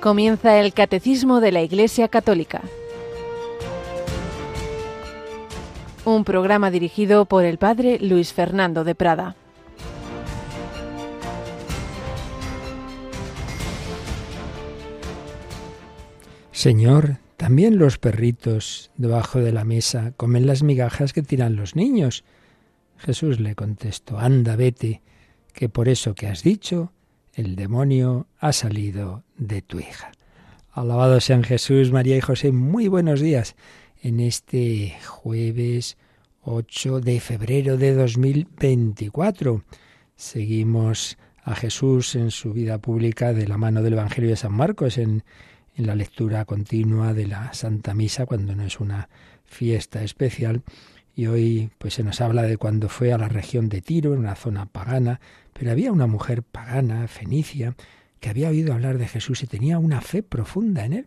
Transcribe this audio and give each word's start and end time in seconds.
Comienza 0.00 0.58
el 0.58 0.72
Catecismo 0.72 1.42
de 1.42 1.52
la 1.52 1.60
Iglesia 1.60 2.08
Católica. 2.08 2.62
Un 6.06 6.24
programa 6.24 6.70
dirigido 6.70 7.26
por 7.26 7.44
el 7.44 7.58
Padre 7.58 7.98
Luis 8.00 8.32
Fernando 8.32 8.82
de 8.84 8.94
Prada. 8.94 9.36
Señor, 16.50 17.18
también 17.36 17.76
los 17.76 17.98
perritos 17.98 18.90
debajo 18.96 19.40
de 19.40 19.52
la 19.52 19.64
mesa 19.64 20.14
comen 20.16 20.46
las 20.46 20.62
migajas 20.62 21.12
que 21.12 21.20
tiran 21.22 21.56
los 21.56 21.76
niños. 21.76 22.24
Jesús 22.96 23.38
le 23.38 23.54
contestó, 23.54 24.18
anda, 24.18 24.56
vete, 24.56 25.02
que 25.52 25.68
por 25.68 25.90
eso 25.90 26.14
que 26.14 26.26
has 26.26 26.42
dicho, 26.42 26.90
el 27.34 27.56
demonio 27.56 28.26
ha 28.38 28.52
salido 28.52 29.24
de 29.36 29.62
tu 29.62 29.78
hija. 29.78 30.12
Alabado 30.72 31.20
sean 31.20 31.42
Jesús, 31.42 31.92
María 31.92 32.16
y 32.16 32.20
José, 32.20 32.52
muy 32.52 32.88
buenos 32.88 33.20
días 33.20 33.56
en 34.02 34.20
este 34.20 34.96
jueves 35.06 35.96
8 36.42 37.00
de 37.00 37.20
febrero 37.20 37.76
de 37.76 37.94
2024. 37.94 39.64
Seguimos 40.16 41.18
a 41.42 41.54
Jesús 41.54 42.14
en 42.14 42.30
su 42.30 42.52
vida 42.52 42.78
pública 42.78 43.32
de 43.32 43.48
la 43.48 43.58
mano 43.58 43.82
del 43.82 43.94
Evangelio 43.94 44.30
de 44.30 44.36
San 44.36 44.52
Marcos 44.52 44.98
en, 44.98 45.24
en 45.76 45.86
la 45.86 45.94
lectura 45.94 46.44
continua 46.44 47.14
de 47.14 47.26
la 47.26 47.52
Santa 47.52 47.94
Misa 47.94 48.26
cuando 48.26 48.54
no 48.54 48.64
es 48.64 48.80
una 48.80 49.08
fiesta 49.44 50.02
especial 50.02 50.62
y 51.14 51.26
hoy 51.26 51.70
pues 51.78 51.94
se 51.94 52.02
nos 52.02 52.20
habla 52.20 52.42
de 52.42 52.56
cuando 52.56 52.88
fue 52.88 53.12
a 53.12 53.18
la 53.18 53.28
región 53.28 53.68
de 53.68 53.80
Tiro, 53.80 54.14
en 54.14 54.20
una 54.20 54.34
zona 54.34 54.66
pagana, 54.66 55.20
pero 55.52 55.70
había 55.70 55.92
una 55.92 56.06
mujer 56.06 56.42
pagana, 56.42 57.08
fenicia, 57.08 57.74
que 58.20 58.30
había 58.30 58.48
oído 58.50 58.72
hablar 58.72 58.98
de 58.98 59.08
Jesús 59.08 59.42
y 59.42 59.46
tenía 59.46 59.78
una 59.78 60.00
fe 60.00 60.22
profunda 60.22 60.84
en 60.84 60.92
él. 60.92 61.06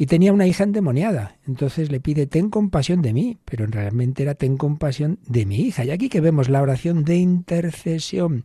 Y 0.00 0.06
tenía 0.06 0.32
una 0.32 0.46
hija 0.46 0.62
endemoniada. 0.62 1.36
Entonces 1.48 1.90
le 1.90 1.98
pide, 1.98 2.26
ten 2.26 2.50
compasión 2.50 3.02
de 3.02 3.12
mí, 3.12 3.36
pero 3.44 3.66
realmente 3.66 4.22
era, 4.22 4.34
ten 4.34 4.56
compasión 4.56 5.18
de 5.26 5.44
mi 5.44 5.56
hija. 5.56 5.84
Y 5.84 5.90
aquí 5.90 6.08
que 6.08 6.20
vemos 6.20 6.48
la 6.48 6.62
oración 6.62 7.04
de 7.04 7.16
intercesión, 7.16 8.44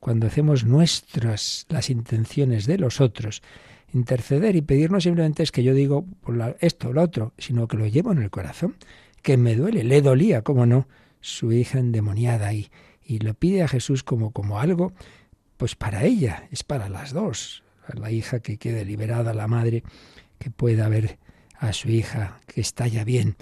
cuando 0.00 0.26
hacemos 0.26 0.64
nuestras 0.64 1.66
las 1.68 1.88
intenciones 1.88 2.66
de 2.66 2.78
los 2.78 3.00
otros, 3.00 3.42
interceder 3.94 4.56
y 4.56 4.62
pedirnos 4.62 5.04
simplemente 5.04 5.44
es 5.44 5.52
que 5.52 5.62
yo 5.62 5.72
digo 5.72 6.04
esto 6.58 6.88
o 6.88 6.92
lo 6.92 7.02
otro, 7.02 7.32
sino 7.38 7.68
que 7.68 7.76
lo 7.76 7.86
llevo 7.86 8.10
en 8.10 8.18
el 8.18 8.30
corazón 8.30 8.74
que 9.22 9.36
me 9.36 9.54
duele, 9.54 9.84
le 9.84 10.02
dolía, 10.02 10.42
como 10.42 10.66
no, 10.66 10.88
su 11.20 11.52
hija 11.52 11.78
endemoniada 11.78 12.52
y, 12.52 12.70
y 13.04 13.18
lo 13.20 13.34
pide 13.34 13.62
a 13.62 13.68
Jesús 13.68 14.02
como, 14.02 14.32
como 14.32 14.58
algo, 14.58 14.92
pues 15.56 15.76
para 15.76 16.04
ella, 16.04 16.48
es 16.50 16.64
para 16.64 16.88
las 16.88 17.12
dos, 17.12 17.62
la 17.94 18.10
hija 18.10 18.40
que 18.40 18.58
quede 18.58 18.84
liberada, 18.84 19.32
la 19.34 19.46
madre 19.46 19.82
que 20.38 20.50
pueda 20.50 20.88
ver 20.88 21.18
a 21.56 21.72
su 21.72 21.88
hija 21.88 22.40
que 22.46 22.60
está 22.60 22.88
ya 22.88 23.04
bien. 23.04 23.36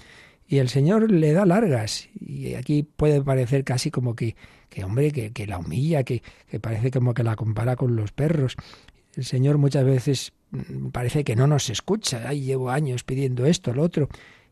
Y 0.47 0.59
el 0.59 0.69
Señor 0.69 1.09
le 1.09 1.31
da 1.33 1.45
largas, 1.45 2.09
y 2.19 2.55
aquí 2.55 2.83
puede 2.83 3.23
parecer 3.23 3.63
casi 3.63 3.89
como 3.89 4.15
que, 4.15 4.35
que 4.69 4.83
hombre, 4.83 5.11
que, 5.11 5.31
que 5.31 5.47
la 5.47 5.57
humilla, 5.57 6.03
que, 6.03 6.21
que 6.49 6.59
parece 6.59 6.91
como 6.91 7.13
que 7.13 7.23
la 7.23 7.35
compara 7.35 7.75
con 7.75 7.95
los 7.95 8.11
perros. 8.11 8.57
El 9.15 9.23
Señor 9.23 9.57
muchas 9.57 9.85
veces 9.85 10.33
mm, 10.51 10.89
parece 10.89 11.23
que 11.23 11.35
no 11.35 11.47
nos 11.47 11.69
escucha. 11.69 12.27
Ay, 12.27 12.41
llevo 12.41 12.69
años 12.69 13.03
pidiendo 13.03 13.45
esto, 13.45 13.73
lo 13.73 13.83
otro. 13.83 14.09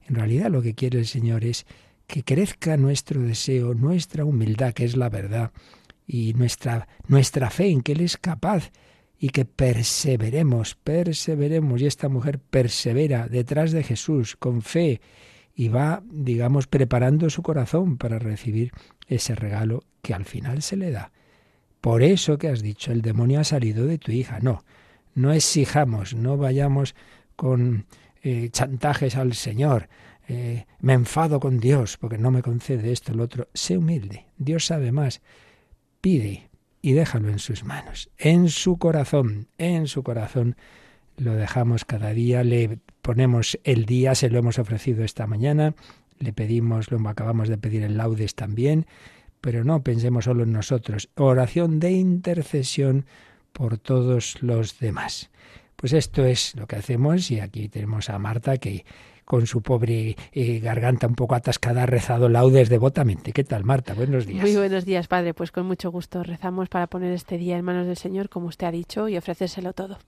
En 0.10 0.16
realidad 0.16 0.50
lo 0.50 0.62
que 0.62 0.74
quiere 0.74 1.00
el 1.00 1.06
Señor 1.06 1.46
es 1.46 1.66
que 2.08 2.24
crezca 2.24 2.76
nuestro 2.76 3.22
deseo, 3.22 3.76
nuestra 3.76 4.26
humildad, 4.26 4.74
que 4.74 4.84
es 4.84 4.98
la 4.98 5.10
verdad, 5.10 5.52
y 6.08 6.34
nuestra, 6.34 6.88
nuestra 7.08 7.52
fe 7.52 7.68
en 7.70 7.82
que 7.82 7.92
Él 7.92 8.02
es 8.02 8.18
capaz, 8.18 8.72
y 9.20 9.30
que 9.30 9.46
perseveremos, 9.46 10.76
perseveremos, 10.76 11.82
y 11.82 11.86
esta 11.86 12.10
mujer 12.10 12.40
persevera 12.40 13.28
detrás 13.28 13.72
de 13.72 13.84
Jesús 13.84 14.36
con 14.36 14.64
fe, 14.64 15.02
y 15.54 15.68
va, 15.68 16.02
digamos, 16.10 16.66
preparando 16.68 17.30
su 17.30 17.44
corazón 17.44 17.98
para 17.98 18.18
recibir 18.18 18.72
ese 19.08 19.36
regalo 19.36 19.84
que 20.02 20.14
al 20.14 20.26
final 20.26 20.64
se 20.64 20.78
le 20.78 20.90
da. 20.90 21.12
Por 21.82 22.02
eso 22.02 22.38
que 22.38 22.48
has 22.48 22.62
dicho, 22.62 22.92
el 22.92 23.02
demonio 23.02 23.40
ha 23.40 23.44
salido 23.44 23.86
de 23.86 23.98
tu 23.98 24.12
hija. 24.12 24.40
No, 24.42 24.64
no 25.14 25.32
exijamos, 25.34 26.16
no 26.16 26.38
vayamos 26.38 26.96
con 27.36 27.86
eh, 28.22 28.50
chantajes 28.52 29.16
al 29.16 29.34
Señor, 29.34 29.90
eh, 30.32 30.68
me 30.80 30.94
enfado 30.94 31.40
con 31.40 31.60
Dios 31.60 31.98
porque 31.98 32.20
no 32.20 32.30
me 32.30 32.44
concede 32.44 32.92
esto, 32.92 33.16
lo 33.16 33.24
otro. 33.24 33.48
Sé 33.56 33.80
humilde, 33.80 34.28
Dios 34.38 34.68
sabe 34.68 34.92
más. 34.92 35.22
Pide 36.02 36.50
y 36.84 36.94
déjalo 36.94 37.30
en 37.30 37.40
sus 37.40 37.64
manos, 37.64 38.12
en 38.20 38.50
su 38.50 38.78
corazón, 38.78 39.48
en 39.58 39.88
su 39.88 40.04
corazón. 40.04 40.56
Lo 41.18 41.34
dejamos 41.34 41.84
cada 41.84 42.12
día, 42.12 42.44
le 42.44 42.78
ponemos 43.02 43.60
el 43.64 43.86
día, 43.86 44.14
se 44.14 44.30
lo 44.30 44.38
hemos 44.38 44.60
ofrecido 44.60 45.04
esta 45.04 45.26
mañana, 45.26 45.74
le 46.20 46.32
pedimos, 46.32 46.92
lo 46.92 47.10
acabamos 47.10 47.50
de 47.50 47.58
pedir 47.58 47.82
en 47.82 47.98
laudes 47.98 48.36
también, 48.36 48.86
pero 49.42 49.64
no 49.64 49.82
pensemos 49.84 50.26
solo 50.26 50.44
en 50.44 50.54
nosotros. 50.54 51.10
Oración 51.16 51.80
de 51.80 51.92
intercesión 51.92 53.08
por 53.52 53.80
todos 53.80 54.44
los 54.44 54.78
demás. 54.78 55.32
Pues 55.76 55.94
esto 55.94 56.24
es 56.24 56.56
lo 56.56 56.68
que 56.68 56.76
hacemos 56.76 57.32
y 57.32 57.40
aquí 57.40 57.68
tenemos 57.68 58.12
a 58.12 58.20
Marta 58.20 58.58
que 58.58 58.86
con 59.30 59.46
su 59.46 59.62
pobre 59.62 60.16
eh, 60.32 60.60
garganta 60.60 61.06
un 61.06 61.14
poco 61.14 61.36
atascada 61.36 61.84
ha 61.84 61.86
rezado 61.86 62.30
laudes 62.30 62.68
devotamente. 62.68 63.32
¿Qué 63.32 63.44
tal, 63.44 63.64
Marta? 63.64 63.94
Buenos 63.94 64.26
días. 64.26 64.42
Muy 64.42 64.56
buenos 64.56 64.86
días, 64.86 65.08
Padre. 65.08 65.36
Pues 65.36 65.52
con 65.52 65.68
mucho 65.68 65.92
gusto 65.92 66.24
rezamos 66.24 66.68
para 66.68 66.88
poner 66.88 67.14
este 67.14 67.38
día 67.38 67.56
en 67.56 67.64
manos 67.64 67.86
del 67.86 67.96
Señor, 67.96 68.30
como 68.30 68.48
usted 68.48 68.66
ha 68.66 68.72
dicho, 68.72 69.08
y 69.08 69.18
ofrecérselo 69.18 69.74
todo. 69.74 70.00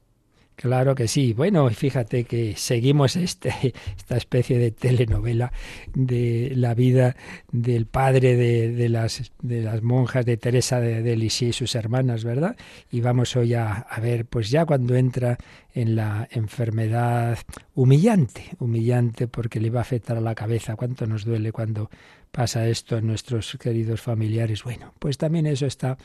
Claro 0.56 0.96
que 0.96 1.08
sí. 1.08 1.34
Bueno, 1.34 1.70
fíjate 1.70 2.24
que 2.24 2.56
seguimos 2.56 3.16
este, 3.16 3.74
esta 3.98 4.18
especie 4.18 4.58
de 4.58 4.72
telenovela 4.72 5.52
de 5.94 6.54
la 6.56 6.74
vida 6.74 7.16
del 7.52 7.86
padre 7.86 8.36
de, 8.36 8.90
las, 8.90 9.32
de 9.42 9.62
las 9.62 9.84
monjas 9.84 10.26
de 10.26 10.38
Teresa 10.38 10.80
de, 10.80 11.04
de 11.04 11.16
Lisieux 11.16 11.56
y 11.56 11.58
sus 11.58 11.76
hermanas, 11.76 12.24
¿verdad? 12.24 12.56
Y 12.92 13.02
vamos 13.02 13.36
hoy 13.36 13.54
a, 13.54 13.74
a 13.74 14.00
ver, 14.00 14.26
pues 14.26 14.50
ya 14.50 14.66
cuando 14.66 14.96
entra 14.96 15.38
en 15.74 15.96
la 15.96 16.28
enfermedad 16.32 17.38
humillante, 17.76 18.56
humillante 18.60 19.28
porque 19.28 19.60
le 19.60 19.70
va 19.70 19.80
a 19.80 19.84
afectar 19.84 20.18
a 20.18 20.22
la 20.22 20.36
cabeza, 20.36 20.76
cuánto 20.76 21.08
nos 21.08 21.26
duele 21.26 21.52
cuando 21.52 21.90
pasa 22.32 22.68
esto 22.68 22.98
en 22.98 23.08
nuestros 23.08 23.58
queridos 23.60 24.02
familiares. 24.02 24.64
Bueno, 24.64 24.94
pues 25.00 25.18
también 25.18 25.46
eso 25.46 25.66
está 25.66 25.98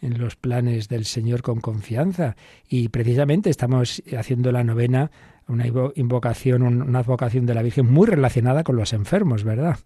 en 0.00 0.18
los 0.18 0.36
planes 0.36 0.88
del 0.88 1.04
Señor 1.04 1.42
con 1.42 1.60
confianza. 1.60 2.36
Y 2.68 2.88
precisamente 2.88 3.50
estamos 3.50 4.02
haciendo 4.16 4.52
la 4.52 4.64
novena, 4.64 5.10
una 5.48 5.66
invocación, 5.94 6.62
una 6.62 6.98
advocación 6.98 7.46
de 7.46 7.54
la 7.54 7.62
Virgen 7.62 7.90
muy 7.90 8.06
relacionada 8.06 8.64
con 8.64 8.76
los 8.76 8.92
enfermos, 8.92 9.44
¿verdad? 9.44 9.78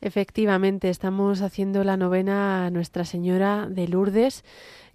Efectivamente, 0.00 0.90
estamos 0.90 1.40
haciendo 1.40 1.82
la 1.82 1.96
novena 1.96 2.66
a 2.66 2.70
Nuestra 2.70 3.06
Señora 3.06 3.66
de 3.70 3.88
Lourdes, 3.88 4.44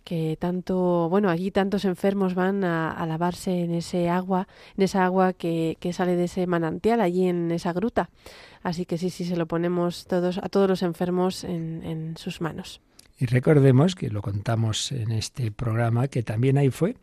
que 0.10 0.38
tanto, 0.40 1.08
bueno, 1.08 1.30
allí 1.30 1.52
tantos 1.52 1.86
enfermos 1.86 2.34
van 2.34 2.64
a, 2.64 3.06
lavarse 3.06 3.62
en 3.62 3.76
ese 3.76 4.10
agua, 4.10 4.48
en 4.76 4.86
esa 4.86 5.06
agua 5.06 5.34
que, 5.34 5.78
que, 5.80 5.94
sale 5.94 6.16
de 6.16 6.24
ese 6.24 6.48
manantial, 6.48 7.00
allí 7.00 7.28
en 7.28 7.52
esa 7.52 7.74
gruta. 7.74 8.10
Así 8.64 8.88
que 8.88 8.98
sí, 8.98 9.12
sí, 9.12 9.24
se 9.24 9.38
lo 9.38 9.46
ponemos 9.46 10.08
todos, 10.08 10.40
a 10.40 10.50
todos 10.50 10.68
los 10.68 10.82
enfermos 10.82 11.44
en, 11.44 11.84
en 11.84 12.18
sus 12.18 12.42
manos. 12.42 12.82
Y 13.20 13.28
recordemos 13.28 13.94
que 13.94 14.10
lo 14.10 14.24
contamos 14.24 14.92
en 14.92 15.12
este 15.12 15.52
programa, 15.52 16.08
que 16.08 16.24
también 16.24 16.58
ahí 16.58 16.72
fue 16.72 16.96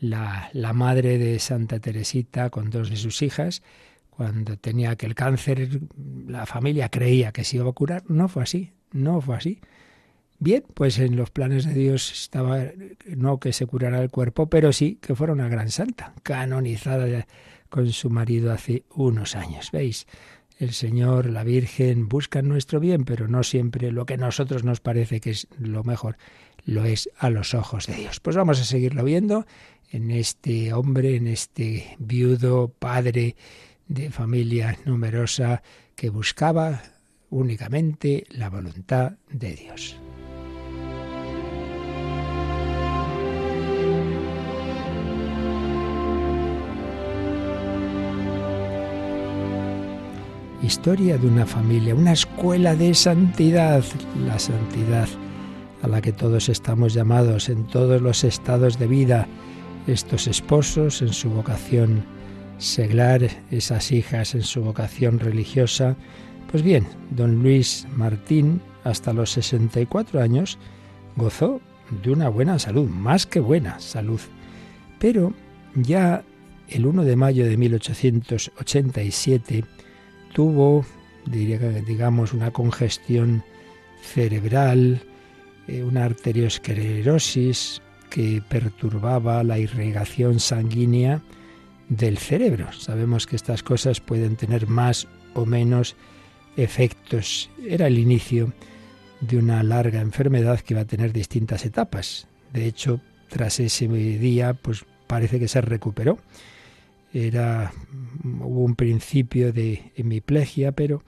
la, 0.00 0.48
la 0.54 0.72
madre 0.72 1.18
de 1.18 1.38
Santa 1.40 1.78
Teresita 1.78 2.48
con 2.48 2.70
dos 2.70 2.88
de 2.88 2.96
sus 2.96 3.20
hijas, 3.20 3.62
cuando 4.08 4.56
tenía 4.56 4.92
aquel 4.92 5.14
cáncer, 5.14 5.78
la 6.26 6.46
familia 6.46 6.88
creía 6.88 7.32
que 7.32 7.44
se 7.44 7.58
iba 7.58 7.68
a 7.68 7.72
curar. 7.72 8.04
No 8.08 8.28
fue 8.28 8.44
así, 8.44 8.72
no 8.92 9.20
fue 9.20 9.36
así. 9.36 9.60
Bien, 10.38 10.64
pues 10.74 10.98
en 10.98 11.16
los 11.16 11.30
planes 11.30 11.64
de 11.64 11.74
Dios 11.74 12.12
estaba 12.12 12.64
no 13.06 13.40
que 13.40 13.52
se 13.52 13.66
curara 13.66 14.02
el 14.02 14.10
cuerpo, 14.10 14.48
pero 14.48 14.72
sí 14.72 14.98
que 15.00 15.14
fuera 15.14 15.32
una 15.32 15.48
gran 15.48 15.70
santa, 15.70 16.14
canonizada 16.22 17.26
con 17.68 17.90
su 17.90 18.10
marido 18.10 18.52
hace 18.52 18.84
unos 18.94 19.34
años. 19.34 19.70
¿Veis? 19.72 20.06
el 20.58 20.72
Señor, 20.72 21.26
la 21.26 21.44
Virgen 21.44 22.08
buscan 22.08 22.48
nuestro 22.48 22.80
bien, 22.80 23.04
pero 23.04 23.28
no 23.28 23.42
siempre 23.42 23.92
lo 23.92 24.06
que 24.06 24.14
a 24.14 24.18
nosotros 24.18 24.64
nos 24.64 24.80
parece 24.80 25.20
que 25.20 25.30
es 25.30 25.48
lo 25.58 25.84
mejor 25.84 26.16
lo 26.64 26.84
es 26.84 27.08
a 27.18 27.30
los 27.30 27.54
ojos 27.54 27.86
de 27.86 27.94
Dios. 27.94 28.20
Pues 28.20 28.36
vamos 28.36 28.60
a 28.60 28.64
seguirlo 28.64 29.04
viendo 29.04 29.46
en 29.90 30.10
este 30.10 30.72
hombre, 30.72 31.16
en 31.16 31.28
este 31.28 31.96
viudo 31.98 32.68
padre 32.68 33.36
de 33.86 34.10
familia 34.10 34.76
numerosa 34.84 35.62
que 35.94 36.10
buscaba 36.10 36.82
únicamente 37.30 38.26
la 38.30 38.50
voluntad 38.50 39.12
de 39.30 39.54
Dios. 39.54 39.96
Historia 50.62 51.18
de 51.18 51.26
una 51.26 51.46
familia, 51.46 51.94
una 51.94 52.12
escuela 52.12 52.74
de 52.74 52.94
santidad, 52.94 53.84
la 54.26 54.38
santidad 54.38 55.08
a 55.82 55.88
la 55.88 56.00
que 56.00 56.12
todos 56.12 56.48
estamos 56.48 56.94
llamados 56.94 57.48
en 57.48 57.66
todos 57.66 58.00
los 58.00 58.24
estados 58.24 58.78
de 58.78 58.86
vida, 58.86 59.26
estos 59.86 60.26
esposos 60.26 61.02
en 61.02 61.12
su 61.12 61.30
vocación 61.30 62.02
seglar, 62.58 63.28
esas 63.50 63.92
hijas 63.92 64.34
en 64.34 64.42
su 64.42 64.62
vocación 64.62 65.18
religiosa. 65.18 65.96
Pues 66.50 66.62
bien, 66.62 66.86
don 67.10 67.42
Luis 67.42 67.86
Martín, 67.94 68.60
hasta 68.84 69.12
los 69.12 69.30
64 69.32 70.20
años, 70.20 70.58
gozó 71.16 71.60
de 72.02 72.10
una 72.10 72.28
buena 72.28 72.58
salud, 72.58 72.88
más 72.88 73.26
que 73.26 73.40
buena 73.40 73.78
salud. 73.80 74.20
Pero 74.98 75.34
ya 75.74 76.24
el 76.68 76.86
1 76.86 77.04
de 77.04 77.16
mayo 77.16 77.44
de 77.44 77.56
1887 77.56 79.64
tuvo, 80.32 80.84
diría, 81.26 81.58
digamos, 81.58 82.32
una 82.32 82.50
congestión 82.50 83.42
cerebral, 84.02 85.00
eh, 85.68 85.82
una 85.82 86.04
arteriosclerosis 86.04 87.82
que 88.10 88.42
perturbaba 88.48 89.42
la 89.42 89.58
irrigación 89.58 90.40
sanguínea 90.40 91.22
del 91.88 92.18
cerebro. 92.18 92.72
Sabemos 92.72 93.26
que 93.26 93.36
estas 93.36 93.62
cosas 93.62 94.00
pueden 94.00 94.36
tener 94.36 94.66
más 94.66 95.06
o 95.34 95.44
menos 95.44 95.96
efectos. 96.56 97.50
Era 97.64 97.86
el 97.86 97.98
inicio 97.98 98.52
de 99.20 99.38
una 99.38 99.62
larga 99.62 100.00
enfermedad 100.00 100.60
que 100.60 100.74
iba 100.74 100.82
a 100.82 100.86
tener 100.86 101.12
distintas 101.12 101.64
etapas. 101.64 102.28
De 102.52 102.66
hecho, 102.66 103.00
tras 103.28 103.60
ese 103.60 103.88
día, 103.88 104.54
pues 104.54 104.84
parece 105.06 105.38
que 105.38 105.48
se 105.48 105.60
recuperó. 105.60 106.18
Era 107.16 107.72
hubo 108.22 108.60
un 108.60 108.74
principio 108.74 109.50
de 109.50 109.90
hemiplegia, 109.96 110.72
pero 110.72 111.02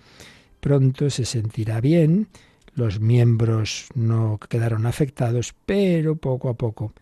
pronto 0.59 1.11
se 1.11 1.27
sentirá 1.27 1.83
bien. 1.83 2.29
Los 2.75 2.99
miembros 2.99 3.89
no 3.95 4.39
quedaron 4.49 4.87
afectados, 4.87 5.55
pero 5.67 6.17
poco 6.17 6.49
a 6.49 6.55
poco 6.55 6.95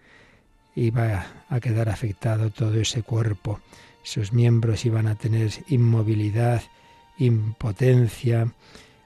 iba 0.75 1.25
a 1.49 1.61
quedar 1.61 1.89
afectado 1.89 2.51
todo 2.51 2.81
ese 2.81 3.05
cuerpo. 3.05 3.61
Sus 4.03 4.33
miembros 4.33 4.85
iban 4.85 5.07
a 5.07 5.15
tener 5.15 5.53
inmovilidad, 5.69 6.63
impotencia. 7.17 8.53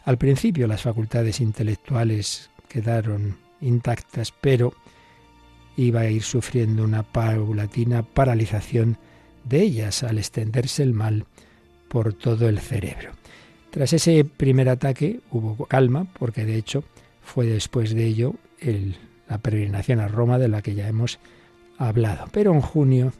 Al 0.06 0.16
principio 0.16 0.66
las 0.66 0.80
facultades 0.80 1.40
intelectuales 1.40 2.48
quedaron 2.68 3.36
intactas, 3.60 4.32
pero 4.32 4.72
iba 5.76 6.00
a 6.00 6.10
ir 6.10 6.22
sufriendo 6.22 6.84
una 6.84 7.02
paulatina 7.02 8.02
paralización 8.02 8.96
de 9.44 9.62
ellas 9.62 10.02
al 10.02 10.18
extenderse 10.18 10.82
el 10.82 10.94
mal 10.94 11.26
por 11.88 12.14
todo 12.14 12.48
el 12.48 12.58
cerebro. 12.60 13.10
Tras 13.70 13.92
ese 13.92 14.24
primer 14.24 14.68
ataque 14.68 15.20
hubo 15.30 15.66
calma, 15.66 16.08
porque 16.18 16.44
de 16.44 16.56
hecho 16.56 16.82
fue 17.22 17.46
después 17.46 17.94
de 17.94 18.06
ello 18.06 18.34
la 19.28 19.38
peregrinación 19.38 20.00
a 20.00 20.08
Roma 20.08 20.38
de 20.38 20.48
la 20.48 20.62
que 20.62 20.74
ya 20.74 20.88
hemos 20.88 21.20
hablado. 21.78 22.26
Pero 22.32 22.52
en 22.52 22.60
junio 22.60 23.12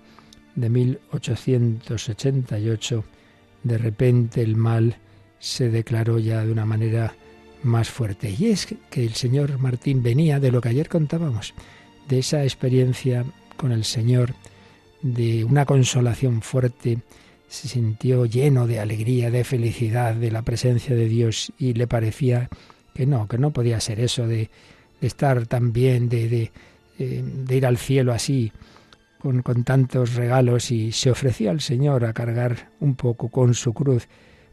de 0.57 0.69
1888, 0.69 3.05
de 3.63 3.79
repente 3.79 4.43
el 4.43 4.57
mal 4.57 4.97
se 5.39 5.71
declaró 5.71 6.19
ya 6.19 6.45
de 6.45 6.51
una 6.53 6.67
manera 6.67 7.15
más 7.63 7.91
fuerte. 7.91 8.35
Y 8.37 8.47
es 8.47 8.67
que 8.91 9.05
el 9.05 9.15
señor 9.15 9.59
Martín 9.59 10.03
venía 10.03 10.41
de 10.41 10.51
lo 10.51 10.61
que 10.61 10.71
ayer 10.71 10.89
contábamos, 10.89 11.55
de 12.09 12.19
esa 12.19 12.43
experiencia 12.43 13.25
con 13.57 13.71
el 13.73 13.85
Señor, 13.85 14.35
de 15.03 15.45
una 15.45 15.65
consolación 15.65 16.43
fuerte, 16.43 16.99
se 17.49 17.69
sintió 17.69 18.27
lleno 18.27 18.67
de 18.67 18.81
alegría, 18.81 19.31
de 19.31 19.45
felicidad, 19.45 20.15
de 20.15 20.31
la 20.31 20.43
presencia 20.43 20.95
de 20.95 21.09
Dios 21.09 21.53
y 21.59 21.75
le 21.75 21.87
parecía 21.87 22.49
que 22.95 23.07
no, 23.07 23.27
que 23.27 23.39
no 23.39 23.51
podía 23.51 23.81
ser 23.81 24.01
eso 24.01 24.27
de, 24.27 24.51
estar 25.01 25.47
tan 25.47 25.73
bien, 25.73 26.09
de, 26.09 26.29
de, 26.29 26.53
eh, 26.99 27.23
de 27.25 27.57
ir 27.57 27.67
al 27.67 27.79
cielo 27.79 28.13
así, 28.13 28.53
con, 29.19 29.43
con, 29.43 29.65
tantos 29.65 30.15
regalos 30.15 30.71
y 30.71 30.93
se 30.93 31.11
ofreció 31.11 31.51
al 31.51 31.61
Señor 31.61 32.05
a 32.05 32.13
cargar 32.13 32.71
un 32.81 32.95
poco 32.95 33.29
con 33.29 33.55
su 33.55 33.73
cruz. 33.73 34.09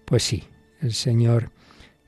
Pues 0.06 0.24
sí, 0.24 0.44
el 0.82 0.94
Señor, 0.94 1.52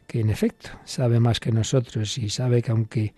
que 0.07 0.21
en 0.21 0.29
efecto 0.29 0.69
sabe 0.85 1.19
más 1.19 1.39
que 1.39 1.51
nosotros 1.51 2.17
y 2.17 2.29
sabe 2.29 2.61
que 2.61 2.71
aunque 2.71 3.13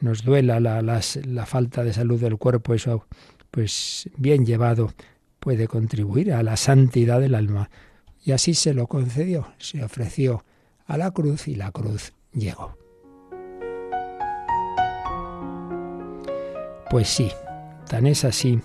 nos 0.00 0.22
duela 0.22 0.60
la, 0.60 0.82
la 0.82 1.46
falta 1.46 1.82
de 1.82 1.92
salud 1.92 2.20
del 2.20 2.36
cuerpo, 2.36 2.74
eso, 2.74 3.06
pues 3.56 4.10
bien 4.18 4.44
llevado, 4.44 4.92
puede 5.40 5.66
contribuir 5.66 6.34
a 6.34 6.42
la 6.42 6.58
santidad 6.58 7.22
del 7.22 7.34
alma. 7.34 7.70
Y 8.22 8.32
así 8.32 8.52
se 8.52 8.74
lo 8.74 8.86
concedió, 8.86 9.46
se 9.56 9.82
ofreció 9.82 10.44
a 10.84 10.98
la 10.98 11.10
cruz 11.10 11.48
y 11.48 11.54
la 11.54 11.70
cruz 11.70 12.12
llegó. 12.34 12.76
Pues 16.90 17.08
sí, 17.08 17.30
tan 17.88 18.06
es 18.06 18.26
así 18.26 18.60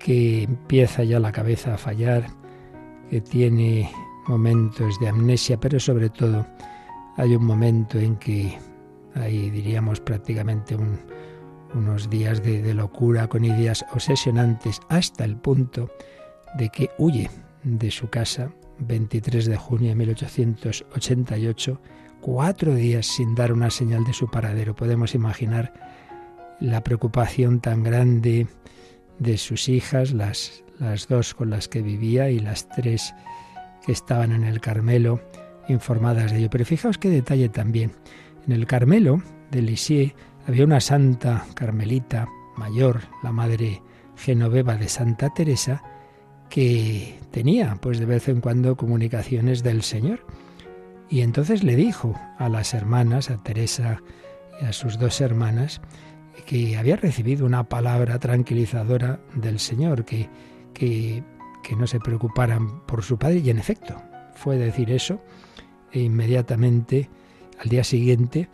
que 0.00 0.42
empieza 0.42 1.04
ya 1.04 1.20
la 1.20 1.30
cabeza 1.30 1.74
a 1.74 1.78
fallar, 1.78 2.26
que 3.08 3.20
tiene 3.20 3.88
momentos 4.26 4.98
de 4.98 5.10
amnesia, 5.10 5.60
pero 5.60 5.78
sobre 5.78 6.10
todo 6.10 6.44
hay 7.18 7.36
un 7.36 7.44
momento 7.44 8.00
en 8.00 8.16
que 8.16 8.58
hay, 9.14 9.48
diríamos, 9.50 10.00
prácticamente 10.00 10.76
unos 11.74 12.10
días 12.10 12.42
de, 12.42 12.74
locura 12.74 13.28
con 13.28 13.44
ideas 13.44 13.84
obsesionantes 13.92 14.80
hasta 14.88 15.24
el 15.24 15.36
punto 15.36 15.90
de 16.54 16.68
que 16.68 16.90
huye 16.98 17.30
de 17.64 17.90
su 17.90 18.08
casa 18.08 18.52
23 18.78 19.46
de 19.46 19.56
junio 19.56 19.90
de 19.90 19.94
1888, 19.94 21.80
cuatro 22.20 22.74
días 22.74 23.06
sin 23.06 23.34
dar 23.34 23.52
una 23.52 23.70
señal 23.70 24.04
de 24.04 24.12
su 24.12 24.30
paradero. 24.30 24.74
Podemos 24.74 25.14
imaginar 25.14 25.72
la 26.60 26.82
preocupación 26.82 27.60
tan 27.60 27.82
grande 27.82 28.46
de 29.18 29.38
sus 29.38 29.68
hijas, 29.68 30.12
las, 30.12 30.64
las 30.78 31.08
dos 31.08 31.34
con 31.34 31.50
las 31.50 31.68
que 31.68 31.82
vivía 31.82 32.30
y 32.30 32.38
las 32.38 32.68
tres 32.68 33.14
que 33.84 33.92
estaban 33.92 34.32
en 34.32 34.44
el 34.44 34.60
Carmelo, 34.60 35.20
informadas 35.68 36.32
de 36.32 36.38
ello. 36.38 36.50
Pero 36.50 36.64
fijaos 36.64 36.98
qué 36.98 37.08
detalle 37.08 37.48
también. 37.48 37.92
En 38.46 38.52
el 38.52 38.66
Carmelo 38.66 39.22
de 39.50 39.62
Lisieux 39.62 40.14
había 40.46 40.64
una 40.64 40.80
santa 40.80 41.44
carmelita 41.54 42.28
mayor, 42.56 43.02
la 43.22 43.32
madre 43.32 43.82
genoveva 44.16 44.76
de 44.76 44.88
Santa 44.88 45.30
Teresa, 45.30 45.82
que 46.48 47.18
tenía 47.30 47.76
pues 47.80 47.98
de 47.98 48.06
vez 48.06 48.28
en 48.28 48.40
cuando 48.40 48.76
comunicaciones 48.76 49.62
del 49.62 49.82
Señor. 49.82 50.26
Y 51.08 51.22
entonces 51.22 51.62
le 51.62 51.76
dijo 51.76 52.14
a 52.38 52.48
las 52.48 52.74
hermanas, 52.74 53.30
a 53.30 53.42
Teresa 53.42 54.02
y 54.60 54.66
a 54.66 54.72
sus 54.72 54.98
dos 54.98 55.20
hermanas, 55.20 55.80
que 56.46 56.76
había 56.76 56.96
recibido 56.96 57.46
una 57.46 57.68
palabra 57.68 58.18
tranquilizadora 58.18 59.20
del 59.34 59.58
Señor, 59.58 60.04
que, 60.04 60.28
que, 60.74 61.22
que 61.62 61.76
no 61.76 61.86
se 61.86 62.00
preocuparan 62.00 62.84
por 62.86 63.02
su 63.02 63.18
padre, 63.18 63.38
y 63.38 63.50
en 63.50 63.58
efecto, 63.58 64.00
fue 64.34 64.56
decir 64.56 64.90
eso, 64.90 65.20
e 65.92 66.00
inmediatamente, 66.00 67.10
al 67.60 67.68
día 67.68 67.84
siguiente, 67.84 68.48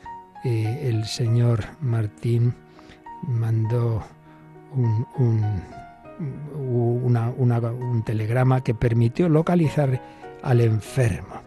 el 0.45 1.04
señor 1.04 1.64
Martín 1.80 2.54
mandó 3.23 4.02
un, 4.75 5.07
un, 5.16 5.62
un 6.57 8.02
telegrama 8.04 8.62
que 8.62 8.75
permitió 8.75 9.28
localizar 9.28 10.00
al 10.42 10.61
enfermo. 10.61 11.42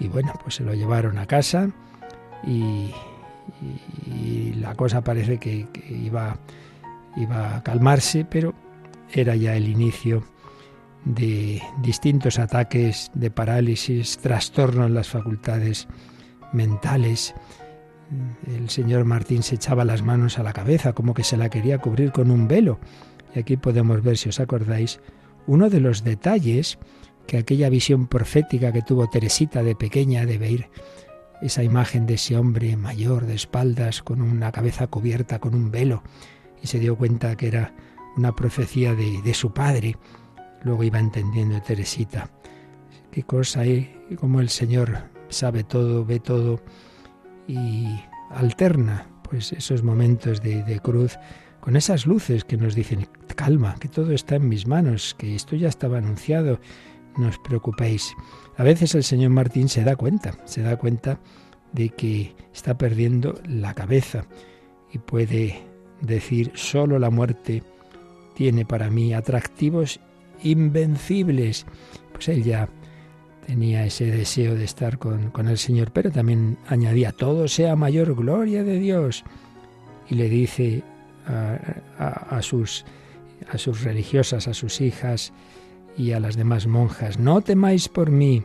Y 0.00 0.08
bueno, 0.08 0.32
pues 0.42 0.56
se 0.56 0.64
lo 0.64 0.74
llevaron 0.74 1.18
a 1.18 1.26
casa 1.26 1.70
y, 2.46 2.92
y 4.06 4.52
la 4.54 4.74
cosa 4.74 5.02
parece 5.02 5.38
que, 5.38 5.66
iba, 5.88 6.38
iba 7.16 7.56
a 7.56 7.62
calmarse, 7.62 8.24
pero 8.24 8.54
era 9.12 9.34
ya 9.34 9.56
el 9.56 9.68
inicio 9.68 10.22
de 11.04 11.62
distintos 11.80 12.38
ataques 12.38 13.10
de 13.14 13.30
parálisis, 13.30 14.18
trastorno 14.18 14.86
en 14.86 14.94
las 14.94 15.08
facultades 15.08 15.88
mentales. 16.52 17.34
El 18.46 18.70
señor 18.70 19.04
Martín 19.04 19.42
se 19.42 19.56
echaba 19.56 19.84
las 19.84 20.02
manos 20.02 20.38
a 20.38 20.42
la 20.42 20.52
cabeza 20.52 20.92
como 20.92 21.14
que 21.14 21.24
se 21.24 21.36
la 21.36 21.50
quería 21.50 21.78
cubrir 21.78 22.12
con 22.12 22.30
un 22.30 22.48
velo. 22.48 22.78
Y 23.34 23.38
aquí 23.38 23.56
podemos 23.56 24.02
ver, 24.02 24.16
si 24.16 24.28
os 24.28 24.40
acordáis, 24.40 25.00
uno 25.46 25.68
de 25.68 25.80
los 25.80 26.04
detalles 26.04 26.78
que 27.26 27.36
aquella 27.36 27.68
visión 27.68 28.06
profética 28.06 28.72
que 28.72 28.82
tuvo 28.82 29.08
Teresita 29.08 29.62
de 29.62 29.74
pequeña 29.74 30.24
de 30.24 30.38
ver 30.38 30.70
esa 31.42 31.62
imagen 31.62 32.06
de 32.06 32.14
ese 32.14 32.36
hombre 32.36 32.76
mayor 32.76 33.26
de 33.26 33.34
espaldas 33.34 34.02
con 34.02 34.22
una 34.22 34.50
cabeza 34.50 34.86
cubierta 34.86 35.38
con 35.38 35.54
un 35.54 35.70
velo 35.70 36.02
y 36.62 36.66
se 36.66 36.78
dio 36.78 36.96
cuenta 36.96 37.36
que 37.36 37.48
era 37.48 37.74
una 38.16 38.34
profecía 38.34 38.94
de, 38.94 39.34
su 39.34 39.52
padre. 39.52 39.96
Luego 40.62 40.82
iba 40.82 40.98
entendiendo 40.98 41.60
Teresita. 41.62 42.30
Qué 43.12 43.22
cosa 43.22 43.60
hay, 43.60 43.94
como 44.18 44.40
el 44.40 44.48
Señor 44.48 45.04
sabe 45.28 45.62
todo, 45.62 46.04
ve 46.04 46.18
todo 46.18 46.60
y 47.48 48.00
alterna 48.30 49.08
pues 49.28 49.52
esos 49.52 49.82
momentos 49.82 50.40
de, 50.42 50.62
de 50.62 50.78
cruz 50.78 51.18
con 51.60 51.76
esas 51.76 52.06
luces 52.06 52.44
que 52.44 52.56
nos 52.56 52.74
dicen, 52.74 53.08
calma, 53.34 53.74
que 53.78 53.88
todo 53.88 54.12
está 54.12 54.36
en 54.36 54.48
mis 54.48 54.66
manos, 54.66 55.14
que 55.18 55.34
esto 55.34 55.56
ya 55.56 55.68
estaba 55.68 55.98
anunciado, 55.98 56.60
no 57.16 57.28
os 57.28 57.38
preocupéis. 57.38 58.14
A 58.56 58.62
veces 58.62 58.94
el 58.94 59.04
señor 59.04 59.30
Martín 59.30 59.68
se 59.68 59.84
da 59.84 59.96
cuenta, 59.96 60.38
se 60.44 60.62
da 60.62 60.76
cuenta 60.76 61.20
de 61.72 61.90
que 61.90 62.34
está 62.54 62.78
perdiendo 62.78 63.34
la 63.46 63.74
cabeza 63.74 64.24
y 64.92 64.98
puede 64.98 65.62
decir 66.00 66.52
solo 66.54 66.98
la 66.98 67.10
muerte 67.10 67.62
tiene 68.34 68.64
para 68.64 68.88
mí 68.88 69.12
atractivos 69.12 70.00
invencibles. 70.42 71.66
Pues 72.12 72.28
él 72.28 72.44
ya 72.44 72.68
tenía 73.48 73.86
ese 73.86 74.04
deseo 74.10 74.56
de 74.56 74.64
estar 74.64 74.98
con, 74.98 75.30
con, 75.30 75.48
el 75.48 75.56
Señor, 75.56 75.90
pero 75.90 76.10
también 76.10 76.58
añadía, 76.66 77.12
todo 77.12 77.48
sea 77.48 77.76
mayor 77.76 78.14
gloria 78.14 78.62
de 78.62 78.78
Dios. 78.78 79.24
Y 80.10 80.16
le 80.16 80.28
dice 80.28 80.82
a, 81.98 82.42
sus, 82.42 82.84
a 83.50 83.56
sus 83.56 83.84
religiosas, 83.84 84.48
a 84.48 84.54
sus 84.54 84.82
hijas 84.82 85.32
y 85.96 86.12
a 86.12 86.20
las 86.20 86.36
demás 86.36 86.66
monjas, 86.66 87.18
no 87.18 87.40
temáis 87.40 87.88
por 87.88 88.10
mí, 88.10 88.44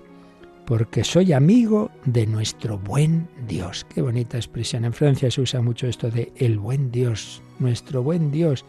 porque 0.66 1.04
soy 1.04 1.34
amigo 1.34 1.92
de 2.06 2.26
nuestro 2.26 2.80
buen 2.80 3.28
Dios. 3.46 3.86
Qué 3.94 4.02
bonita 4.02 4.38
expresión. 4.38 4.86
En 4.86 4.94
Francia 4.94 5.30
se 5.30 5.42
usa 5.42 5.62
mucho 5.62 5.86
esto 5.86 6.10
de 6.10 6.32
el 6.38 6.60
buen 6.60 6.92
Dios, 6.92 7.42
nuestro 7.60 8.04
buen 8.04 8.32
Dios. 8.32 8.64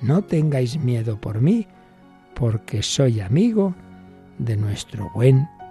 No 0.00 0.24
tengáis 0.24 0.78
miedo 0.78 1.20
por 1.20 1.42
mí, 1.42 1.66
porque 2.34 2.82
soy 2.82 3.20
amigo 3.20 3.74
de 4.38 4.56
nuestro 4.56 5.10
buen 5.14 5.36
Dios. 5.36 5.63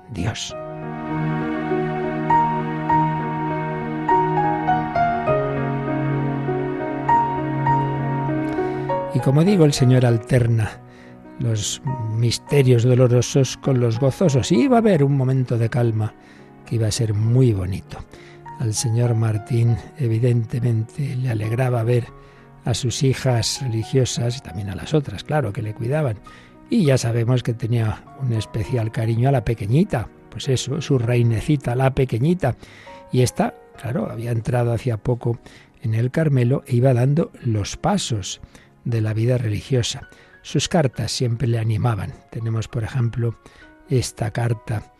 Y 9.13 9.19
como 9.19 9.43
digo, 9.43 9.65
el 9.65 9.73
Señor 9.73 10.05
alterna 10.05 10.83
los 11.39 11.81
misterios 12.11 12.83
dolorosos 12.83 13.57
con 13.57 13.79
los 13.79 13.99
gozosos. 13.99 14.51
Y 14.51 14.63
iba 14.63 14.77
a 14.77 14.79
haber 14.79 15.03
un 15.03 15.17
momento 15.17 15.57
de 15.57 15.69
calma 15.69 16.13
que 16.65 16.75
iba 16.75 16.87
a 16.87 16.91
ser 16.91 17.13
muy 17.13 17.53
bonito. 17.53 17.97
Al 18.59 18.73
señor 18.73 19.15
Martín 19.15 19.75
evidentemente 19.97 21.15
le 21.15 21.29
alegraba 21.29 21.83
ver 21.83 22.07
a 22.65 22.73
sus 22.73 23.03
hijas 23.03 23.59
religiosas 23.61 24.37
y 24.37 24.39
también 24.39 24.69
a 24.69 24.75
las 24.75 24.93
otras, 24.93 25.23
claro, 25.23 25.51
que 25.51 25.61
le 25.61 25.73
cuidaban. 25.73 26.17
Y 26.69 26.85
ya 26.85 26.97
sabemos 26.97 27.43
que 27.43 27.53
tenía 27.53 28.03
un 28.21 28.33
especial 28.33 28.91
cariño 28.91 29.29
a 29.29 29.31
la 29.31 29.45
pequeñita, 29.45 30.09
pues 30.29 30.49
eso, 30.49 30.81
su 30.81 30.97
reinecita, 30.97 31.75
la 31.75 31.93
pequeñita. 31.93 32.55
Y 33.11 33.21
esta, 33.21 33.53
claro, 33.79 34.09
había 34.09 34.31
entrado 34.31 34.73
hacía 34.73 34.97
poco 34.97 35.39
en 35.81 35.93
el 35.93 36.11
Carmelo 36.11 36.63
e 36.65 36.75
iba 36.75 36.93
dando 36.93 37.31
los 37.43 37.77
pasos 37.77 38.41
de 38.85 39.01
la 39.01 39.13
vida 39.13 39.37
religiosa. 39.37 40.09
Sus 40.41 40.67
cartas 40.67 41.11
siempre 41.11 41.47
le 41.47 41.59
animaban. 41.59 42.13
Tenemos, 42.31 42.67
por 42.67 42.83
ejemplo, 42.83 43.37
esta 43.89 44.31
carta 44.31 44.93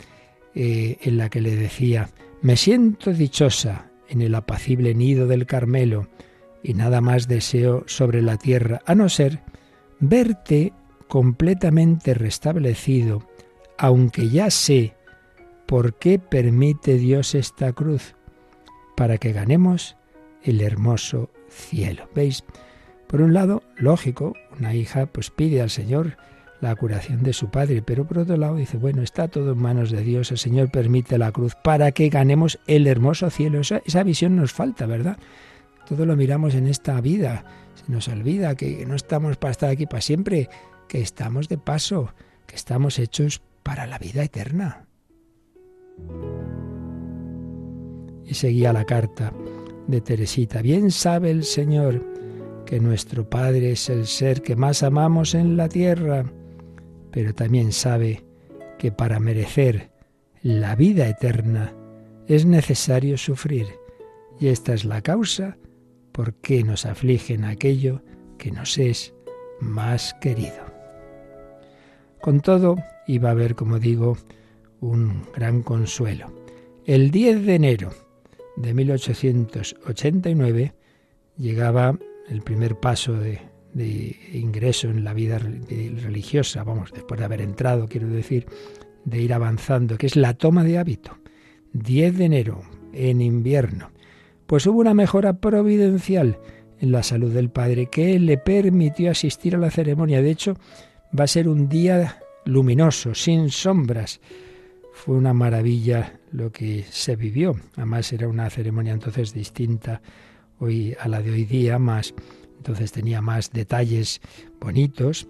eh, 0.56 0.98
en 1.02 1.18
la 1.18 1.30
que 1.30 1.42
le 1.42 1.56
decía, 1.56 2.10
me 2.42 2.58
siento 2.58 3.14
dichosa 3.14 3.90
en 4.10 4.22
el 4.22 4.36
apacible 4.36 4.94
nido 4.94 5.28
del 5.28 5.46
Carmelo 5.46 6.08
y 6.62 6.74
nada 6.74 7.02
más 7.02 7.28
deseo 7.28 7.84
sobre 7.88 8.22
la 8.22 8.38
tierra, 8.38 8.82
a 8.86 8.96
no 8.96 9.10
ser 9.10 9.42
verte 10.00 10.74
completamente 11.08 12.14
restablecido, 12.14 13.28
aunque 13.78 14.30
ya 14.30 14.50
sé 14.50 14.94
por 15.66 15.96
qué 15.96 16.20
permite 16.20 16.98
Dios 16.98 17.36
esta 17.36 17.74
cruz, 17.74 18.16
para 18.96 19.18
que 19.18 19.32
ganemos 19.32 19.98
el 20.44 20.62
hermoso 20.62 21.30
cielo. 21.50 22.10
¿Veis? 22.14 22.44
Por 23.08 23.22
un 23.22 23.34
lado, 23.34 23.64
lógico, 23.78 24.34
una 24.60 24.74
hija 24.74 25.06
pues 25.06 25.30
pide 25.30 25.62
al 25.62 25.70
Señor 25.70 26.18
la 26.62 26.76
curación 26.76 27.24
de 27.24 27.34
su 27.34 27.50
padre, 27.50 27.82
pero 27.82 28.08
por 28.08 28.20
otro 28.20 28.38
lado 28.38 28.56
dice, 28.56 28.78
bueno, 28.78 29.02
está 29.02 29.28
todo 29.28 29.52
en 29.52 29.62
manos 29.62 29.92
de 29.92 30.02
Dios, 30.02 30.32
el 30.32 30.38
Señor 30.38 30.72
permite 30.72 31.18
la 31.18 31.32
cruz 31.32 31.56
para 31.62 31.92
que 31.92 32.10
ganemos 32.10 32.60
el 32.68 32.88
hermoso 32.88 33.30
cielo. 33.30 33.60
Esa, 33.60 33.82
esa 33.86 34.04
visión 34.04 34.36
nos 34.36 34.54
falta, 34.54 34.86
¿verdad? 34.86 35.18
Todo 35.88 36.06
lo 36.06 36.16
miramos 36.16 36.56
en 36.56 36.68
esta 36.68 37.00
vida, 37.02 37.44
se 37.76 37.92
nos 37.92 38.08
olvida 38.08 38.56
que 38.56 38.86
no 38.86 38.96
estamos 38.96 39.36
para 39.36 39.52
estar 39.52 39.70
aquí 39.70 39.86
para 39.86 40.02
siempre, 40.02 40.50
que 40.88 41.02
estamos 41.02 41.50
de 41.50 41.58
paso, 41.58 42.14
que 42.48 42.56
estamos 42.56 43.00
hechos 43.00 43.42
para 43.64 43.88
la 43.88 43.98
vida 43.98 44.24
eterna. 44.24 44.86
Y 48.26 48.34
seguía 48.34 48.74
la 48.74 48.86
carta 48.86 49.34
de 49.88 50.02
Teresita. 50.02 50.62
Bien 50.62 50.92
sabe 50.92 51.32
el 51.32 51.44
Señor 51.44 52.04
que 52.66 52.80
nuestro 52.80 53.30
Padre 53.30 53.72
es 53.72 53.90
el 53.90 54.08
ser 54.08 54.42
que 54.42 54.56
más 54.56 54.84
amamos 54.84 55.36
en 55.36 55.58
la 55.58 55.70
tierra, 55.70 56.26
pero 57.12 57.34
también 57.34 57.72
sabe 57.72 58.26
que 58.80 58.92
para 58.92 59.20
merecer 59.20 59.92
la 60.42 60.76
vida 60.76 61.08
eterna 61.08 61.74
es 62.28 62.46
necesario 62.46 63.18
sufrir, 63.18 63.68
y 64.40 64.48
esta 64.48 64.74
es 64.74 64.86
la 64.86 65.02
causa 65.02 65.58
por 66.12 66.36
qué 66.36 66.64
nos 66.64 66.86
afligen 66.86 67.44
aquello 67.44 68.02
que 68.38 68.52
nos 68.52 68.78
es 68.78 69.14
más 69.60 70.14
querido. 70.16 70.73
Con 72.24 72.40
todo, 72.40 72.78
iba 73.06 73.28
a 73.28 73.34
haber, 73.34 73.54
como 73.54 73.80
digo, 73.80 74.18
un 74.80 75.24
gran 75.36 75.62
consuelo. 75.62 76.32
El 76.86 77.12
10 77.12 77.46
de 77.46 77.56
enero 77.56 77.92
de 78.56 78.74
1889 78.74 80.74
llegaba 81.36 82.00
el 82.30 82.42
primer 82.42 82.80
paso 82.80 83.12
de, 83.12 83.42
ingreso 84.32 84.90
en 84.90 85.04
la 85.04 85.14
vida 85.14 85.38
religiosa, 85.38 86.64
vamos, 86.64 86.94
después 86.94 87.20
de 87.20 87.26
haber 87.26 87.42
entrado, 87.42 87.90
quiero 87.90 88.08
decir, 88.08 88.46
de 89.04 89.22
ir 89.22 89.34
avanzando, 89.34 89.98
que 89.98 90.06
es 90.06 90.16
la 90.16 90.34
toma 90.34 90.64
de 90.64 90.78
hábito. 90.78 91.18
10 91.74 92.18
de 92.18 92.24
enero, 92.24 92.62
en 92.94 93.22
invierno. 93.22 93.92
Pues 94.48 94.66
hubo 94.66 94.80
una 94.80 94.94
mejora 94.94 95.42
providencial 95.42 96.40
en 96.80 96.94
la 96.94 97.04
salud 97.04 97.34
del 97.34 97.50
padre 97.50 97.88
que 97.88 98.18
le 98.18 98.38
permitió 98.38 99.12
asistir 99.12 99.56
a 99.56 99.60
la 99.60 99.72
ceremonia. 99.72 100.22
De 100.22 100.32
hecho, 100.32 100.56
va 101.18 101.26
a 101.26 101.28
ser 101.28 101.48
un 101.48 101.70
día 101.70 102.20
luminoso, 102.46 103.14
sin 103.14 103.50
sombras. 103.50 104.20
Fue 104.94 105.16
una 105.16 105.34
maravilla 105.34 106.20
lo 106.32 106.52
que 106.52 106.86
se 106.90 107.16
vivió. 107.16 107.56
Además 107.76 108.12
era 108.14 108.28
una 108.28 108.50
ceremonia 108.50 108.94
entonces 108.94 109.34
distinta 109.34 110.02
hoy 110.60 110.96
a 111.00 111.08
la 111.08 111.22
de 111.22 111.32
hoy 111.32 111.46
día, 111.46 111.80
más 111.80 112.14
entonces 112.58 112.92
tenía 112.92 113.22
más 113.22 113.52
detalles 113.52 114.22
bonitos. 114.60 115.28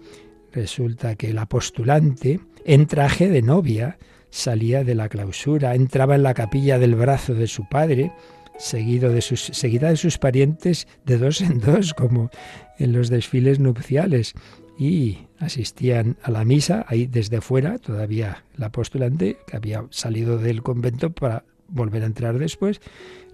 Resulta 0.52 1.16
que 1.16 1.30
el 1.30 1.46
postulante, 1.48 2.40
en 2.64 2.86
traje 2.86 3.28
de 3.28 3.42
novia, 3.42 3.98
salía 4.30 4.84
de 4.84 4.94
la 4.94 5.08
clausura, 5.08 5.74
entraba 5.74 6.14
en 6.14 6.22
la 6.22 6.34
capilla 6.34 6.78
del 6.78 6.94
brazo 6.94 7.34
de 7.34 7.48
su 7.48 7.68
padre, 7.68 8.12
seguido 8.56 9.10
de 9.10 9.20
sus, 9.20 9.40
seguida 9.40 9.88
de 9.88 9.96
sus 9.96 10.18
parientes 10.18 10.86
de 11.04 11.18
dos 11.18 11.40
en 11.40 11.58
dos, 11.58 11.92
como 11.94 12.30
en 12.78 12.92
los 12.92 13.08
desfiles 13.08 13.58
nupciales, 13.58 14.34
y 14.78 15.18
asistían 15.38 16.16
a 16.22 16.30
la 16.30 16.44
misa. 16.44 16.84
Ahí 16.88 17.06
desde 17.06 17.40
fuera, 17.40 17.78
todavía 17.78 18.44
la 18.56 18.70
postulante, 18.70 19.38
que 19.46 19.56
había 19.56 19.84
salido 19.90 20.38
del 20.38 20.62
convento 20.62 21.10
para 21.10 21.44
volver 21.68 22.02
a 22.02 22.06
entrar 22.06 22.38
después, 22.38 22.80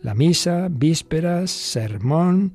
la 0.02 0.14
misa, 0.14 0.68
vísperas, 0.70 1.50
sermón, 1.50 2.52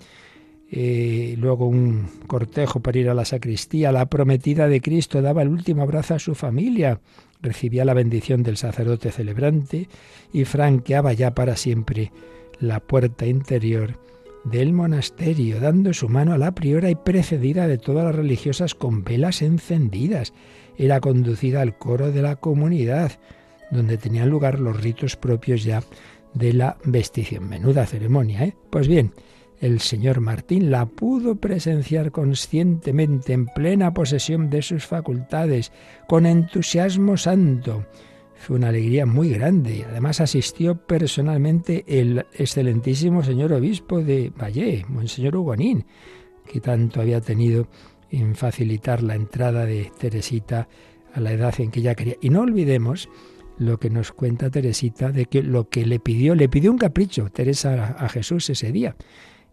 eh, 0.71 1.35
luego 1.37 1.67
un 1.67 2.09
cortejo 2.27 2.79
para 2.79 2.97
ir 2.97 3.09
a 3.09 3.13
la 3.13 3.25
sacristía. 3.25 3.91
La 3.91 4.07
prometida 4.07 4.67
de 4.67 4.81
Cristo 4.81 5.21
daba 5.21 5.41
el 5.41 5.49
último 5.49 5.83
abrazo 5.83 6.15
a 6.15 6.19
su 6.19 6.33
familia, 6.33 6.99
recibía 7.41 7.85
la 7.85 7.93
bendición 7.93 8.43
del 8.43 8.57
sacerdote 8.57 9.11
celebrante 9.11 9.87
y 10.33 10.45
franqueaba 10.45 11.13
ya 11.13 11.35
para 11.35 11.55
siempre 11.55 12.11
la 12.59 12.79
puerta 12.79 13.25
interior 13.25 13.99
del 14.45 14.73
monasterio, 14.73 15.59
dando 15.59 15.93
su 15.93 16.07
mano 16.07 16.33
a 16.33 16.37
la 16.37 16.53
priora 16.53 16.89
y 16.89 16.95
precedida 16.95 17.67
de 17.67 17.77
todas 17.77 18.05
las 18.05 18.15
religiosas 18.15 18.75
con 18.75 19.03
velas 19.03 19.41
encendidas. 19.41 20.33
Era 20.77 21.01
conducida 21.01 21.61
al 21.61 21.77
coro 21.77 22.11
de 22.11 22.21
la 22.21 22.37
comunidad, 22.37 23.11
donde 23.71 23.97
tenían 23.97 24.29
lugar 24.29 24.59
los 24.59 24.79
ritos 24.79 25.15
propios 25.15 25.63
ya 25.63 25.83
de 26.33 26.53
la 26.53 26.77
vestición. 26.85 27.49
Menuda 27.49 27.85
ceremonia, 27.85 28.43
¿eh? 28.43 28.55
Pues 28.69 28.87
bien, 28.87 29.13
el 29.59 29.79
señor 29.79 30.21
Martín 30.21 30.69
la 30.69 30.85
pudo 30.85 31.35
presenciar 31.35 32.11
conscientemente, 32.11 33.33
en 33.33 33.47
plena 33.47 33.93
posesión 33.93 34.49
de 34.49 34.61
sus 34.61 34.85
facultades, 34.85 35.71
con 36.07 36.25
entusiasmo 36.25 37.17
santo. 37.17 37.85
Fue 38.37 38.57
una 38.57 38.69
alegría 38.69 39.05
muy 39.05 39.29
grande. 39.29 39.85
Además 39.89 40.21
asistió 40.21 40.75
personalmente 40.75 41.83
el 41.87 42.25
excelentísimo 42.33 43.23
señor 43.23 43.53
obispo 43.53 44.01
de 44.01 44.31
Valle, 44.39 44.85
Monseñor 44.87 45.35
Hugonín, 45.35 45.85
que 46.45 46.61
tanto 46.61 47.01
había 47.01 47.21
tenido 47.21 47.67
en 48.11 48.35
facilitar 48.35 49.01
la 49.01 49.15
entrada 49.15 49.65
de 49.65 49.91
Teresita 49.97 50.67
a 51.13 51.19
la 51.19 51.31
edad 51.31 51.55
en 51.59 51.71
que 51.71 51.79
ella 51.79 51.95
quería. 51.95 52.15
Y 52.21 52.29
no 52.29 52.41
olvidemos 52.41 53.09
lo 53.57 53.79
que 53.79 53.89
nos 53.89 54.11
cuenta 54.11 54.49
Teresita 54.49 55.11
de 55.11 55.25
que 55.25 55.41
lo 55.41 55.69
que 55.69 55.85
le 55.85 55.99
pidió, 55.99 56.35
le 56.35 56.49
pidió 56.49 56.71
un 56.71 56.77
capricho 56.77 57.29
Teresa 57.29 57.95
a, 57.97 58.09
Jesús 58.09 58.49
ese 58.49 58.71
día. 58.71 58.95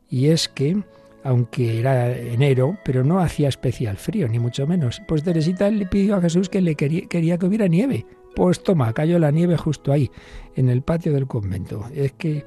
Y 0.09 0.27
es 0.27 0.49
que, 0.49 0.83
aunque 1.25 1.79
era 1.79 2.17
enero, 2.17 2.79
pero 2.85 3.05
no 3.05 3.21
hacía 3.21 3.49
especial 3.49 3.97
frío, 3.97 4.29
ni 4.29 4.39
mucho 4.39 4.67
menos, 4.67 5.01
pues 5.07 5.23
Teresita 5.23 5.71
le 5.71 5.87
pidió 5.87 6.17
a 6.17 6.21
Jesús 6.21 6.49
que 6.49 6.61
le 6.61 6.75
quería 6.75 7.39
que 7.39 7.47
hubiera 7.47 7.69
nieve. 7.69 8.05
Pues 8.35 8.63
toma, 8.63 8.93
cayó 8.93 9.19
la 9.19 9.31
nieve 9.31 9.57
justo 9.57 9.93
ahí, 9.93 10.11
en 10.55 10.69
el 10.69 10.83
patio 10.83 11.13
del 11.13 11.27
convento. 11.27 11.87
Es 11.95 12.13
que 12.13 12.45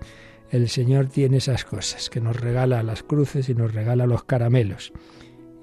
el 0.50 0.70
Señor 0.70 1.08
tiene 1.08 1.38
esas 1.38 1.66
cosas, 1.66 2.10
que 2.10 2.22
nos 2.22 2.40
regala 2.40 2.84
las 2.84 3.04
cruces 3.04 3.50
y 3.50 3.56
nos 3.56 3.74
regala 3.74 4.08
los 4.08 4.24
caramelos. 4.24 4.94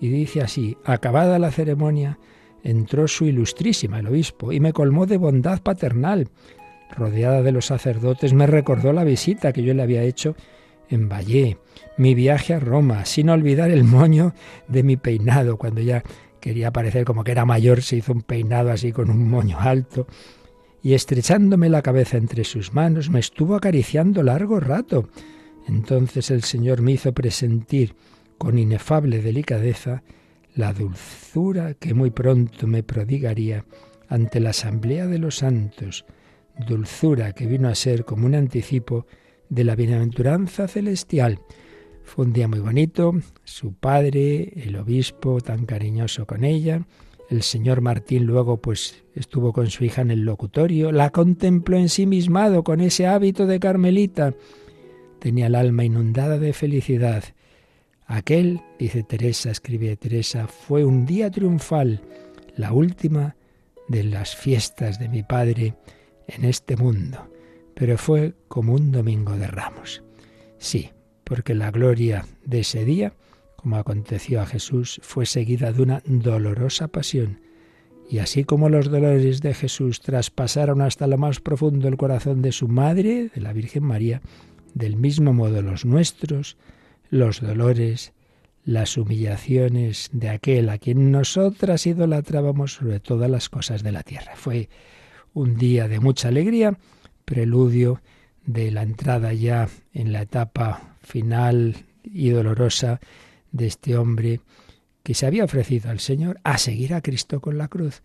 Y 0.00 0.08
dice 0.08 0.42
así, 0.42 0.76
acabada 0.84 1.38
la 1.38 1.50
ceremonia, 1.50 2.18
entró 2.62 3.08
su 3.08 3.24
ilustrísima, 3.24 4.00
el 4.00 4.08
obispo, 4.08 4.52
y 4.52 4.60
me 4.60 4.72
colmó 4.72 5.06
de 5.06 5.16
bondad 5.16 5.62
paternal. 5.62 6.28
Rodeada 6.96 7.42
de 7.42 7.52
los 7.52 7.66
sacerdotes, 7.66 8.34
me 8.34 8.46
recordó 8.46 8.92
la 8.92 9.04
visita 9.04 9.52
que 9.52 9.62
yo 9.62 9.74
le 9.74 9.82
había 9.82 10.02
hecho 10.02 10.36
en 10.88 11.08
Valle, 11.08 11.58
mi 11.96 12.14
viaje 12.14 12.52
a 12.52 12.60
Roma, 12.60 13.06
sin 13.06 13.30
olvidar 13.30 13.70
el 13.70 13.84
moño 13.84 14.34
de 14.68 14.82
mi 14.82 14.96
peinado. 14.96 15.56
Cuando 15.56 15.80
ya 15.80 16.02
quería 16.42 16.72
parecer 16.72 17.06
como 17.06 17.24
que 17.24 17.32
era 17.32 17.46
mayor, 17.46 17.80
se 17.80 17.96
hizo 17.96 18.12
un 18.12 18.22
peinado 18.22 18.70
así 18.70 18.92
con 18.92 19.08
un 19.08 19.30
moño 19.30 19.58
alto. 19.58 20.06
Y 20.82 20.94
estrechándome 20.94 21.70
la 21.70 21.80
cabeza 21.80 22.18
entre 22.18 22.42
sus 22.44 22.74
manos, 22.74 23.08
me 23.08 23.20
estuvo 23.20 23.54
acariciando 23.54 24.22
largo 24.22 24.58
rato. 24.58 25.08
Entonces 25.68 26.30
el 26.32 26.42
Señor 26.42 26.82
me 26.82 26.92
hizo 26.92 27.12
presentir 27.12 27.94
con 28.36 28.58
inefable 28.58 29.22
delicadeza 29.22 30.02
la 30.56 30.72
dulzura 30.72 31.74
que 31.74 31.94
muy 31.94 32.10
pronto 32.10 32.66
me 32.66 32.82
prodigaría 32.82 33.64
ante 34.08 34.40
la 34.40 34.50
asamblea 34.50 35.06
de 35.06 35.18
los 35.18 35.36
santos, 35.36 36.04
dulzura 36.66 37.32
que 37.32 37.46
vino 37.46 37.68
a 37.68 37.74
ser 37.76 38.04
como 38.04 38.26
un 38.26 38.34
anticipo 38.34 39.06
de 39.48 39.62
la 39.62 39.76
bienaventuranza 39.76 40.66
celestial. 40.66 41.38
Fue 42.04 42.24
un 42.24 42.32
día 42.32 42.48
muy 42.48 42.60
bonito, 42.60 43.14
su 43.44 43.72
padre, 43.74 44.52
el 44.56 44.76
obispo, 44.76 45.40
tan 45.40 45.66
cariñoso 45.66 46.26
con 46.26 46.44
ella, 46.44 46.86
el 47.30 47.42
señor 47.42 47.80
Martín 47.80 48.24
luego 48.24 48.58
pues 48.58 49.02
estuvo 49.14 49.52
con 49.52 49.70
su 49.70 49.84
hija 49.84 50.02
en 50.02 50.10
el 50.10 50.20
locutorio, 50.20 50.92
la 50.92 51.10
contempló 51.10 51.78
ensimismado 51.78 52.64
con 52.64 52.80
ese 52.80 53.06
hábito 53.06 53.46
de 53.46 53.58
carmelita. 53.58 54.34
Tenía 55.18 55.46
el 55.46 55.54
alma 55.54 55.84
inundada 55.84 56.38
de 56.38 56.52
felicidad 56.52 57.24
Aquel, 58.12 58.60
dice 58.78 59.02
Teresa, 59.04 59.50
escribe 59.50 59.96
Teresa, 59.96 60.46
fue 60.46 60.84
un 60.84 61.06
día 61.06 61.30
triunfal, 61.30 62.02
la 62.56 62.74
última 62.74 63.36
de 63.88 64.04
las 64.04 64.36
fiestas 64.36 64.98
de 64.98 65.08
mi 65.08 65.22
padre 65.22 65.76
en 66.26 66.44
este 66.44 66.76
mundo, 66.76 67.32
pero 67.74 67.96
fue 67.96 68.34
como 68.48 68.74
un 68.74 68.92
domingo 68.92 69.36
de 69.36 69.46
ramos. 69.46 70.02
Sí, 70.58 70.90
porque 71.32 71.54
la 71.54 71.70
gloria 71.70 72.26
de 72.44 72.60
ese 72.60 72.84
día, 72.84 73.14
como 73.56 73.76
aconteció 73.76 74.42
a 74.42 74.46
Jesús, 74.46 75.00
fue 75.02 75.24
seguida 75.24 75.72
de 75.72 75.80
una 75.80 76.02
dolorosa 76.04 76.88
pasión. 76.88 77.40
Y 78.06 78.18
así 78.18 78.44
como 78.44 78.68
los 78.68 78.90
dolores 78.90 79.40
de 79.40 79.54
Jesús 79.54 80.00
traspasaron 80.00 80.82
hasta 80.82 81.06
lo 81.06 81.16
más 81.16 81.40
profundo 81.40 81.88
el 81.88 81.96
corazón 81.96 82.42
de 82.42 82.52
su 82.52 82.68
madre, 82.68 83.30
de 83.34 83.40
la 83.40 83.54
Virgen 83.54 83.82
María, 83.82 84.20
del 84.74 84.96
mismo 84.96 85.32
modo 85.32 85.62
los 85.62 85.86
nuestros, 85.86 86.58
los 87.08 87.40
dolores, 87.40 88.12
las 88.66 88.98
humillaciones 88.98 90.10
de 90.12 90.28
aquel 90.28 90.68
a 90.68 90.76
quien 90.76 91.10
nosotras 91.12 91.86
idolatrábamos 91.86 92.74
sobre 92.74 93.00
todas 93.00 93.30
las 93.30 93.48
cosas 93.48 93.82
de 93.82 93.92
la 93.92 94.02
tierra. 94.02 94.32
Fue 94.36 94.68
un 95.32 95.56
día 95.56 95.88
de 95.88 95.98
mucha 95.98 96.28
alegría, 96.28 96.76
preludio 97.24 98.02
de 98.44 98.70
la 98.70 98.82
entrada 98.82 99.32
ya 99.32 99.70
en 99.94 100.12
la 100.12 100.20
etapa 100.20 100.91
final 101.02 101.76
y 102.04 102.30
dolorosa 102.30 103.00
de 103.50 103.66
este 103.66 103.96
hombre 103.96 104.40
que 105.02 105.14
se 105.14 105.26
había 105.26 105.44
ofrecido 105.44 105.90
al 105.90 106.00
Señor 106.00 106.40
a 106.44 106.58
seguir 106.58 106.94
a 106.94 107.00
Cristo 107.00 107.40
con 107.40 107.58
la 107.58 107.68
cruz. 107.68 108.02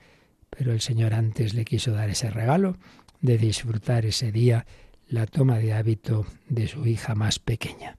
Pero 0.50 0.72
el 0.72 0.82
Señor 0.82 1.14
antes 1.14 1.54
le 1.54 1.66
quiso 1.66 1.92
dar 1.92 2.10
ese 2.10 2.30
regalo 2.30 2.78
de 3.22 3.38
disfrutar 3.38 4.06
ese 4.06 4.32
día 4.32 4.66
la 5.08 5.26
toma 5.26 5.58
de 5.60 5.74
hábito 5.74 6.26
de 6.50 6.68
su 6.68 6.86
hija 6.86 7.16
más 7.16 7.40
pequeña. 7.40 7.98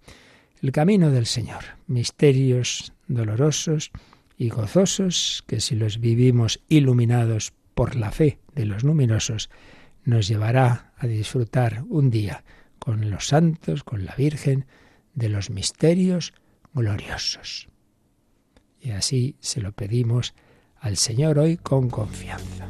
El 0.60 0.72
camino 0.72 1.10
del 1.10 1.26
Señor, 1.26 1.64
misterios 1.86 2.92
dolorosos 3.06 3.92
y 4.36 4.48
gozosos 4.48 5.44
que 5.46 5.60
si 5.60 5.74
los 5.74 6.00
vivimos 6.00 6.60
iluminados 6.68 7.52
por 7.74 7.96
la 7.96 8.10
fe 8.10 8.38
de 8.54 8.66
los 8.66 8.84
numerosos, 8.84 9.50
nos 10.04 10.26
llevará 10.26 10.92
a 10.96 11.06
disfrutar 11.06 11.84
un 11.88 12.10
día 12.10 12.44
con 12.78 13.10
los 13.10 13.28
santos, 13.28 13.84
con 13.84 14.04
la 14.04 14.14
Virgen, 14.16 14.66
de 15.18 15.28
los 15.28 15.50
misterios 15.50 16.32
gloriosos. 16.72 17.68
Y 18.80 18.92
así 18.92 19.36
se 19.40 19.60
lo 19.60 19.72
pedimos 19.72 20.34
al 20.78 20.96
Señor 20.96 21.38
hoy 21.38 21.56
con 21.56 21.90
confianza. 21.90 22.68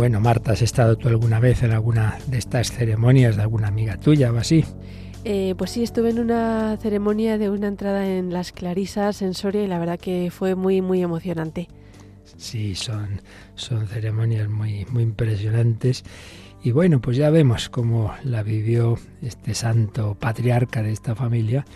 Bueno, 0.00 0.18
Marta, 0.18 0.52
¿has 0.52 0.62
estado 0.62 0.96
tú 0.96 1.08
alguna 1.08 1.40
vez 1.40 1.62
en 1.62 1.72
alguna 1.72 2.18
de 2.26 2.38
estas 2.38 2.72
ceremonias 2.72 3.36
de 3.36 3.42
alguna 3.42 3.68
amiga 3.68 3.98
tuya 3.98 4.32
o 4.32 4.38
así? 4.38 4.64
Eh, 5.24 5.54
pues 5.58 5.72
sí, 5.72 5.82
estuve 5.82 6.08
en 6.08 6.20
una 6.20 6.78
ceremonia 6.80 7.36
de 7.36 7.50
una 7.50 7.68
entrada 7.68 8.08
en 8.08 8.32
las 8.32 8.50
Clarisas 8.50 9.20
en 9.20 9.34
Soria 9.34 9.62
y 9.62 9.66
la 9.66 9.78
verdad 9.78 10.00
que 10.00 10.30
fue 10.30 10.54
muy, 10.54 10.80
muy 10.80 11.02
emocionante. 11.02 11.68
Sí, 12.38 12.74
son, 12.74 13.20
son 13.56 13.88
ceremonias 13.88 14.48
muy, 14.48 14.86
muy 14.86 15.02
impresionantes. 15.02 16.02
Y 16.62 16.70
bueno, 16.70 17.02
pues 17.02 17.18
ya 17.18 17.28
vemos 17.28 17.68
cómo 17.68 18.14
la 18.24 18.42
vivió 18.42 18.98
este 19.20 19.52
santo 19.52 20.16
patriarca 20.18 20.82
de 20.82 20.92
esta 20.92 21.14
familia 21.14 21.66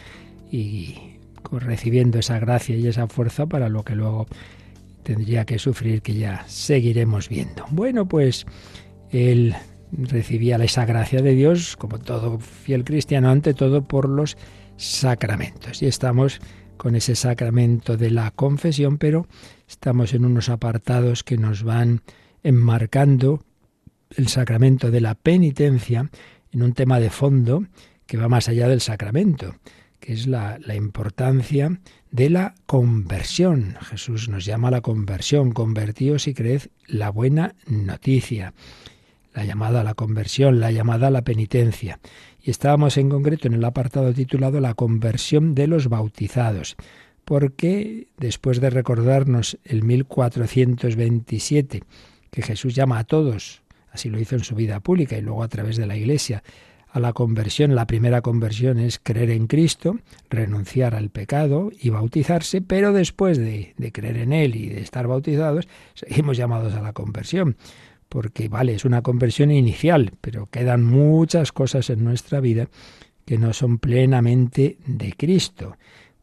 y 0.50 1.18
recibiendo 1.50 2.20
esa 2.20 2.38
gracia 2.38 2.74
y 2.74 2.86
esa 2.86 3.06
fuerza 3.06 3.44
para 3.44 3.68
lo 3.68 3.82
que 3.82 3.94
luego 3.94 4.26
tendría 5.04 5.44
que 5.44 5.60
sufrir 5.60 6.02
que 6.02 6.14
ya 6.14 6.44
seguiremos 6.48 7.28
viendo. 7.28 7.64
Bueno, 7.70 8.08
pues 8.08 8.46
él 9.10 9.54
recibía 9.92 10.56
esa 10.56 10.84
gracia 10.84 11.22
de 11.22 11.34
Dios, 11.34 11.76
como 11.76 11.98
todo 11.98 12.40
fiel 12.40 12.84
cristiano, 12.84 13.30
ante 13.30 13.54
todo 13.54 13.84
por 13.84 14.08
los 14.08 14.36
sacramentos. 14.76 15.82
Y 15.82 15.86
estamos 15.86 16.40
con 16.76 16.96
ese 16.96 17.14
sacramento 17.14 17.96
de 17.96 18.10
la 18.10 18.32
confesión, 18.32 18.98
pero 18.98 19.28
estamos 19.68 20.14
en 20.14 20.24
unos 20.24 20.48
apartados 20.48 21.22
que 21.22 21.38
nos 21.38 21.62
van 21.62 22.02
enmarcando 22.42 23.44
el 24.10 24.28
sacramento 24.28 24.90
de 24.90 25.00
la 25.00 25.14
penitencia 25.14 26.10
en 26.50 26.62
un 26.62 26.72
tema 26.72 26.98
de 26.98 27.10
fondo 27.10 27.64
que 28.06 28.16
va 28.16 28.28
más 28.28 28.48
allá 28.48 28.68
del 28.68 28.80
sacramento, 28.80 29.54
que 30.00 30.12
es 30.12 30.26
la, 30.26 30.58
la 30.64 30.74
importancia 30.74 31.80
de 32.14 32.30
la 32.30 32.54
conversión. 32.66 33.76
Jesús 33.80 34.28
nos 34.28 34.44
llama 34.44 34.68
a 34.68 34.70
la 34.70 34.82
conversión, 34.82 35.50
convertíos 35.50 36.28
y 36.28 36.34
creed 36.34 36.62
la 36.86 37.10
buena 37.10 37.56
noticia. 37.66 38.54
La 39.32 39.44
llamada 39.44 39.80
a 39.80 39.84
la 39.84 39.94
conversión, 39.94 40.60
la 40.60 40.70
llamada 40.70 41.08
a 41.08 41.10
la 41.10 41.22
penitencia. 41.22 41.98
Y 42.40 42.52
estábamos 42.52 42.98
en 42.98 43.08
concreto 43.08 43.48
en 43.48 43.54
el 43.54 43.64
apartado 43.64 44.14
titulado 44.14 44.60
La 44.60 44.74
conversión 44.74 45.56
de 45.56 45.66
los 45.66 45.88
bautizados, 45.88 46.76
porque 47.24 48.06
después 48.16 48.60
de 48.60 48.70
recordarnos 48.70 49.58
el 49.64 49.82
1427, 49.82 51.82
que 52.30 52.42
Jesús 52.42 52.76
llama 52.76 53.00
a 53.00 53.04
todos, 53.04 53.62
así 53.90 54.08
lo 54.08 54.20
hizo 54.20 54.36
en 54.36 54.44
su 54.44 54.54
vida 54.54 54.78
pública 54.78 55.18
y 55.18 55.20
luego 55.20 55.42
a 55.42 55.48
través 55.48 55.76
de 55.76 55.86
la 55.86 55.96
Iglesia, 55.96 56.44
a 56.94 57.00
la 57.00 57.12
conversión. 57.12 57.74
La 57.74 57.88
primera 57.88 58.22
conversión 58.22 58.78
es 58.78 59.00
creer 59.00 59.30
en 59.30 59.48
Cristo, 59.48 59.98
renunciar 60.30 60.94
al 60.94 61.10
pecado 61.10 61.72
y 61.76 61.90
bautizarse, 61.90 62.62
pero 62.62 62.92
después 62.92 63.36
de, 63.36 63.74
creer 63.92 64.18
en 64.18 64.32
Él 64.32 64.54
y 64.54 64.68
de 64.68 64.80
estar 64.80 65.08
bautizados, 65.08 65.66
seguimos 65.94 66.36
llamados 66.36 66.72
a 66.74 66.80
la 66.80 66.92
conversión. 66.92 67.56
Porque, 68.08 68.48
vale, 68.48 68.74
es 68.74 68.84
una 68.84 69.02
conversión 69.02 69.50
inicial, 69.50 70.12
pero 70.20 70.46
quedan 70.46 70.84
muchas 70.84 71.50
cosas 71.50 71.90
en 71.90 72.04
nuestra 72.04 72.38
vida 72.38 72.68
que 73.24 73.38
no 73.38 73.52
son 73.52 73.78
plenamente 73.78 74.78
de 74.86 75.14
Cristo. 75.14 75.76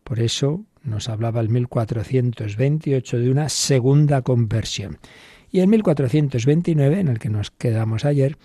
Por 0.06 0.22
eso 0.22 0.64
nos 0.84 1.10
hablaba 1.10 1.42
el 1.42 1.50
1428 1.50 3.20
de 3.20 3.30
una 3.30 3.50
segunda 3.50 4.22
conversión. 4.22 5.00
Y 5.52 5.60
el 5.60 5.68
1429, 5.68 6.98
en 7.02 7.10
el 7.10 7.20
que 7.20 7.28
nos 7.28 7.52
quedamos 7.52 8.06
ayer, 8.06 8.38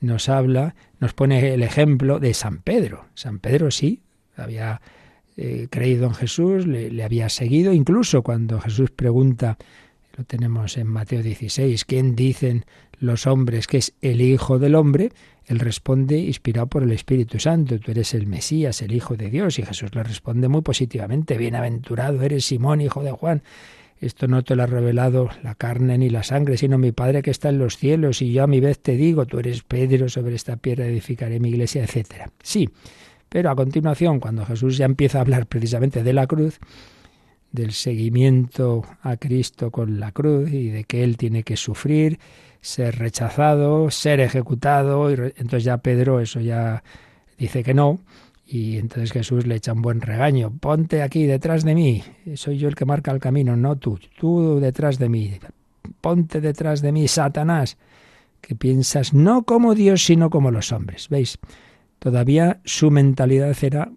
nos 0.00 0.28
habla, 0.28 0.74
nos 0.98 1.12
pone 1.14 1.54
el 1.54 1.62
ejemplo 1.62 2.18
de 2.18 2.34
San 2.34 2.58
Pedro. 2.58 3.06
San 3.14 3.38
Pedro 3.38 3.70
sí, 3.70 4.02
había 4.36 4.80
eh, 5.36 5.68
creído 5.70 6.06
en 6.06 6.14
Jesús, 6.14 6.66
le, 6.66 7.02
había 7.02 7.28
seguido, 7.28 7.72
incluso 7.72 8.22
cuando 8.22 8.60
Jesús 8.60 8.90
pregunta, 8.90 9.56
lo 10.16 10.24
tenemos 10.24 10.76
en 10.76 10.86
Mateo 10.86 11.22
16, 11.22 11.84
¿quién 11.84 12.16
dicen 12.16 12.64
los 12.98 13.26
hombres 13.26 13.66
que 13.66 13.78
es 13.78 13.94
el 14.02 14.20
Hijo 14.20 14.58
del 14.58 14.74
Hombre? 14.74 15.12
Él 15.46 15.58
responde 15.58 16.18
inspirado 16.18 16.66
por 16.66 16.82
el 16.82 16.92
Espíritu 16.92 17.38
Santo, 17.38 17.78
tú 17.78 17.90
eres 17.90 18.12
el 18.14 18.26
Mesías, 18.26 18.82
el 18.82 18.92
Hijo 18.92 19.16
de 19.16 19.30
Dios, 19.30 19.58
y 19.58 19.62
Jesús 19.62 19.94
le 19.94 20.02
responde 20.02 20.48
muy 20.48 20.62
positivamente, 20.62 21.38
bienaventurado 21.38 22.22
eres 22.22 22.44
Simón, 22.44 22.80
hijo 22.80 23.02
de 23.02 23.12
Juan, 23.12 23.42
esto 24.00 24.28
no 24.28 24.42
te 24.42 24.56
lo 24.56 24.62
ha 24.62 24.66
revelado 24.66 25.28
la 25.42 25.54
carne 25.54 25.98
ni 25.98 26.08
la 26.08 26.22
sangre, 26.22 26.56
sino 26.56 26.78
mi 26.78 26.92
Padre 26.92 27.22
que 27.22 27.30
está 27.30 27.50
en 27.50 27.58
los 27.58 27.76
cielos, 27.76 28.22
y 28.22 28.32
yo 28.32 28.44
a 28.44 28.46
mi 28.46 28.60
vez 28.60 28.78
te 28.78 28.96
digo, 28.96 29.26
tú 29.26 29.38
eres 29.38 29.62
Pedro, 29.62 30.08
sobre 30.08 30.34
esta 30.34 30.56
piedra 30.56 30.86
edificaré 30.86 31.38
mi 31.38 31.50
iglesia, 31.50 31.84
etcétera. 31.84 32.30
Sí, 32.42 32.68
pero 33.28 33.50
a 33.50 33.56
continuación, 33.56 34.18
cuando 34.18 34.46
Jesús 34.46 34.78
ya 34.78 34.86
empieza 34.86 35.18
a 35.18 35.20
hablar 35.20 35.46
precisamente 35.46 36.02
de 36.02 36.12
la 36.14 36.26
cruz, 36.26 36.58
del 37.52 37.72
seguimiento 37.72 38.84
a 39.02 39.16
Cristo 39.16 39.70
con 39.70 40.00
la 40.00 40.12
cruz 40.12 40.50
y 40.50 40.70
de 40.70 40.84
que 40.84 41.04
Él 41.04 41.16
tiene 41.16 41.42
que 41.42 41.56
sufrir, 41.56 42.18
ser 42.60 42.98
rechazado, 42.98 43.90
ser 43.90 44.20
ejecutado, 44.20 45.10
y 45.10 45.14
entonces 45.14 45.64
ya 45.64 45.78
Pedro 45.78 46.20
eso 46.20 46.40
ya 46.40 46.82
dice 47.38 47.62
que 47.62 47.74
no, 47.74 48.00
y 48.52 48.78
entonces 48.78 49.12
Jesús 49.12 49.46
le 49.46 49.54
echa 49.54 49.72
un 49.72 49.80
buen 49.80 50.00
regaño. 50.00 50.50
Ponte 50.50 51.02
aquí 51.02 51.24
detrás 51.24 51.62
de 51.62 51.76
mí. 51.76 52.02
Soy 52.34 52.58
yo 52.58 52.66
el 52.66 52.74
que 52.74 52.84
marca 52.84 53.12
el 53.12 53.20
camino, 53.20 53.56
no 53.56 53.76
tú. 53.76 54.00
Tú 54.18 54.58
detrás 54.58 54.98
de 54.98 55.08
mí. 55.08 55.38
Ponte 56.00 56.40
detrás 56.40 56.82
de 56.82 56.90
mí, 56.90 57.06
Satanás, 57.06 57.76
que 58.40 58.56
piensas 58.56 59.14
no 59.14 59.44
como 59.44 59.76
Dios, 59.76 60.04
sino 60.04 60.30
como 60.30 60.50
los 60.50 60.72
hombres. 60.72 61.08
¿Veis? 61.08 61.38
Todavía 62.00 62.60
su 62.64 62.90
mentalidad 62.90 63.56
era 63.62 63.92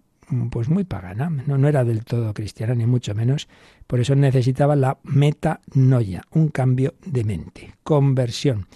pues 0.50 0.68
muy 0.68 0.84
pagana, 0.84 1.30
no, 1.30 1.58
no 1.58 1.68
era 1.68 1.84
del 1.84 2.04
todo 2.04 2.32
cristiana, 2.32 2.76
ni 2.76 2.86
mucho 2.86 3.12
menos. 3.12 3.48
Por 3.88 3.98
eso 3.98 4.14
necesitaba 4.14 4.76
la 4.76 4.98
metanoia, 5.02 6.22
un 6.30 6.48
cambio 6.48 6.94
de 7.04 7.24
mente, 7.24 7.74
conversión. 7.82 8.66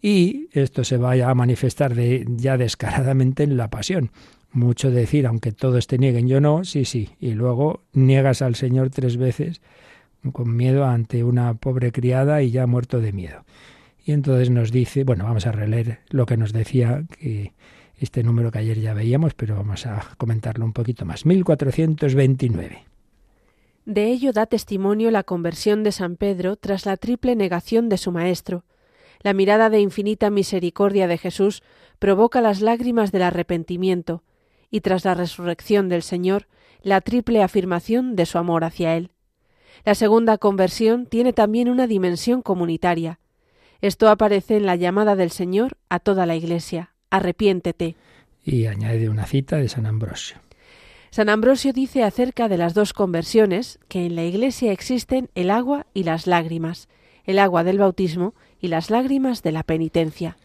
Y 0.00 0.48
esto 0.50 0.82
se 0.82 0.96
vaya 0.96 1.30
a 1.30 1.34
manifestar 1.36 1.94
ya 1.94 2.56
descaradamente 2.56 3.44
en 3.44 3.56
la 3.56 3.70
pasión 3.70 4.10
mucho 4.52 4.90
decir, 4.90 5.26
aunque 5.26 5.52
todos 5.52 5.86
te 5.86 5.98
nieguen, 5.98 6.28
yo 6.28 6.40
no, 6.40 6.64
sí, 6.64 6.84
sí, 6.84 7.10
y 7.20 7.32
luego 7.32 7.82
niegas 7.92 8.42
al 8.42 8.54
Señor 8.54 8.90
tres 8.90 9.16
veces 9.16 9.60
con 10.32 10.54
miedo 10.54 10.84
ante 10.84 11.24
una 11.24 11.54
pobre 11.54 11.90
criada 11.90 12.42
y 12.42 12.50
ya 12.50 12.66
muerto 12.66 13.00
de 13.00 13.12
miedo. 13.12 13.44
Y 14.04 14.12
entonces 14.12 14.50
nos 14.50 14.70
dice, 14.70 15.04
bueno, 15.04 15.24
vamos 15.24 15.46
a 15.46 15.52
releer 15.52 16.00
lo 16.10 16.26
que 16.26 16.36
nos 16.36 16.52
decía 16.52 17.04
que 17.18 17.52
este 17.98 18.22
número 18.22 18.50
que 18.50 18.58
ayer 18.58 18.80
ya 18.80 18.94
veíamos, 18.94 19.34
pero 19.34 19.56
vamos 19.56 19.86
a 19.86 20.04
comentarlo 20.18 20.64
un 20.64 20.72
poquito 20.72 21.04
más. 21.04 21.24
1429. 21.24 22.84
De 23.84 24.06
ello 24.06 24.32
da 24.32 24.46
testimonio 24.46 25.10
la 25.10 25.24
conversión 25.24 25.82
de 25.82 25.92
San 25.92 26.16
Pedro 26.16 26.56
tras 26.56 26.86
la 26.86 26.96
triple 26.96 27.34
negación 27.34 27.88
de 27.88 27.98
su 27.98 28.12
maestro. 28.12 28.64
La 29.20 29.34
mirada 29.34 29.70
de 29.70 29.80
infinita 29.80 30.30
misericordia 30.30 31.06
de 31.06 31.18
Jesús 31.18 31.62
provoca 31.98 32.40
las 32.40 32.60
lágrimas 32.60 33.12
del 33.12 33.22
arrepentimiento, 33.22 34.22
y 34.72 34.80
tras 34.80 35.04
la 35.04 35.14
resurrección 35.14 35.88
del 35.88 36.02
Señor, 36.02 36.48
la 36.82 37.00
triple 37.00 37.42
afirmación 37.44 38.16
de 38.16 38.26
su 38.26 38.38
amor 38.38 38.64
hacia 38.64 38.96
Él. 38.96 39.10
La 39.84 39.94
segunda 39.94 40.38
conversión 40.38 41.06
tiene 41.06 41.32
también 41.32 41.68
una 41.68 41.86
dimensión 41.86 42.42
comunitaria. 42.42 43.20
Esto 43.82 44.08
aparece 44.08 44.56
en 44.56 44.66
la 44.66 44.74
llamada 44.74 45.14
del 45.14 45.30
Señor 45.30 45.76
a 45.88 46.00
toda 46.00 46.24
la 46.24 46.34
Iglesia. 46.34 46.94
Arrepiéntete. 47.10 47.96
Y 48.44 48.66
añade 48.66 49.08
una 49.08 49.26
cita 49.26 49.56
de 49.56 49.68
San 49.68 49.86
Ambrosio. 49.86 50.38
San 51.10 51.28
Ambrosio 51.28 51.74
dice 51.74 52.02
acerca 52.02 52.48
de 52.48 52.56
las 52.56 52.72
dos 52.72 52.94
conversiones 52.94 53.78
que 53.88 54.06
en 54.06 54.16
la 54.16 54.24
Iglesia 54.24 54.72
existen 54.72 55.28
el 55.34 55.50
agua 55.50 55.86
y 55.92 56.04
las 56.04 56.26
lágrimas, 56.26 56.88
el 57.24 57.38
agua 57.38 57.62
del 57.64 57.78
bautismo 57.78 58.34
y 58.58 58.68
las 58.68 58.88
lágrimas 58.88 59.42
de 59.42 59.52
la 59.52 59.64
penitencia. 59.64 60.38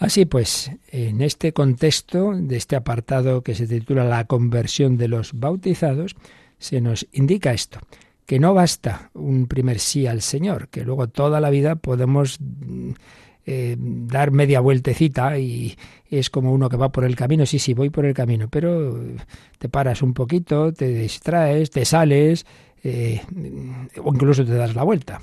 Así 0.00 0.24
pues, 0.24 0.72
en 0.90 1.20
este 1.20 1.52
contexto 1.52 2.32
de 2.34 2.56
este 2.56 2.74
apartado 2.74 3.42
que 3.42 3.54
se 3.54 3.66
titula 3.66 4.02
La 4.02 4.24
conversión 4.24 4.96
de 4.96 5.08
los 5.08 5.34
bautizados, 5.34 6.16
se 6.58 6.80
nos 6.80 7.06
indica 7.12 7.52
esto, 7.52 7.80
que 8.24 8.38
no 8.38 8.54
basta 8.54 9.10
un 9.12 9.46
primer 9.46 9.78
sí 9.78 10.06
al 10.06 10.22
Señor, 10.22 10.68
que 10.68 10.86
luego 10.86 11.08
toda 11.08 11.38
la 11.38 11.50
vida 11.50 11.76
podemos 11.76 12.38
eh, 13.44 13.76
dar 13.78 14.30
media 14.30 14.60
vueltecita 14.60 15.38
y 15.38 15.76
es 16.08 16.30
como 16.30 16.50
uno 16.54 16.70
que 16.70 16.78
va 16.78 16.90
por 16.90 17.04
el 17.04 17.14
camino, 17.14 17.44
sí, 17.44 17.58
sí, 17.58 17.74
voy 17.74 17.90
por 17.90 18.06
el 18.06 18.14
camino, 18.14 18.48
pero 18.48 18.98
te 19.58 19.68
paras 19.68 20.00
un 20.00 20.14
poquito, 20.14 20.72
te 20.72 20.88
distraes, 20.88 21.68
te 21.68 21.84
sales 21.84 22.46
eh, 22.82 23.20
o 24.02 24.14
incluso 24.14 24.46
te 24.46 24.54
das 24.54 24.74
la 24.74 24.82
vuelta. 24.82 25.20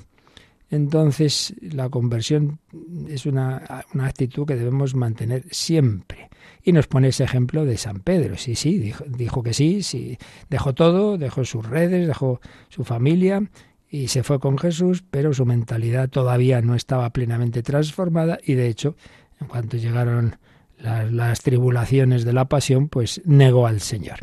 Entonces, 0.70 1.54
la 1.62 1.88
conversión 1.88 2.58
es 3.08 3.24
una, 3.24 3.84
actitud 4.00 4.46
que 4.46 4.56
debemos 4.56 4.94
mantener 4.94 5.44
siempre. 5.50 6.28
Y 6.62 6.72
nos 6.72 6.86
pone 6.86 7.08
ese 7.08 7.24
ejemplo 7.24 7.64
de 7.64 7.78
San 7.78 8.00
Pedro. 8.00 8.36
Sí, 8.36 8.54
sí, 8.54 8.78
dijo, 8.78 9.04
dijo, 9.06 9.42
que 9.42 9.54
sí, 9.54 9.82
sí, 9.82 10.18
dejó 10.50 10.74
todo, 10.74 11.16
dejó 11.16 11.44
sus 11.44 11.66
redes, 11.66 12.06
dejó 12.06 12.40
su 12.68 12.84
familia 12.84 13.48
y 13.90 14.08
se 14.08 14.22
fue 14.22 14.38
con 14.38 14.58
Jesús, 14.58 15.02
pero 15.10 15.32
su 15.32 15.46
mentalidad 15.46 16.10
todavía 16.10 16.60
no 16.60 16.74
estaba 16.74 17.10
plenamente 17.10 17.62
transformada 17.62 18.38
y 18.44 18.54
de 18.54 18.68
hecho, 18.68 18.96
en 19.40 19.46
cuanto 19.46 19.78
llegaron 19.78 20.36
las, 20.78 21.40
tribulaciones 21.40 22.24
de 22.24 22.32
la 22.34 22.46
pasión, 22.46 22.88
pues 22.88 23.22
negó 23.24 23.66
al 23.66 23.80
Señor. 23.80 24.18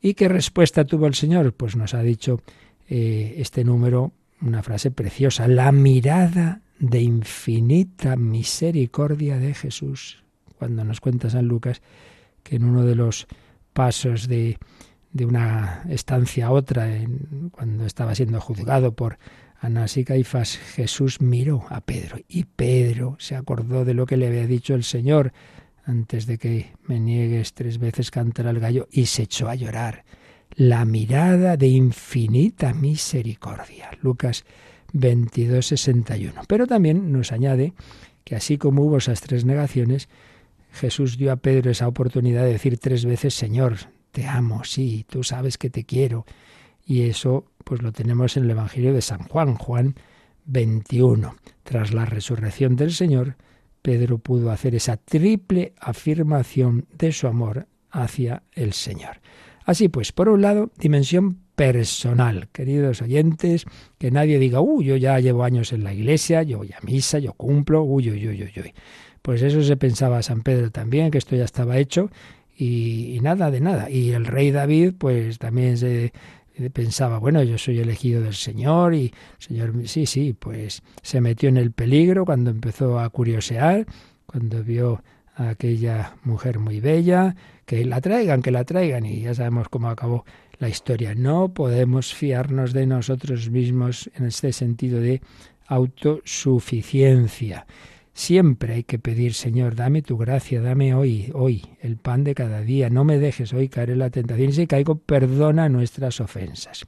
¿Y 0.00 0.14
qué 0.14 0.28
respuesta 0.28 0.84
tuvo 0.84 1.06
el 1.06 1.14
Señor? 1.14 1.52
Pues 1.52 1.76
nos 1.76 1.94
ha 1.94 2.02
dicho 2.02 2.40
eh, 2.88 3.34
este 3.38 3.64
número 3.64 4.12
una 4.40 4.62
frase 4.62 4.90
preciosa, 4.90 5.48
la 5.48 5.72
mirada 5.72 6.60
de 6.78 7.00
infinita 7.00 8.16
misericordia 8.16 9.38
de 9.38 9.54
Jesús. 9.54 10.22
Cuando 10.58 10.84
nos 10.84 11.00
cuenta 11.00 11.30
San 11.30 11.46
Lucas 11.46 11.82
que 12.42 12.56
en 12.56 12.64
uno 12.64 12.84
de 12.84 12.94
los 12.94 13.26
pasos 13.72 14.28
de, 14.28 14.58
de 15.12 15.26
una 15.26 15.82
estancia 15.88 16.46
a 16.46 16.50
otra, 16.52 16.88
cuando 17.50 17.84
estaba 17.86 18.14
siendo 18.14 18.40
juzgado 18.40 18.92
por 18.92 19.18
Anás 19.60 19.96
y 19.96 20.04
Caifás, 20.04 20.56
Jesús 20.56 21.20
miró 21.20 21.64
a 21.70 21.80
Pedro 21.80 22.18
y 22.28 22.44
Pedro 22.44 23.16
se 23.18 23.36
acordó 23.36 23.84
de 23.84 23.94
lo 23.94 24.06
que 24.06 24.16
le 24.16 24.26
había 24.26 24.46
dicho 24.46 24.74
el 24.74 24.84
Señor 24.84 25.32
antes 25.84 26.26
de 26.26 26.38
que 26.38 26.72
me 26.86 27.00
niegues 27.00 27.54
tres 27.54 27.78
veces 27.78 28.10
cantar 28.10 28.48
al 28.48 28.60
gallo 28.60 28.88
y 28.90 29.06
se 29.06 29.22
echó 29.22 29.48
a 29.48 29.54
llorar 29.54 30.04
la 30.56 30.86
mirada 30.86 31.56
de 31.56 31.68
infinita 31.68 32.72
misericordia. 32.72 33.90
Lucas 34.00 34.44
22, 34.94 35.66
61. 35.66 36.42
Pero 36.48 36.66
también 36.66 37.12
nos 37.12 37.30
añade 37.30 37.74
que 38.24 38.34
así 38.34 38.56
como 38.58 38.82
hubo 38.82 38.96
esas 38.96 39.20
tres 39.20 39.44
negaciones, 39.44 40.08
Jesús 40.72 41.18
dio 41.18 41.30
a 41.30 41.36
Pedro 41.36 41.70
esa 41.70 41.86
oportunidad 41.86 42.44
de 42.44 42.52
decir 42.52 42.78
tres 42.78 43.04
veces, 43.04 43.34
Señor, 43.34 43.76
te 44.12 44.26
amo, 44.26 44.64
sí, 44.64 45.04
tú 45.08 45.22
sabes 45.22 45.58
que 45.58 45.70
te 45.70 45.84
quiero. 45.84 46.24
Y 46.86 47.02
eso 47.02 47.44
pues 47.64 47.82
lo 47.82 47.92
tenemos 47.92 48.36
en 48.36 48.44
el 48.44 48.50
Evangelio 48.50 48.94
de 48.94 49.02
San 49.02 49.24
Juan, 49.24 49.56
Juan 49.56 49.94
21. 50.46 51.36
Tras 51.64 51.92
la 51.92 52.06
resurrección 52.06 52.76
del 52.76 52.92
Señor, 52.92 53.36
Pedro 53.82 54.18
pudo 54.18 54.50
hacer 54.50 54.74
esa 54.74 54.96
triple 54.96 55.74
afirmación 55.80 56.86
de 56.96 57.12
su 57.12 57.26
amor 57.26 57.66
hacia 57.90 58.42
el 58.52 58.72
Señor. 58.72 59.20
Así 59.66 59.88
pues, 59.88 60.12
por 60.12 60.28
un 60.28 60.42
lado, 60.42 60.70
dimensión 60.78 61.38
personal, 61.56 62.48
queridos 62.52 63.02
oyentes, 63.02 63.66
que 63.98 64.12
nadie 64.12 64.38
diga, 64.38 64.60
uy, 64.60 64.84
yo 64.84 64.96
ya 64.96 65.18
llevo 65.18 65.42
años 65.42 65.72
en 65.72 65.82
la 65.82 65.92
iglesia, 65.92 66.44
yo 66.44 66.58
voy 66.58 66.70
a 66.70 66.80
misa, 66.84 67.18
yo 67.18 67.32
cumplo, 67.32 67.82
uy, 67.82 68.08
uy, 68.10 68.28
uy, 68.28 68.44
uy, 68.44 68.52
uy. 68.62 68.74
Pues 69.22 69.42
eso 69.42 69.60
se 69.64 69.76
pensaba 69.76 70.22
San 70.22 70.42
Pedro 70.42 70.70
también, 70.70 71.10
que 71.10 71.18
esto 71.18 71.34
ya 71.34 71.44
estaba 71.44 71.78
hecho, 71.78 72.10
y, 72.56 73.18
nada 73.22 73.50
de 73.50 73.60
nada. 73.60 73.90
Y 73.90 74.12
el 74.12 74.24
rey 74.24 74.52
David, 74.52 74.94
pues 74.96 75.38
también 75.40 75.76
se 75.76 76.12
pensaba, 76.72 77.18
bueno, 77.18 77.42
yo 77.42 77.58
soy 77.58 77.80
elegido 77.80 78.22
del 78.22 78.34
Señor 78.34 78.94
y 78.94 79.12
Señor, 79.38 79.72
sí, 79.86 80.06
sí, 80.06 80.32
pues 80.32 80.80
se 81.02 81.20
metió 81.20 81.48
en 81.48 81.56
el 81.56 81.72
peligro 81.72 82.24
cuando 82.24 82.50
empezó 82.50 83.00
a 83.00 83.10
curiosear, 83.10 83.84
cuando 84.26 84.62
vio 84.62 85.02
a 85.36 85.50
aquella 85.50 86.16
mujer 86.24 86.58
muy 86.58 86.80
bella, 86.80 87.36
que 87.66 87.84
la 87.84 88.00
traigan, 88.00 88.42
que 88.42 88.50
la 88.50 88.64
traigan, 88.64 89.04
y 89.04 89.20
ya 89.20 89.34
sabemos 89.34 89.68
cómo 89.68 89.90
acabó 89.90 90.24
la 90.58 90.68
historia. 90.68 91.14
No 91.14 91.52
podemos 91.52 92.14
fiarnos 92.14 92.72
de 92.72 92.86
nosotros 92.86 93.50
mismos 93.50 94.10
en 94.14 94.26
este 94.26 94.52
sentido 94.52 95.00
de 95.00 95.20
autosuficiencia. 95.66 97.66
Siempre 98.14 98.74
hay 98.74 98.84
que 98.84 98.98
pedir, 98.98 99.34
Señor, 99.34 99.74
dame 99.74 100.00
tu 100.00 100.16
gracia, 100.16 100.62
dame 100.62 100.94
hoy, 100.94 101.30
hoy, 101.34 101.66
el 101.82 101.98
pan 101.98 102.24
de 102.24 102.34
cada 102.34 102.62
día, 102.62 102.88
no 102.88 103.04
me 103.04 103.18
dejes 103.18 103.52
hoy 103.52 103.68
caer 103.68 103.90
en 103.90 103.98
la 103.98 104.08
tentación, 104.08 104.48
y 104.48 104.52
si 104.52 104.66
caigo, 104.66 104.94
perdona 104.94 105.68
nuestras 105.68 106.22
ofensas. 106.22 106.86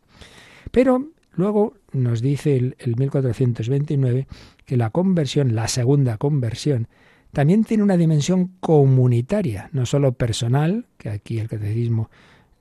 Pero 0.71 1.11
luego 1.33 1.75
nos 1.93 2.23
dice 2.23 2.57
el, 2.57 2.77
el 2.79 2.97
1429 2.97 4.27
que 4.65 4.77
la 4.79 4.89
conversión, 4.89 5.55
la 5.55 5.69
segunda 5.69 6.17
conversión, 6.17 6.89
también 7.33 7.65
tiene 7.65 7.83
una 7.83 7.97
dimensión 7.97 8.53
comunitaria, 8.61 9.69
no 9.73 9.87
solo 9.87 10.13
personal, 10.13 10.87
que 10.97 11.11
aquí 11.11 11.39
el 11.39 11.49
catecismo 11.49 12.11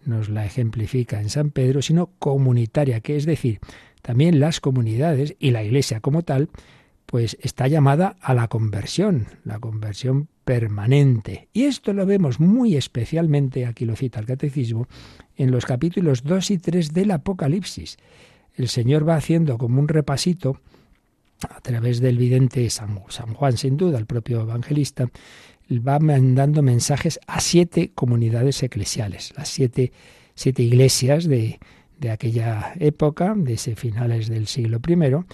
nos 0.06 0.30
la 0.30 0.46
ejemplifica 0.46 1.22
en 1.22 1.30
San 1.30 1.52
Pedro, 1.52 1.82
sino 1.82 2.12
comunitaria, 2.20 3.00
que 3.02 3.16
es 3.16 3.26
decir, 3.26 3.60
también 4.02 4.40
las 4.40 4.60
comunidades 4.60 5.36
y 5.40 5.52
la 5.52 5.64
Iglesia 5.64 6.00
como 6.00 6.24
tal, 6.24 6.50
pues 7.06 7.38
está 7.42 7.68
llamada 7.68 8.18
a 8.22 8.34
la 8.34 8.48
conversión, 8.48 9.28
la 9.44 9.60
conversión 9.60 10.28
permanente. 10.44 11.48
Y 11.54 11.64
esto 11.64 11.94
lo 11.94 12.06
vemos 12.06 12.40
muy 12.40 12.76
especialmente, 12.76 13.66
aquí 13.66 13.86
lo 13.86 13.96
cita 13.96 14.20
el 14.20 14.26
catecismo, 14.26 14.88
en 15.36 15.52
los 15.52 15.66
capítulos 15.66 16.24
2 16.24 16.52
y 16.52 16.58
3 16.58 16.94
del 16.94 17.12
Apocalipsis. 17.12 17.98
el 18.56 18.68
Señor 18.68 19.08
va 19.08 19.16
haciendo 19.16 19.58
como 19.58 19.80
un 19.80 19.88
repasito 19.88 20.60
a 21.50 21.62
través 21.62 22.00
del 22.00 22.18
vidente 22.18 22.70
San, 22.70 23.02
San 23.10 23.34
Juan, 23.34 23.58
sin 23.58 23.78
duda, 23.78 24.00
el 24.00 24.06
propio 24.06 24.42
evangelista, 24.42 25.10
va 25.70 26.00
mandando 26.00 26.62
mensajes 26.62 27.20
a 27.28 27.40
siete 27.40 27.92
comunidades 27.94 28.64
eclesiales, 28.64 29.34
las 29.38 29.50
siete, 29.50 29.92
siete 30.34 30.64
iglesias 30.64 31.26
de, 31.26 31.60
de 32.00 32.12
aquella 32.12 32.74
época, 32.80 33.34
de 33.36 33.54
ese 33.54 33.76
finales 33.76 34.30
del 34.30 34.48
siglo 34.48 34.80
I, 34.88 35.26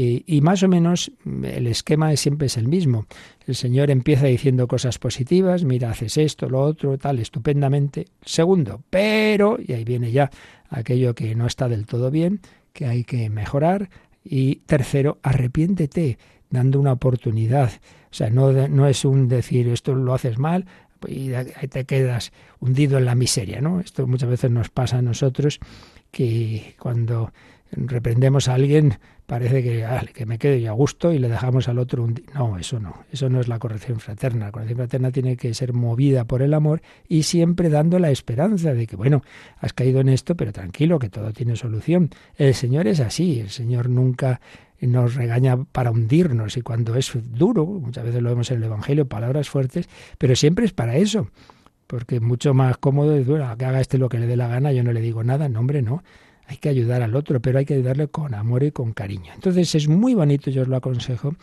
y, 0.00 0.40
más 0.42 0.62
o 0.62 0.68
menos 0.68 1.10
el 1.42 1.66
esquema 1.66 2.14
siempre 2.14 2.46
es 2.46 2.56
el 2.56 2.68
mismo. 2.68 3.06
El 3.48 3.56
Señor 3.56 3.90
empieza 3.90 4.26
diciendo 4.26 4.68
cosas 4.68 4.96
positivas, 4.98 5.64
mira, 5.64 5.90
haces 5.90 6.16
esto, 6.18 6.48
lo 6.48 6.60
otro, 6.60 6.96
tal, 6.98 7.18
estupendamente. 7.18 8.06
Segundo, 8.22 8.80
pero, 8.90 9.58
y 9.58 9.72
ahí 9.72 9.82
viene 9.82 10.12
ya 10.12 10.30
aquello 10.68 11.16
que 11.16 11.34
no 11.34 11.46
está 11.46 11.68
del 11.68 11.86
todo 11.86 12.12
bien, 12.12 12.40
que 12.72 12.86
hay 12.86 13.02
que 13.02 13.28
mejorar. 13.28 13.90
Y 14.30 14.56
tercero, 14.66 15.18
arrepiéntete, 15.22 16.18
dando 16.50 16.78
una 16.80 16.92
oportunidad. 16.92 17.70
O 18.10 18.14
sea, 18.14 18.30
no, 18.30 18.52
no 18.52 18.86
es 18.86 19.04
un 19.04 19.28
decir 19.28 19.68
esto 19.68 19.94
lo 19.94 20.14
haces 20.14 20.38
mal 20.38 20.66
y 21.06 21.30
te 21.68 21.84
quedas 21.84 22.32
hundido 22.60 22.98
en 22.98 23.04
la 23.04 23.14
miseria, 23.14 23.60
¿no? 23.60 23.80
Esto 23.80 24.06
muchas 24.06 24.28
veces 24.28 24.50
nos 24.50 24.68
pasa 24.70 24.98
a 24.98 25.02
nosotros 25.02 25.60
que 26.10 26.74
cuando 26.78 27.32
reprendemos 27.70 28.48
a 28.48 28.54
alguien 28.54 28.98
parece 29.26 29.62
que, 29.62 29.84
ah, 29.84 30.02
que 30.14 30.24
me 30.24 30.38
quede 30.38 30.60
yo 30.62 30.70
a 30.70 30.74
gusto 30.74 31.12
y 31.12 31.18
le 31.18 31.28
dejamos 31.28 31.68
al 31.68 31.78
otro 31.78 32.02
un... 32.02 32.22
No, 32.34 32.56
eso 32.56 32.80
no, 32.80 33.04
eso 33.12 33.28
no 33.28 33.40
es 33.40 33.48
la 33.48 33.58
corrección 33.58 34.00
fraterna. 34.00 34.46
La 34.46 34.52
corrección 34.52 34.78
fraterna 34.78 35.12
tiene 35.12 35.36
que 35.36 35.52
ser 35.52 35.74
movida 35.74 36.24
por 36.24 36.40
el 36.40 36.54
amor 36.54 36.80
y 37.08 37.24
siempre 37.24 37.68
dando 37.68 37.98
la 37.98 38.10
esperanza 38.10 38.72
de 38.72 38.86
que, 38.86 38.96
bueno, 38.96 39.22
has 39.58 39.74
caído 39.74 40.00
en 40.00 40.08
esto, 40.08 40.34
pero 40.34 40.52
tranquilo, 40.52 40.98
que 40.98 41.10
todo 41.10 41.32
tiene 41.32 41.56
solución. 41.56 42.08
El 42.36 42.54
Señor 42.54 42.86
es 42.86 43.00
así, 43.00 43.40
el 43.40 43.50
Señor 43.50 43.90
nunca 43.90 44.40
nos 44.80 45.14
regaña 45.14 45.62
para 45.64 45.90
hundirnos 45.90 46.56
y 46.56 46.62
cuando 46.62 46.94
es 46.94 47.12
duro, 47.32 47.66
muchas 47.66 48.04
veces 48.04 48.22
lo 48.22 48.30
vemos 48.30 48.50
en 48.50 48.58
el 48.58 48.64
Evangelio, 48.64 49.08
palabras 49.08 49.50
fuertes, 49.50 49.88
pero 50.18 50.36
siempre 50.36 50.64
es 50.64 50.72
para 50.72 50.96
eso, 50.96 51.28
porque 51.86 52.20
mucho 52.20 52.54
más 52.54 52.78
cómodo 52.78 53.16
es, 53.16 53.26
bueno, 53.26 53.54
que 53.58 53.64
haga 53.64 53.80
este 53.80 53.98
lo 53.98 54.08
que 54.08 54.18
le 54.18 54.26
dé 54.26 54.36
la 54.36 54.48
gana, 54.48 54.72
yo 54.72 54.84
no 54.84 54.92
le 54.92 55.00
digo 55.00 55.24
nada, 55.24 55.48
no 55.48 55.60
hombre, 55.60 55.82
no, 55.82 56.02
hay 56.48 56.56
que 56.56 56.68
ayudar 56.68 57.02
al 57.02 57.14
otro, 57.14 57.40
pero 57.40 57.58
hay 57.58 57.64
que 57.64 57.74
ayudarle 57.74 58.08
con 58.08 58.34
amor 58.34 58.64
y 58.64 58.72
con 58.72 58.92
cariño. 58.92 59.32
Entonces 59.34 59.74
es 59.74 59.86
muy 59.86 60.14
bonito, 60.14 60.50
yo 60.50 60.62
os 60.62 60.68
lo 60.68 60.76
aconsejo, 60.76 61.36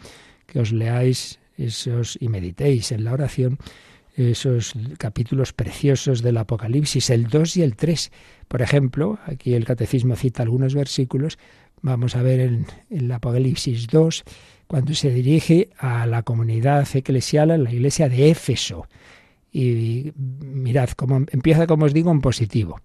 que 0.48 0.60
os 0.60 0.74
leáis 0.74 1.40
esos 1.58 2.18
y 2.20 2.28
meditéis 2.28 2.92
en 2.92 3.06
la 3.06 3.14
oración 3.14 3.58
esos 4.16 4.74
capítulos 4.98 5.52
preciosos 5.54 6.22
del 6.22 6.38
Apocalipsis, 6.38 7.10
el 7.10 7.28
2 7.28 7.58
y 7.58 7.62
el 7.64 7.76
3. 7.76 8.12
Por 8.48 8.62
ejemplo, 8.62 9.20
aquí 9.26 9.54
el 9.54 9.66
Catecismo 9.66 10.16
cita 10.16 10.42
algunos 10.42 10.74
versículos. 10.74 11.38
Vamos 11.82 12.16
a 12.16 12.22
ver 12.22 12.40
en 12.40 12.66
el 12.90 13.12
Apocalipsis 13.12 13.88
2, 13.88 14.24
cuando 14.68 14.94
se 14.94 15.12
dirige 15.12 15.70
a 15.78 16.08
la 16.08 16.24
comunidad 16.24 16.88
eclesial, 16.94 17.52
a 17.52 17.58
la 17.58 17.72
iglesia 17.72 18.08
de 18.08 18.30
Éfeso. 18.30 18.88
Y 19.52 20.14
mirad, 20.16 20.90
como, 20.92 21.26
empieza, 21.32 21.68
como 21.68 21.86
os 21.86 21.94
digo, 21.94 22.12
en 22.12 22.22
positivo. 22.22 22.80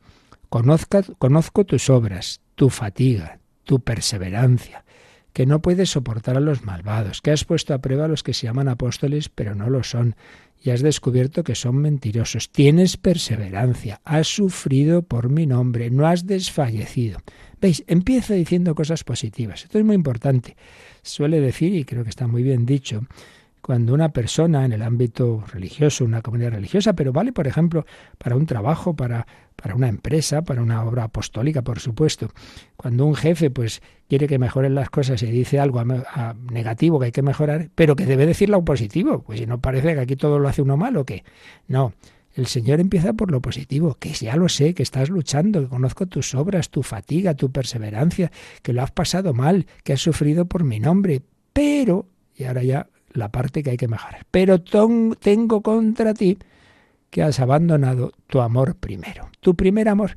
Conozco 0.51 1.65
tus 1.65 1.89
obras, 1.89 2.41
tu 2.55 2.69
fatiga, 2.69 3.41
tu 3.65 3.81
perseverancia, 3.81 4.85
que 5.33 5.47
no 5.47 5.63
puedes 5.63 5.91
soportar 5.91 6.37
a 6.37 6.41
los 6.41 6.65
malvados, 6.65 7.23
que 7.23 7.31
has 7.31 7.45
puesto 7.45 7.73
a 7.73 7.79
prueba 7.79 8.07
a 8.07 8.09
los 8.09 8.23
que 8.23 8.35
se 8.35 8.47
llaman 8.47 8.69
apóstoles, 8.69 9.29
pero 9.29 9.55
no 9.55 9.71
lo 9.71 9.83
son, 9.85 10.17
y 10.63 10.71
has 10.71 10.83
descubierto 10.83 11.45
que 11.45 11.55
son 11.55 11.77
mentirosos. 11.77 12.51
Tienes 12.51 12.97
perseverancia, 12.97 14.01
has 14.05 14.27
sufrido 14.29 15.03
por 15.03 15.31
mi 15.31 15.47
nombre, 15.47 15.91
no 15.91 16.07
has 16.07 16.27
desfallecido. 16.27 17.21
Veis, 17.61 17.85
empieza 17.87 18.35
diciendo 18.35 18.75
cosas 18.75 19.05
positivas. 19.05 19.65
Esto 19.65 19.79
es 19.79 19.85
muy 19.85 19.95
importante. 19.95 20.57
Suele 21.03 21.41
decir, 21.41 21.75
y 21.75 21.85
creo 21.85 22.05
que 22.05 22.11
está 22.11 22.27
muy 22.27 22.43
bien 22.43 22.67
dicho, 22.67 23.07
cuando 23.63 23.95
una 23.95 24.13
persona 24.13 24.65
en 24.65 24.73
el 24.73 24.83
ámbito 24.83 25.45
religioso, 25.53 26.05
una 26.05 26.23
comunidad 26.23 26.53
religiosa, 26.53 26.95
pero 26.95 27.13
vale, 27.13 27.33
por 27.33 27.47
ejemplo, 27.47 27.85
para 28.19 28.37
un 28.37 28.47
trabajo, 28.47 28.95
para, 28.95 29.27
para 29.57 29.75
una 29.75 29.89
empresa, 29.89 30.43
para 30.43 30.63
una 30.63 30.85
obra 30.85 31.05
apostólica, 31.05 31.63
por 31.63 31.79
supuesto. 31.81 32.31
Cuando 32.77 33.07
un 33.07 33.15
jefe 33.15 33.51
pues 33.51 33.83
quiere 34.09 34.27
que 34.27 34.39
mejoren 34.39 34.75
las 34.75 34.91
cosas 34.91 35.23
y 35.23 35.27
dice 35.27 35.61
algo 35.61 35.83
negativo 36.51 36.99
que 36.99 37.07
hay 37.07 37.13
que 37.13 37.23
mejorar, 37.23 37.69
pero 37.75 37.97
que 37.97 38.07
debe 38.07 38.27
decir 38.27 38.49
lo 38.49 38.65
positivo, 38.65 39.23
pues 39.23 39.41
si 39.41 39.47
no 39.47 39.61
parece 39.61 39.95
que 39.95 40.01
aquí 40.01 40.17
todo 40.17 40.39
lo 40.39 40.49
hace 40.49 40.63
uno 40.63 40.77
mal 40.77 40.97
o 40.97 41.05
qué. 41.05 41.25
No, 41.69 41.93
el 42.35 42.47
Señor 42.47 42.81
empieza 42.81 43.13
por 43.13 43.31
lo 43.31 43.41
positivo, 43.41 43.97
que 43.99 44.11
ya 44.11 44.37
lo 44.37 44.49
sé, 44.49 44.73
que 44.75 44.83
estás 44.83 45.11
luchando, 45.11 45.61
que 45.61 45.69
conozco 45.69 46.07
tus 46.07 46.35
obras, 46.35 46.71
tu 46.71 46.83
fatiga, 46.83 47.35
tu 47.35 47.51
perseverancia, 47.51 48.31
que 48.63 48.73
lo 48.73 48.83
has 48.83 48.93
pasado 48.93 49.35
mal, 49.35 49.67
que 49.85 49.93
has 49.93 50.01
sufrido 50.01 50.47
por 50.47 50.65
mi 50.65 50.79
nombre, 50.79 51.23
pero, 51.53 52.07
y 52.37 52.45
ahora 52.45 52.63
ya 52.63 52.87
la 53.13 53.31
parte 53.31 53.63
que 53.63 53.71
hay 53.71 53.77
que 53.77 53.89
mejorar. 53.89 54.27
Pero 54.31 54.61
tengo 54.61 55.61
contra 55.63 56.15
ti 56.15 56.39
que 57.11 57.23
has 57.23 57.41
abandonado 57.41 58.13
tu 58.27 58.41
amor 58.41 58.77
primero. 58.77 59.29
Tu 59.41 59.55
primer 59.55 59.89
amor 59.89 60.17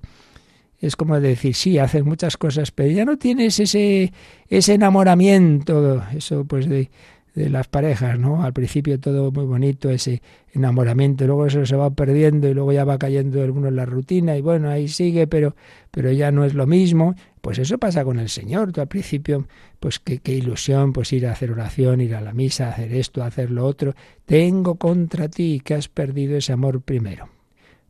es 0.83 0.97
como 0.97 1.17
decir, 1.19 1.55
sí, 1.55 1.79
haces 1.79 2.03
muchas 2.03 2.35
cosas, 2.35 2.71
pero 2.71 2.91
ya 2.91 3.05
no 3.05 3.17
tienes 3.17 3.57
ese, 3.57 4.11
ese 4.49 4.73
enamoramiento, 4.73 6.03
eso 6.13 6.43
pues 6.43 6.67
de, 6.67 6.91
de 7.35 7.49
las 7.49 7.69
parejas, 7.69 8.19
¿no? 8.19 8.43
Al 8.43 8.51
principio 8.51 8.99
todo 8.99 9.31
muy 9.31 9.45
bonito, 9.45 9.89
ese 9.89 10.21
enamoramiento, 10.51 11.25
luego 11.25 11.45
eso 11.45 11.65
se 11.65 11.77
va 11.77 11.89
perdiendo 11.91 12.49
y 12.49 12.53
luego 12.53 12.73
ya 12.73 12.83
va 12.83 12.97
cayendo 12.97 13.41
uno 13.45 13.69
en 13.69 13.77
la 13.77 13.85
rutina 13.85 14.35
y 14.35 14.41
bueno, 14.41 14.69
ahí 14.69 14.89
sigue, 14.89 15.25
pero, 15.25 15.55
pero 15.89 16.11
ya 16.11 16.33
no 16.33 16.43
es 16.43 16.53
lo 16.53 16.67
mismo. 16.67 17.15
Pues 17.43 17.59
eso 17.59 17.77
pasa 17.77 18.05
con 18.05 18.19
el 18.19 18.29
Señor. 18.29 18.71
Tú 18.71 18.79
al 18.79 18.87
principio, 18.87 19.45
pues 19.81 19.99
qué, 19.99 20.21
ilusión, 20.33 20.93
pues 20.93 21.11
ir 21.11 21.27
a 21.27 21.33
hacer 21.33 21.51
oración, 21.51 21.99
ir 21.99 22.15
a 22.15 22.21
la 22.21 22.31
misa, 22.31 22.69
hacer 22.69 22.93
esto, 22.93 23.21
hacer 23.21 23.51
lo 23.51 23.65
otro. 23.65 23.95
Tengo 24.25 24.75
contra 24.75 25.27
ti 25.27 25.61
que 25.63 25.73
has 25.73 25.89
perdido 25.89 26.37
ese 26.37 26.53
amor 26.53 26.81
primero. 26.81 27.27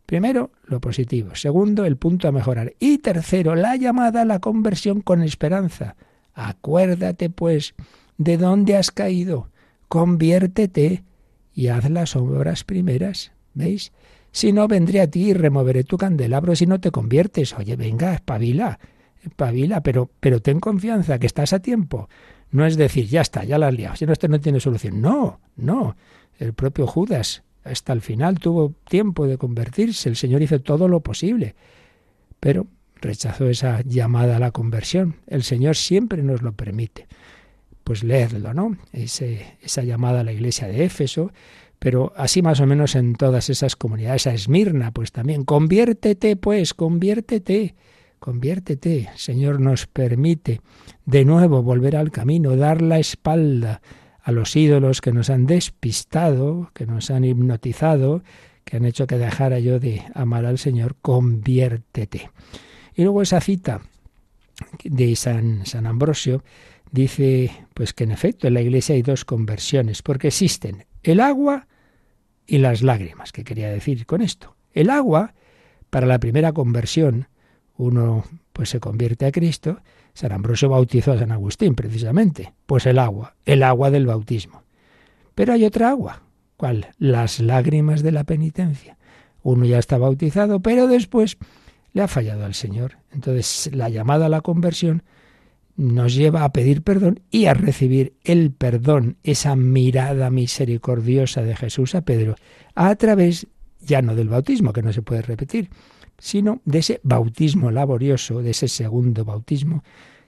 Primero, 0.08 0.50
lo 0.66 0.82
positivo. 0.82 1.36
Segundo, 1.36 1.86
el 1.86 1.98
punto 1.98 2.28
a 2.28 2.32
mejorar. 2.32 2.74
Y 2.80 2.98
tercero, 2.98 3.54
la 3.54 3.76
llamada 3.76 4.24
a 4.24 4.26
la 4.26 4.39
conversión 4.39 5.02
con 5.02 5.22
esperanza. 5.22 5.98
Acuérdate, 6.34 7.30
pues, 7.30 7.76
¿De 8.18 8.38
dónde 8.38 8.76
has 8.76 8.92
caído? 8.92 9.50
Conviértete 9.88 11.04
y 11.54 11.68
haz 11.68 11.89
las 11.89 12.16
obras 12.16 12.63
primeras. 12.63 13.32
¿Veis? 13.54 13.92
Si 14.32 14.52
no, 14.52 14.68
vendré 14.68 15.02
a 15.02 15.10
ti 15.10 15.30
y 15.30 15.34
removeré 15.34 15.84
tu 15.84 15.98
candelabro 15.98 16.56
si 16.56 16.66
no 16.66 16.80
te 16.80 16.89
conviertes. 16.89 17.54
Oye, 17.54 17.76
venga, 17.76 18.16
espabila, 18.16 18.80
espabila, 19.23 19.81
pero, 19.81 20.09
pero 20.19 20.41
ten 20.41 20.59
confianza, 20.59 21.19
que 21.19 21.27
estás 21.27 21.53
a 21.53 21.59
tiempo. 21.59 22.09
No 22.51 22.65
es 22.65 22.77
decir, 22.77 23.07
ya 23.07 23.21
está, 23.21 23.43
ya 23.43 23.57
la 23.57 23.67
has 23.67 23.73
liado, 23.73 23.95
si 23.95 24.05
no, 24.05 24.13
esto 24.13 24.27
no 24.27 24.39
tiene 24.39 24.59
solución. 24.59 25.01
No, 25.01 25.39
no. 25.55 25.95
El 26.38 26.53
propio 26.53 26.88
Judas 26.88 27.43
hasta 27.63 27.93
el 27.93 28.01
final 28.01 28.39
tuvo 28.39 28.73
tiempo 28.88 29.27
de 29.27 29.38
convertirse. 29.38 30.09
El 30.09 30.15
Señor 30.15 30.41
hizo 30.41 30.62
todo 30.62 30.88
lo 30.88 30.99
posible. 30.99 31.55
Pero 32.39 32.67
rechazó 32.95 33.49
esa 33.49 33.81
llamada 33.81 34.38
a 34.38 34.39
la 34.39 34.51
conversión. 34.51 35.17
El 35.27 35.43
Señor 35.43 35.75
siempre 35.75 36.23
nos 36.23 36.41
lo 36.41 36.53
permite 36.53 37.07
pues 37.83 38.03
leerlo, 38.03 38.53
¿no? 38.53 38.77
Esa 38.93 39.83
llamada 39.83 40.21
a 40.21 40.23
la 40.23 40.31
iglesia 40.31 40.67
de 40.67 40.86
Éfeso, 40.86 41.31
pero 41.79 42.13
así 42.15 42.41
más 42.41 42.59
o 42.59 42.65
menos 42.65 42.95
en 42.95 43.15
todas 43.15 43.49
esas 43.49 43.75
comunidades, 43.75 44.27
a 44.27 44.33
Esmirna, 44.33 44.91
pues 44.91 45.12
también, 45.12 45.43
conviértete, 45.43 46.36
pues, 46.38 46.73
conviértete, 46.73 47.75
conviértete. 48.23 49.09
Señor 49.17 49.59
nos 49.59 49.86
permite 49.86 50.62
de 51.05 51.25
nuevo 51.25 51.62
volver 51.62 51.97
al 51.97 52.09
camino, 52.09 52.55
dar 52.55 52.81
la 52.81 52.97
espalda 52.97 53.81
a 54.23 54.31
los 54.31 54.55
ídolos 54.55 55.01
que 55.01 55.12
nos 55.12 55.29
han 55.29 55.45
despistado, 55.45 56.71
que 56.73 56.86
nos 56.86 57.12
han 57.12 57.25
hipnotizado, 57.25 58.23
que 58.63 58.77
han 58.77 58.86
hecho 58.86 59.07
que 59.07 59.17
dejara 59.17 59.59
yo 59.59 59.77
de 59.77 60.05
amar 60.15 60.45
al 60.45 60.57
Señor, 60.57 60.95
conviértete. 61.01 62.31
Y 62.95 63.03
luego 63.03 63.21
esa 63.21 63.41
cita 63.41 63.81
de 64.86 65.17
San, 65.17 65.65
San 65.65 65.86
Ambrosio, 65.86 66.45
dice 66.91 67.51
pues 67.73 67.91
que 67.91 68.05
en 68.05 68.12
efecto 68.12 68.47
en 68.47 68.53
la 68.53 68.62
iglesia 68.62 68.95
hay 68.95 69.01
dos 69.01 69.25
conversiones, 69.25 70.01
porque 70.01 70.29
existen 70.29 70.86
el 71.03 71.19
agua 71.19 71.67
y 72.47 72.59
las 72.59 72.83
lágrimas. 72.83 73.33
¿Qué 73.33 73.43
quería 73.43 73.69
decir 73.69 74.05
con 74.05 74.21
esto? 74.21 74.55
El 74.71 74.89
agua, 74.89 75.33
para 75.89 76.07
la 76.07 76.19
primera 76.19 76.53
conversión, 76.53 77.27
uno 77.77 78.23
pues 78.51 78.69
se 78.69 78.79
convierte 78.79 79.25
a 79.25 79.31
Cristo. 79.31 79.79
San 80.13 80.31
Ambrosio 80.31 80.69
bautizó 80.69 81.13
a 81.13 81.17
San 81.17 81.31
Agustín, 81.31 81.75
precisamente. 81.75 82.53
Pues 82.65 82.86
el 82.86 82.99
agua, 82.99 83.36
el 83.45 83.63
agua 83.63 83.89
del 83.89 84.05
bautismo. 84.05 84.63
Pero 85.36 85.53
hay 85.53 85.65
otra 85.65 85.89
agua. 85.89 86.21
¿Cuál? 86.57 86.88
Las 86.97 87.39
lágrimas 87.39 88.03
de 88.03 88.12
la 88.12 88.23
penitencia. 88.23 88.97
Uno 89.41 89.65
ya 89.65 89.79
está 89.79 89.97
bautizado, 89.97 90.62
pero 90.62 90.88
después 90.88 91.38
le 91.93 92.01
ha 92.01 92.07
fallado 92.07 92.45
al 92.45 92.53
Señor. 92.53 92.97
Entonces 93.12 93.73
la 93.73 93.89
llamada 93.89 94.27
a 94.27 94.29
la 94.29 94.41
conversión 94.41 95.03
nos 95.75 96.13
lleva 96.15 96.43
a 96.43 96.53
pedir 96.53 96.83
perdón 96.83 97.21
y 97.31 97.45
a 97.45 97.53
recibir 97.53 98.13
el 98.23 98.51
perdón, 98.51 99.17
esa 99.23 99.55
mirada 99.55 100.29
misericordiosa 100.29 101.41
de 101.41 101.55
Jesús 101.55 101.95
a 101.95 102.01
Pedro, 102.01 102.36
a 102.75 102.95
través 102.95 103.47
ya 103.79 104.01
no 104.01 104.15
del 104.15 104.29
bautismo, 104.29 104.71
que 104.71 104.83
no 104.83 104.93
se 104.93 105.01
puede 105.01 105.23
repetir, 105.23 105.69
sino 106.17 106.62
de 106.65 106.80
ese 106.80 106.99
bautismo 107.04 107.71
laborioso, 107.71 108.41
de 108.41 108.52
ese 108.52 108.67
segundo 108.67 109.26
bautismo, 109.26 109.84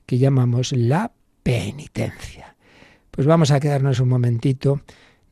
que 0.05 0.17
llamamos 0.17 0.71
la 0.71 1.11
penitencia. 1.43 2.55
Pues 3.11 3.27
vamos 3.27 3.51
a 3.51 3.59
quedarnos 3.59 3.99
un 3.99 4.09
momentito 4.09 4.81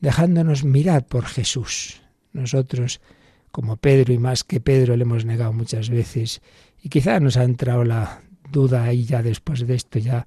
dejándonos 0.00 0.64
mirar 0.64 1.06
por 1.06 1.24
Jesús. 1.24 2.02
Nosotros, 2.32 3.00
como 3.50 3.76
Pedro 3.76 4.12
y 4.12 4.18
más 4.18 4.44
que 4.44 4.60
Pedro, 4.60 4.96
le 4.96 5.02
hemos 5.02 5.24
negado 5.24 5.52
muchas 5.52 5.90
veces 5.90 6.40
y 6.82 6.88
quizá 6.88 7.20
nos 7.20 7.36
ha 7.36 7.44
entrado 7.44 7.84
la 7.84 8.22
duda 8.50 8.84
ahí 8.84 9.04
ya 9.04 9.22
después 9.22 9.66
de 9.66 9.74
esto, 9.74 9.98
ya, 9.98 10.26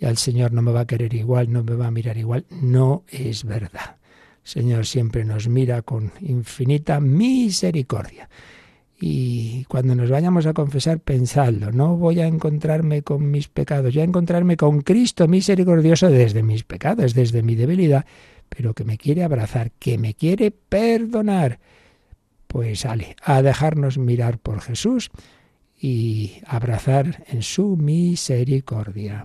ya 0.00 0.08
el 0.08 0.16
Señor 0.16 0.52
no 0.52 0.62
me 0.62 0.72
va 0.72 0.80
a 0.80 0.86
querer 0.86 1.14
igual, 1.14 1.52
no 1.52 1.62
me 1.64 1.74
va 1.74 1.88
a 1.88 1.90
mirar 1.90 2.16
igual. 2.16 2.46
No 2.50 3.04
es 3.08 3.44
verdad. 3.44 3.96
El 4.44 4.50
Señor 4.50 4.86
siempre 4.86 5.24
nos 5.24 5.48
mira 5.48 5.82
con 5.82 6.12
infinita 6.20 7.00
misericordia. 7.00 8.28
Y 9.00 9.64
cuando 9.64 9.94
nos 9.94 10.10
vayamos 10.10 10.46
a 10.46 10.54
confesar, 10.54 10.98
pensadlo, 10.98 11.70
no 11.70 11.96
voy 11.96 12.20
a 12.20 12.26
encontrarme 12.26 13.02
con 13.02 13.30
mis 13.30 13.46
pecados, 13.46 13.94
voy 13.94 14.00
a 14.00 14.04
encontrarme 14.04 14.56
con 14.56 14.80
Cristo 14.80 15.28
misericordioso 15.28 16.08
desde 16.08 16.42
mis 16.42 16.64
pecados, 16.64 17.14
desde 17.14 17.42
mi 17.42 17.54
debilidad, 17.54 18.06
pero 18.48 18.74
que 18.74 18.84
me 18.84 18.98
quiere 18.98 19.22
abrazar, 19.22 19.70
que 19.78 19.98
me 19.98 20.14
quiere 20.14 20.50
perdonar. 20.50 21.60
Pues 22.48 22.80
sale, 22.80 23.14
a 23.22 23.40
dejarnos 23.42 23.98
mirar 23.98 24.38
por 24.38 24.60
Jesús 24.60 25.10
y 25.80 26.40
abrazar 26.46 27.24
en 27.28 27.42
su 27.42 27.76
misericordia. 27.76 29.24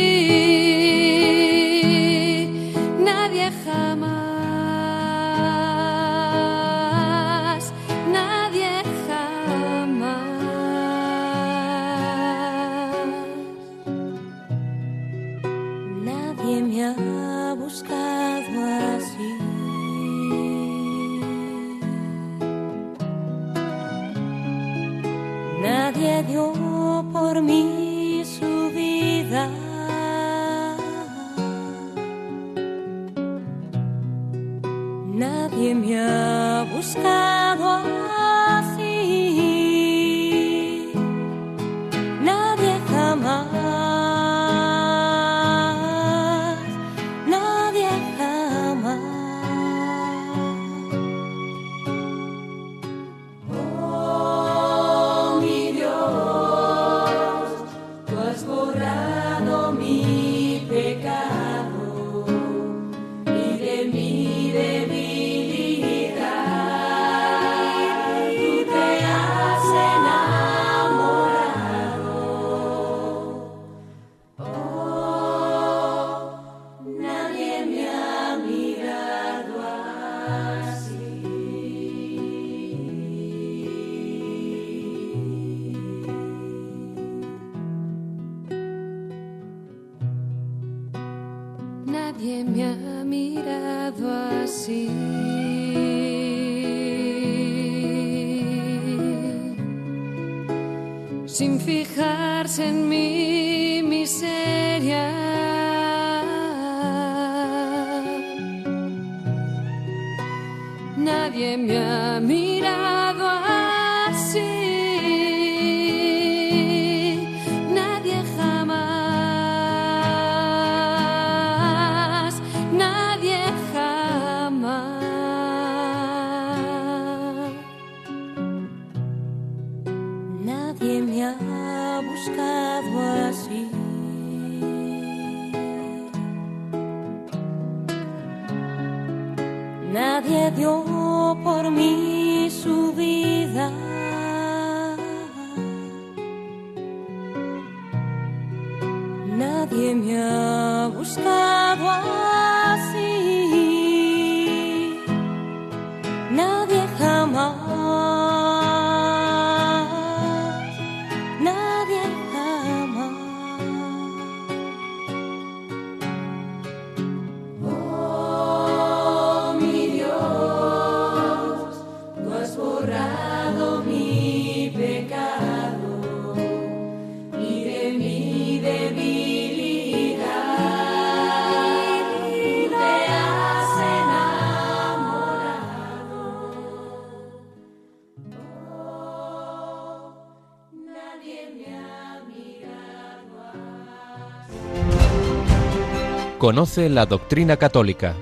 Conoce 196.41 196.89
la 196.89 197.05
doctrina 197.05 197.57
católica. 197.57 198.15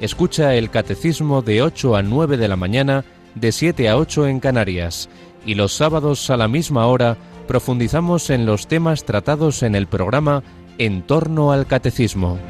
Escucha 0.00 0.56
el 0.56 0.70
catecismo 0.70 1.40
de 1.40 1.62
8 1.62 1.94
a 1.94 2.02
9 2.02 2.36
de 2.36 2.48
la 2.48 2.56
mañana, 2.56 3.04
de 3.36 3.52
7 3.52 3.88
a 3.88 3.96
8 3.96 4.26
en 4.26 4.40
Canarias. 4.40 5.08
Y 5.46 5.54
los 5.54 5.72
sábados 5.72 6.30
a 6.30 6.36
la 6.36 6.48
misma 6.48 6.88
hora 6.88 7.16
profundizamos 7.46 8.28
en 8.30 8.44
los 8.44 8.66
temas 8.66 9.04
tratados 9.04 9.62
en 9.62 9.76
el 9.76 9.86
programa 9.86 10.42
En 10.78 11.02
torno 11.02 11.52
al 11.52 11.68
catecismo. 11.68 12.40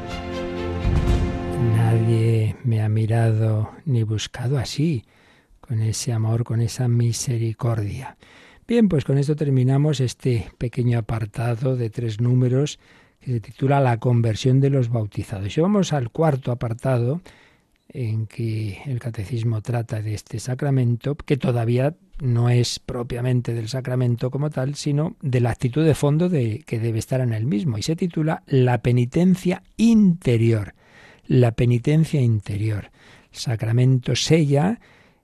Nadie 1.75 2.55
me, 2.63 2.81
ha 2.81 2.89
mirado 2.89 3.69
ni 3.85 4.01
buscado 4.01 4.57
así, 4.57 5.05
con 5.59 5.83
ese 5.83 6.13
amor, 6.13 6.43
con 6.43 6.61
esa 6.61 6.87
misericordia. 6.87 8.17
Bien, 8.67 8.89
pues 8.89 9.05
con 9.05 9.19
esto 9.19 9.35
terminamos 9.35 9.99
este 9.99 10.51
pequeño 10.57 10.97
apartado 10.97 11.75
de 11.75 11.91
tres 11.91 12.19
números 12.19 12.79
se 13.25 13.39
titula 13.39 13.79
La 13.79 13.97
conversión 13.97 14.59
de 14.59 14.69
los 14.69 14.89
bautizados. 14.89 15.57
Y 15.57 15.61
vamos 15.61 15.93
al 15.93 16.09
cuarto 16.09 16.51
apartado 16.51 17.21
en 17.93 18.25
que 18.25 18.81
el 18.85 18.99
catecismo 18.99 19.61
trata 19.61 20.01
de 20.01 20.13
este 20.13 20.39
sacramento, 20.39 21.15
que 21.15 21.37
todavía 21.37 21.95
no 22.19 22.49
es 22.49 22.79
propiamente 22.79 23.53
del 23.53 23.67
sacramento 23.67 24.31
como 24.31 24.49
tal, 24.49 24.75
sino 24.75 25.15
de 25.21 25.41
la 25.41 25.51
actitud 25.51 25.85
de 25.85 25.95
fondo 25.95 26.29
de, 26.29 26.63
que 26.65 26.79
debe 26.79 26.99
estar 26.99 27.19
en 27.19 27.33
el 27.33 27.45
mismo, 27.45 27.77
y 27.77 27.83
se 27.83 27.95
titula 27.95 28.43
La 28.47 28.81
penitencia 28.81 29.63
interior. 29.77 30.73
La 31.27 31.51
penitencia 31.51 32.21
interior. 32.21 32.91
El 33.31 33.39
sacramento 33.39 34.15
sella 34.15 34.79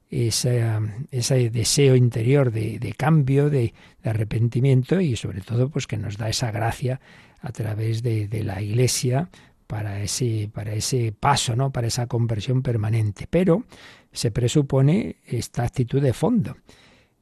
ese 0.09 1.49
deseo 1.49 1.95
interior 1.95 2.51
de, 2.51 2.93
cambio, 2.97 3.49
de, 3.49 3.73
de, 4.03 4.09
arrepentimiento 4.09 5.01
y 5.01 5.17
sobre 5.17 5.41
todo 5.41 5.69
pues 5.69 5.85
que 5.85 5.97
nos 5.97 6.17
da 6.17 6.29
esa 6.29 6.49
gracia 6.51 7.01
a 7.41 7.51
través 7.51 8.03
de, 8.03 8.27
de 8.27 8.43
la 8.43 8.61
Iglesia 8.61 9.29
para 9.67 10.01
ese, 10.01 10.49
para 10.51 10.73
ese 10.73 11.11
paso, 11.11 11.55
¿no? 11.55 11.71
para 11.71 11.87
esa 11.87 12.07
conversión 12.07 12.63
permanente. 12.63 13.27
Pero 13.29 13.65
se 14.11 14.31
presupone 14.31 15.17
esta 15.25 15.63
actitud 15.63 16.01
de 16.01 16.13
fondo, 16.13 16.57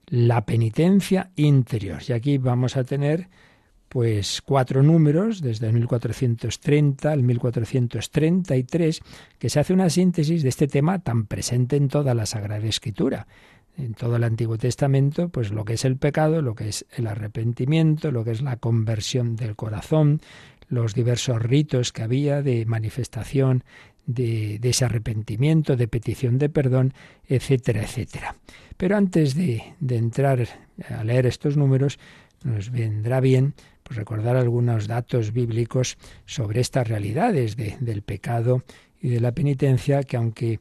la 0.08 0.46
penitencia 0.46 1.32
interior. 1.36 2.02
Y 2.08 2.14
aquí 2.14 2.38
vamos 2.38 2.78
a 2.78 2.84
tener 2.84 3.28
pues 3.90 4.42
cuatro 4.42 4.84
números, 4.84 5.42
desde 5.42 5.68
el 5.68 5.74
1430 5.74 7.12
al 7.12 7.24
1433, 7.24 9.02
que 9.40 9.50
se 9.50 9.60
hace 9.60 9.74
una 9.74 9.90
síntesis 9.90 10.44
de 10.44 10.50
este 10.50 10.68
tema 10.68 11.00
tan 11.00 11.26
presente 11.26 11.76
en 11.78 11.88
toda 11.88 12.14
la 12.14 12.26
Sagrada 12.26 12.66
Escritura. 12.68 13.28
En 13.78 13.94
todo 13.94 14.16
el 14.16 14.24
Antiguo 14.24 14.58
Testamento, 14.58 15.30
pues 15.30 15.52
lo 15.52 15.66
que 15.66 15.74
es 15.74 15.84
el 15.84 15.98
pecado, 15.98 16.42
lo 16.42 16.56
que 16.56 16.70
es 16.70 16.86
el 16.96 17.08
arrepentimiento, 17.08 18.12
lo 18.12 18.24
que 18.24 18.32
es 18.32 18.42
la 18.42 18.56
conversión 18.58 19.36
del 19.36 19.56
corazón, 19.56 20.22
los 20.70 20.94
diversos 20.94 21.42
ritos 21.42 21.92
que 21.92 22.04
había 22.04 22.42
de 22.42 22.66
manifestación 22.66 23.64
de, 24.06 24.60
ese 24.62 24.86
arrepentimiento, 24.86 25.76
de 25.76 25.88
petición 25.88 26.38
de 26.38 26.50
perdón, 26.50 26.94
etcétera, 27.28 27.84
etcétera. 27.84 28.36
Pero 28.78 28.98
antes 28.98 29.36
de, 29.36 29.76
de 29.80 29.98
entrar 29.98 30.48
a 30.90 31.04
leer 31.04 31.26
estos 31.26 31.58
números, 31.58 32.00
nos 32.44 32.70
vendrá 32.72 33.20
bien 33.20 33.56
pues, 33.84 33.98
recordar 33.98 34.36
algunos 34.36 34.88
datos 34.88 35.34
bíblicos 35.34 35.98
sobre 36.26 36.62
estas 36.62 36.88
realidades 36.88 37.56
de, 37.56 37.78
del 37.80 38.02
pecado 38.02 38.64
y 39.02 39.10
de 39.10 39.20
la 39.20 39.32
penitencia, 39.32 40.04
que 40.04 40.18
aunque 40.18 40.60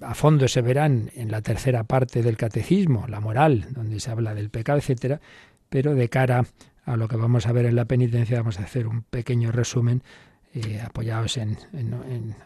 a 0.00 0.14
fondo 0.14 0.48
se 0.48 0.62
verán 0.62 1.10
en 1.14 1.30
la 1.30 1.42
tercera 1.42 1.84
parte 1.84 2.22
del 2.22 2.36
catecismo, 2.36 3.06
la 3.08 3.20
moral, 3.20 3.66
donde 3.70 4.00
se 4.00 4.10
habla 4.10 4.34
del 4.34 4.50
pecado, 4.50 4.78
etcétera, 4.78 5.20
pero 5.68 5.94
de 5.94 6.08
cara 6.08 6.46
a 6.84 6.96
lo 6.96 7.08
que 7.08 7.16
vamos 7.16 7.46
a 7.46 7.52
ver 7.52 7.66
en 7.66 7.76
la 7.76 7.84
penitencia, 7.84 8.38
vamos 8.38 8.58
a 8.58 8.64
hacer 8.64 8.86
un 8.86 9.02
pequeño 9.02 9.52
resumen 9.52 10.02
eh, 10.52 10.80
apoyados 10.84 11.36
en, 11.36 11.56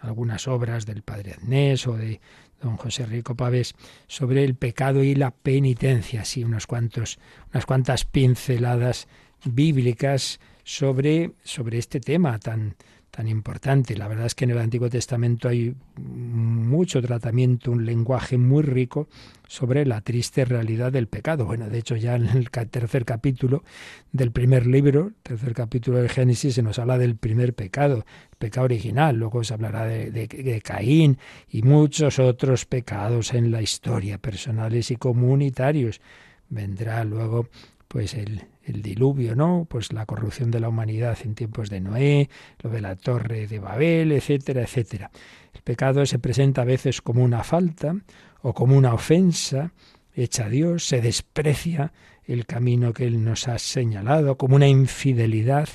algunas 0.03 0.47
obras 0.47 0.84
del 0.84 1.03
padre 1.03 1.32
Agnés 1.32 1.86
o 1.86 1.97
de 1.97 2.20
don 2.61 2.76
José 2.76 3.07
Rico 3.07 3.34
Pavés 3.34 3.74
sobre 4.07 4.45
el 4.45 4.57
pecado 4.57 5.03
y 5.03 5.14
la 5.14 5.30
penitencia, 5.30 6.22
así 6.22 6.45
unos 6.45 6.66
cuantos, 6.66 7.18
unas 7.53 7.64
cuantas 7.64 8.05
pinceladas 8.05 9.09
bíblicas 9.45 10.40
sobre, 10.64 11.32
sobre 11.45 11.78
este 11.78 12.01
tema 12.01 12.38
tan, 12.38 12.76
tan 13.14 13.28
importante. 13.28 13.96
La 13.96 14.08
verdad 14.08 14.26
es 14.26 14.34
que 14.34 14.44
en 14.44 14.50
el 14.50 14.58
Antiguo 14.58 14.90
Testamento 14.90 15.48
hay 15.48 15.74
mucho 15.96 17.00
tratamiento, 17.00 17.70
un 17.70 17.86
lenguaje 17.86 18.38
muy 18.38 18.62
rico 18.62 19.08
sobre 19.46 19.86
la 19.86 20.00
triste 20.00 20.44
realidad 20.44 20.90
del 20.90 21.06
pecado. 21.06 21.44
Bueno, 21.44 21.68
de 21.68 21.78
hecho 21.78 21.94
ya 21.94 22.16
en 22.16 22.26
el 22.26 22.50
tercer 22.50 23.04
capítulo 23.04 23.62
del 24.10 24.32
primer 24.32 24.66
libro, 24.66 25.12
tercer 25.22 25.54
capítulo 25.54 25.98
del 25.98 26.08
Génesis, 26.08 26.56
se 26.56 26.62
nos 26.62 26.80
habla 26.80 26.98
del 26.98 27.14
primer 27.14 27.54
pecado, 27.54 27.98
el 27.98 28.36
pecado 28.36 28.64
original. 28.64 29.14
Luego 29.16 29.44
se 29.44 29.54
hablará 29.54 29.84
de, 29.84 30.10
de 30.10 30.60
Caín 30.60 31.18
y 31.48 31.62
muchos 31.62 32.18
otros 32.18 32.64
pecados 32.64 33.32
en 33.32 33.52
la 33.52 33.62
historia, 33.62 34.18
personales 34.18 34.90
y 34.90 34.96
comunitarios. 34.96 36.00
Vendrá 36.48 37.04
luego 37.04 37.48
pues 37.86 38.14
el, 38.14 38.42
el 38.66 38.82
diluvio, 38.82 39.34
¿no? 39.34 39.66
Pues 39.68 39.92
la 39.92 40.06
corrupción 40.06 40.50
de 40.50 40.60
la 40.60 40.68
humanidad 40.68 41.18
en 41.24 41.34
tiempos 41.34 41.70
de 41.70 41.80
Noé, 41.80 42.28
lo 42.62 42.70
de 42.70 42.80
la 42.80 42.96
torre 42.96 43.46
de 43.46 43.58
Babel, 43.58 44.12
etcétera, 44.12 44.62
etcétera. 44.62 45.10
El 45.52 45.62
pecado 45.62 46.06
se 46.06 46.18
presenta 46.18 46.62
a 46.62 46.64
veces 46.64 47.00
como 47.02 47.22
una 47.22 47.44
falta 47.44 47.94
o 48.42 48.52
como 48.52 48.76
una 48.76 48.94
ofensa 48.94 49.72
hecha 50.14 50.46
a 50.46 50.48
Dios, 50.48 50.86
se 50.86 51.00
desprecia 51.00 51.92
el 52.24 52.46
camino 52.46 52.92
que 52.92 53.06
Él 53.06 53.24
nos 53.24 53.48
ha 53.48 53.58
señalado, 53.58 54.36
como 54.36 54.56
una 54.56 54.68
infidelidad 54.68 55.68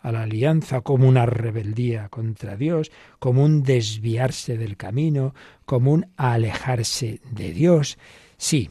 a 0.00 0.12
la 0.12 0.22
alianza, 0.22 0.82
como 0.82 1.08
una 1.08 1.26
rebeldía 1.26 2.08
contra 2.08 2.56
Dios, 2.56 2.92
como 3.18 3.42
un 3.42 3.62
desviarse 3.62 4.56
del 4.56 4.76
camino, 4.76 5.34
como 5.64 5.92
un 5.92 6.06
alejarse 6.16 7.20
de 7.32 7.52
Dios. 7.52 7.98
Sí, 8.36 8.70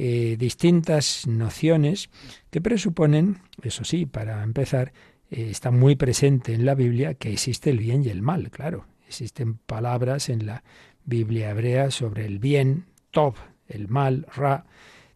eh, 0.00 0.36
distintas 0.38 1.26
nociones 1.26 2.08
que 2.50 2.60
presuponen, 2.60 3.40
eso 3.64 3.82
sí, 3.82 4.06
para 4.06 4.44
empezar, 4.44 4.92
eh, 5.28 5.48
está 5.50 5.72
muy 5.72 5.96
presente 5.96 6.54
en 6.54 6.64
la 6.64 6.76
Biblia 6.76 7.14
que 7.14 7.32
existe 7.32 7.70
el 7.70 7.78
bien 7.78 8.04
y 8.04 8.08
el 8.08 8.22
mal, 8.22 8.52
claro. 8.52 8.86
Existen 9.08 9.54
palabras 9.54 10.28
en 10.28 10.46
la 10.46 10.62
Biblia 11.04 11.50
hebrea 11.50 11.90
sobre 11.90 12.26
el 12.26 12.38
bien, 12.38 12.84
tov, 13.10 13.34
el 13.66 13.88
mal, 13.88 14.24
ra, 14.36 14.66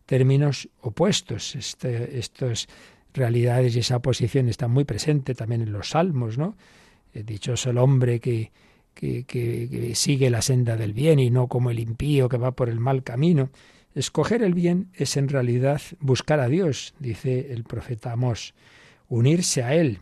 términos 0.04 0.68
opuestos. 0.80 1.54
Este, 1.54 2.18
estas 2.18 2.66
realidades 3.14 3.76
y 3.76 3.78
esa 3.78 4.00
posición 4.00 4.48
están 4.48 4.72
muy 4.72 4.82
presente 4.82 5.36
también 5.36 5.60
en 5.62 5.70
los 5.70 5.90
salmos, 5.90 6.38
¿no? 6.38 6.56
Eh, 7.14 7.22
dichoso 7.22 7.70
el 7.70 7.78
hombre 7.78 8.18
que, 8.18 8.50
que, 8.94 9.22
que, 9.26 9.94
sigue 9.94 10.28
la 10.28 10.42
senda 10.42 10.76
del 10.76 10.92
bien 10.92 11.20
y 11.20 11.30
no 11.30 11.46
como 11.46 11.70
el 11.70 11.78
impío 11.78 12.28
que 12.28 12.36
va 12.36 12.50
por 12.50 12.68
el 12.68 12.80
mal 12.80 13.04
camino. 13.04 13.50
Escoger 13.94 14.42
el 14.42 14.54
bien 14.54 14.88
es 14.94 15.16
en 15.16 15.28
realidad 15.28 15.80
buscar 16.00 16.40
a 16.40 16.48
Dios, 16.48 16.94
dice 16.98 17.52
el 17.52 17.64
profeta 17.64 18.12
Amós, 18.12 18.54
unirse 19.08 19.62
a 19.62 19.74
Él 19.74 20.00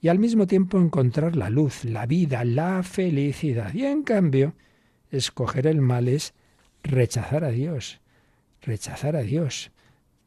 y 0.00 0.08
al 0.08 0.18
mismo 0.18 0.46
tiempo 0.46 0.78
encontrar 0.78 1.36
la 1.36 1.48
luz, 1.48 1.84
la 1.84 2.06
vida, 2.06 2.44
la 2.44 2.82
felicidad. 2.82 3.72
Y 3.72 3.84
en 3.84 4.02
cambio, 4.02 4.54
escoger 5.10 5.66
el 5.66 5.80
mal 5.80 6.08
es 6.08 6.34
rechazar 6.82 7.44
a 7.44 7.50
Dios, 7.50 8.00
rechazar 8.62 9.16
a 9.16 9.22
Dios. 9.22 9.70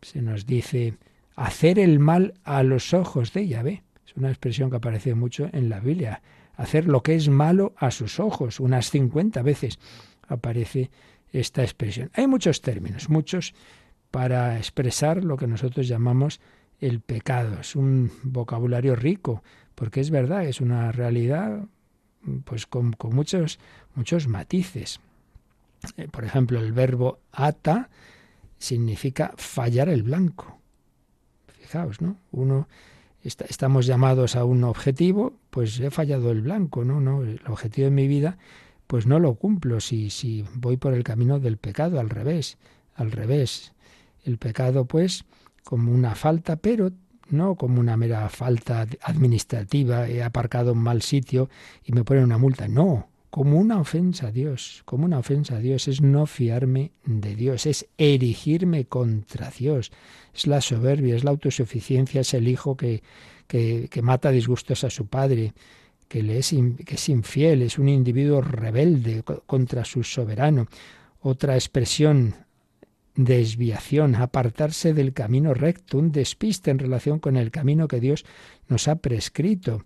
Se 0.01 0.21
nos 0.21 0.45
dice 0.45 0.97
hacer 1.35 1.77
el 1.79 1.99
mal 1.99 2.35
a 2.43 2.63
los 2.63 2.93
ojos 2.93 3.33
de 3.33 3.47
Yahvé. 3.47 3.83
Es 4.05 4.15
una 4.15 4.29
expresión 4.29 4.69
que 4.69 4.77
aparece 4.77 5.13
mucho 5.13 5.49
en 5.51 5.69
la 5.69 5.81
Biblia. 5.81 6.21
Hacer 6.55 6.87
lo 6.87 7.03
que 7.03 7.15
es 7.15 7.27
malo 7.27 7.73
a 7.77 7.91
sus 7.91 8.19
ojos. 8.21 8.61
Unas 8.61 8.89
50 8.91 9.41
veces 9.41 9.77
aparece 10.27 10.89
esta 11.39 11.63
expresión. 11.63 12.11
Hay 12.13 12.27
muchos 12.27 12.61
términos, 12.61 13.09
muchos 13.09 13.53
para 14.11 14.57
expresar 14.57 15.23
lo 15.23 15.37
que 15.37 15.47
nosotros 15.47 15.87
llamamos 15.87 16.39
el 16.79 17.01
pecado. 17.01 17.59
Es 17.59 17.75
un 17.75 18.11
vocabulario 18.23 18.95
rico, 18.95 19.43
porque 19.75 19.99
es 19.99 20.09
verdad, 20.09 20.45
es 20.45 20.61
una 20.61 20.91
realidad 20.91 21.65
pues 22.45 22.65
con, 22.65 22.93
con 22.93 23.13
muchos, 23.13 23.59
muchos 23.95 24.27
matices. 24.27 24.99
Eh, 25.97 26.07
por 26.07 26.23
ejemplo, 26.23 26.59
el 26.59 26.71
verbo 26.71 27.19
ata 27.31 27.89
significa 28.57 29.33
fallar 29.35 29.89
el 29.89 30.03
blanco. 30.03 30.57
Fijaos, 31.59 32.01
¿no? 32.01 32.17
Uno 32.31 32.67
estamos 33.21 33.85
llamados 33.87 34.35
a 34.35 34.45
un 34.45 34.63
objetivo, 34.63 35.33
pues 35.49 35.79
he 35.79 35.89
fallado 35.89 36.31
el 36.31 36.41
blanco, 36.41 36.85
¿no? 36.85 37.01
no 37.01 37.23
el 37.23 37.41
objetivo 37.47 37.85
de 37.85 37.91
mi 37.91 38.07
vida 38.07 38.37
pues 38.87 39.07
no 39.07 39.19
lo 39.19 39.35
cumplo 39.35 39.79
si, 39.79 40.09
si 40.09 40.45
voy 40.53 40.77
por 40.77 40.93
el 40.93 41.03
camino 41.03 41.39
del 41.39 41.57
pecado, 41.57 41.99
al 41.99 42.09
revés, 42.09 42.57
al 42.95 43.11
revés. 43.11 43.73
El 44.23 44.37
pecado, 44.37 44.85
pues, 44.85 45.25
como 45.63 45.91
una 45.91 46.15
falta, 46.15 46.55
pero 46.55 46.91
no 47.29 47.55
como 47.55 47.79
una 47.79 47.97
mera 47.97 48.29
falta 48.29 48.87
administrativa, 49.01 50.07
he 50.07 50.23
aparcado 50.23 50.71
en 50.73 50.77
mal 50.77 51.01
sitio 51.01 51.49
y 51.83 51.91
me 51.91 52.03
ponen 52.03 52.23
una 52.23 52.37
multa, 52.37 52.67
no, 52.67 53.09
como 53.29 53.57
una 53.57 53.79
ofensa 53.79 54.27
a 54.27 54.31
Dios, 54.31 54.83
como 54.85 55.05
una 55.05 55.19
ofensa 55.19 55.57
a 55.57 55.59
Dios, 55.59 55.87
es 55.87 56.01
no 56.01 56.25
fiarme 56.25 56.91
de 57.05 57.35
Dios, 57.35 57.65
es 57.65 57.87
erigirme 57.97 58.85
contra 58.85 59.49
Dios, 59.49 59.91
es 60.33 60.47
la 60.47 60.61
soberbia, 60.61 61.15
es 61.15 61.23
la 61.23 61.31
autosuficiencia, 61.31 62.21
es 62.21 62.33
el 62.33 62.47
hijo 62.47 62.77
que, 62.77 63.03
que, 63.47 63.89
que 63.89 64.01
mata 64.01 64.31
disgustos 64.31 64.83
a 64.83 64.89
su 64.89 65.07
padre, 65.07 65.53
que, 66.07 66.23
le 66.23 66.37
es, 66.37 66.53
que 66.85 66.95
es 66.95 67.09
infiel, 67.09 67.61
es 67.61 67.77
un 67.79 67.89
individuo 67.89 68.41
rebelde 68.41 69.23
contra 69.45 69.85
su 69.85 70.03
soberano. 70.03 70.67
Otra 71.19 71.55
expresión, 71.55 72.35
desviación, 73.15 74.15
apartarse 74.15 74.93
del 74.93 75.13
camino 75.13 75.53
recto, 75.53 75.97
un 75.97 76.11
despiste 76.11 76.71
en 76.71 76.79
relación 76.79 77.19
con 77.19 77.37
el 77.37 77.51
camino 77.51 77.87
que 77.87 77.99
Dios 77.99 78.25
nos 78.67 78.87
ha 78.87 78.97
prescrito. 78.97 79.83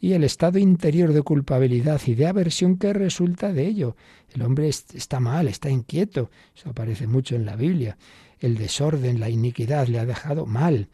y 0.00 0.12
el 0.12 0.22
estado 0.22 0.60
interior 0.60 1.12
de 1.12 1.22
culpabilidad 1.22 2.00
y 2.06 2.14
de 2.14 2.28
aversión 2.28 2.78
que 2.78 2.92
resulta 2.92 3.52
de 3.52 3.66
ello. 3.66 3.96
El 4.32 4.42
hombre 4.42 4.68
está 4.68 5.18
mal, 5.18 5.48
está 5.48 5.70
inquieto, 5.70 6.30
eso 6.54 6.70
aparece 6.70 7.08
mucho 7.08 7.34
en 7.34 7.44
la 7.44 7.56
Biblia. 7.56 7.98
El 8.38 8.56
desorden, 8.56 9.18
la 9.18 9.28
iniquidad 9.28 9.88
le 9.88 9.98
ha 9.98 10.06
dejado 10.06 10.46
mal. 10.46 10.88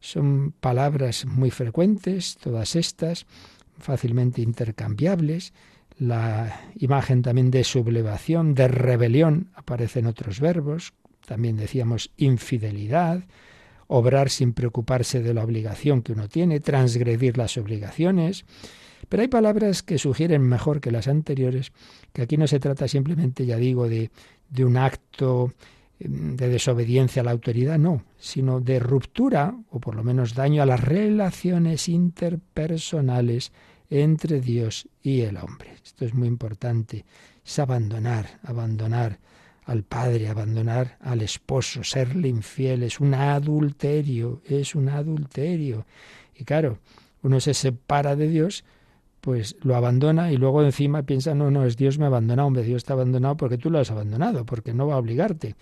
Son 0.00 0.54
palabras 0.58 1.26
muy 1.26 1.50
frecuentes, 1.50 2.38
todas 2.40 2.76
estas, 2.76 3.26
fácilmente 3.78 4.42
intercambiables. 4.42 5.52
La 5.98 6.60
imagen 6.76 7.22
también 7.22 7.50
de 7.50 7.64
sublevación, 7.64 8.54
de 8.54 8.68
rebelión, 8.68 9.50
aparece 9.54 10.00
en 10.00 10.06
otros 10.06 10.40
verbos. 10.40 10.92
También 11.26 11.56
decíamos 11.56 12.12
infidelidad, 12.16 13.24
obrar 13.86 14.30
sin 14.30 14.52
preocuparse 14.52 15.22
de 15.22 15.34
la 15.34 15.42
obligación 15.42 16.02
que 16.02 16.12
uno 16.12 16.28
tiene, 16.28 16.60
transgredir 16.60 17.38
las 17.38 17.56
obligaciones. 17.56 18.44
Pero 19.08 19.22
hay 19.22 19.28
palabras 19.28 19.82
que 19.82 19.98
sugieren 19.98 20.42
mejor 20.42 20.80
que 20.80 20.90
las 20.90 21.08
anteriores, 21.08 21.72
que 22.12 22.22
aquí 22.22 22.36
no 22.36 22.46
se 22.46 22.60
trata 22.60 22.88
simplemente, 22.88 23.46
ya 23.46 23.56
digo, 23.56 23.88
de, 23.88 24.10
de 24.50 24.64
un 24.64 24.76
acto 24.76 25.52
de 25.98 26.48
desobediencia 26.48 27.22
a 27.22 27.24
la 27.24 27.30
autoridad, 27.30 27.78
no, 27.78 28.02
sino 28.18 28.60
de 28.60 28.78
ruptura, 28.78 29.56
o 29.70 29.80
por 29.80 29.94
lo 29.94 30.04
menos 30.04 30.34
daño 30.34 30.62
a 30.62 30.66
las 30.66 30.80
relaciones 30.80 31.88
interpersonales 31.88 33.52
entre 33.88 34.40
Dios 34.40 34.88
y 35.02 35.22
el 35.22 35.38
hombre. 35.38 35.74
Esto 35.82 36.04
es 36.04 36.14
muy 36.14 36.28
importante, 36.28 37.04
es 37.44 37.58
abandonar, 37.58 38.40
abandonar 38.42 39.18
al 39.64 39.82
padre, 39.82 40.28
abandonar 40.28 40.98
al 41.00 41.22
esposo, 41.22 41.82
serle 41.82 42.28
infiel, 42.28 42.82
es 42.82 43.00
un 43.00 43.14
adulterio, 43.14 44.42
es 44.46 44.74
un 44.74 44.88
adulterio. 44.88 45.86
Y 46.34 46.44
claro, 46.44 46.78
uno 47.22 47.40
se 47.40 47.54
separa 47.54 48.16
de 48.16 48.28
Dios, 48.28 48.64
pues 49.20 49.56
lo 49.62 49.74
abandona 49.74 50.30
y 50.30 50.36
luego 50.36 50.62
encima 50.62 51.02
piensa, 51.02 51.34
no, 51.34 51.50
no, 51.50 51.64
es 51.64 51.76
Dios 51.76 51.98
me 51.98 52.04
ha 52.04 52.08
abandonado, 52.08 52.46
hombre, 52.46 52.62
Dios 52.62 52.84
te 52.84 52.92
ha 52.92 52.94
abandonado 52.94 53.36
porque 53.36 53.58
tú 53.58 53.70
lo 53.70 53.80
has 53.80 53.90
abandonado, 53.90 54.44
porque 54.44 54.72
no 54.72 54.86
va 54.86 54.94
a 54.94 54.98
obligarte 54.98 55.56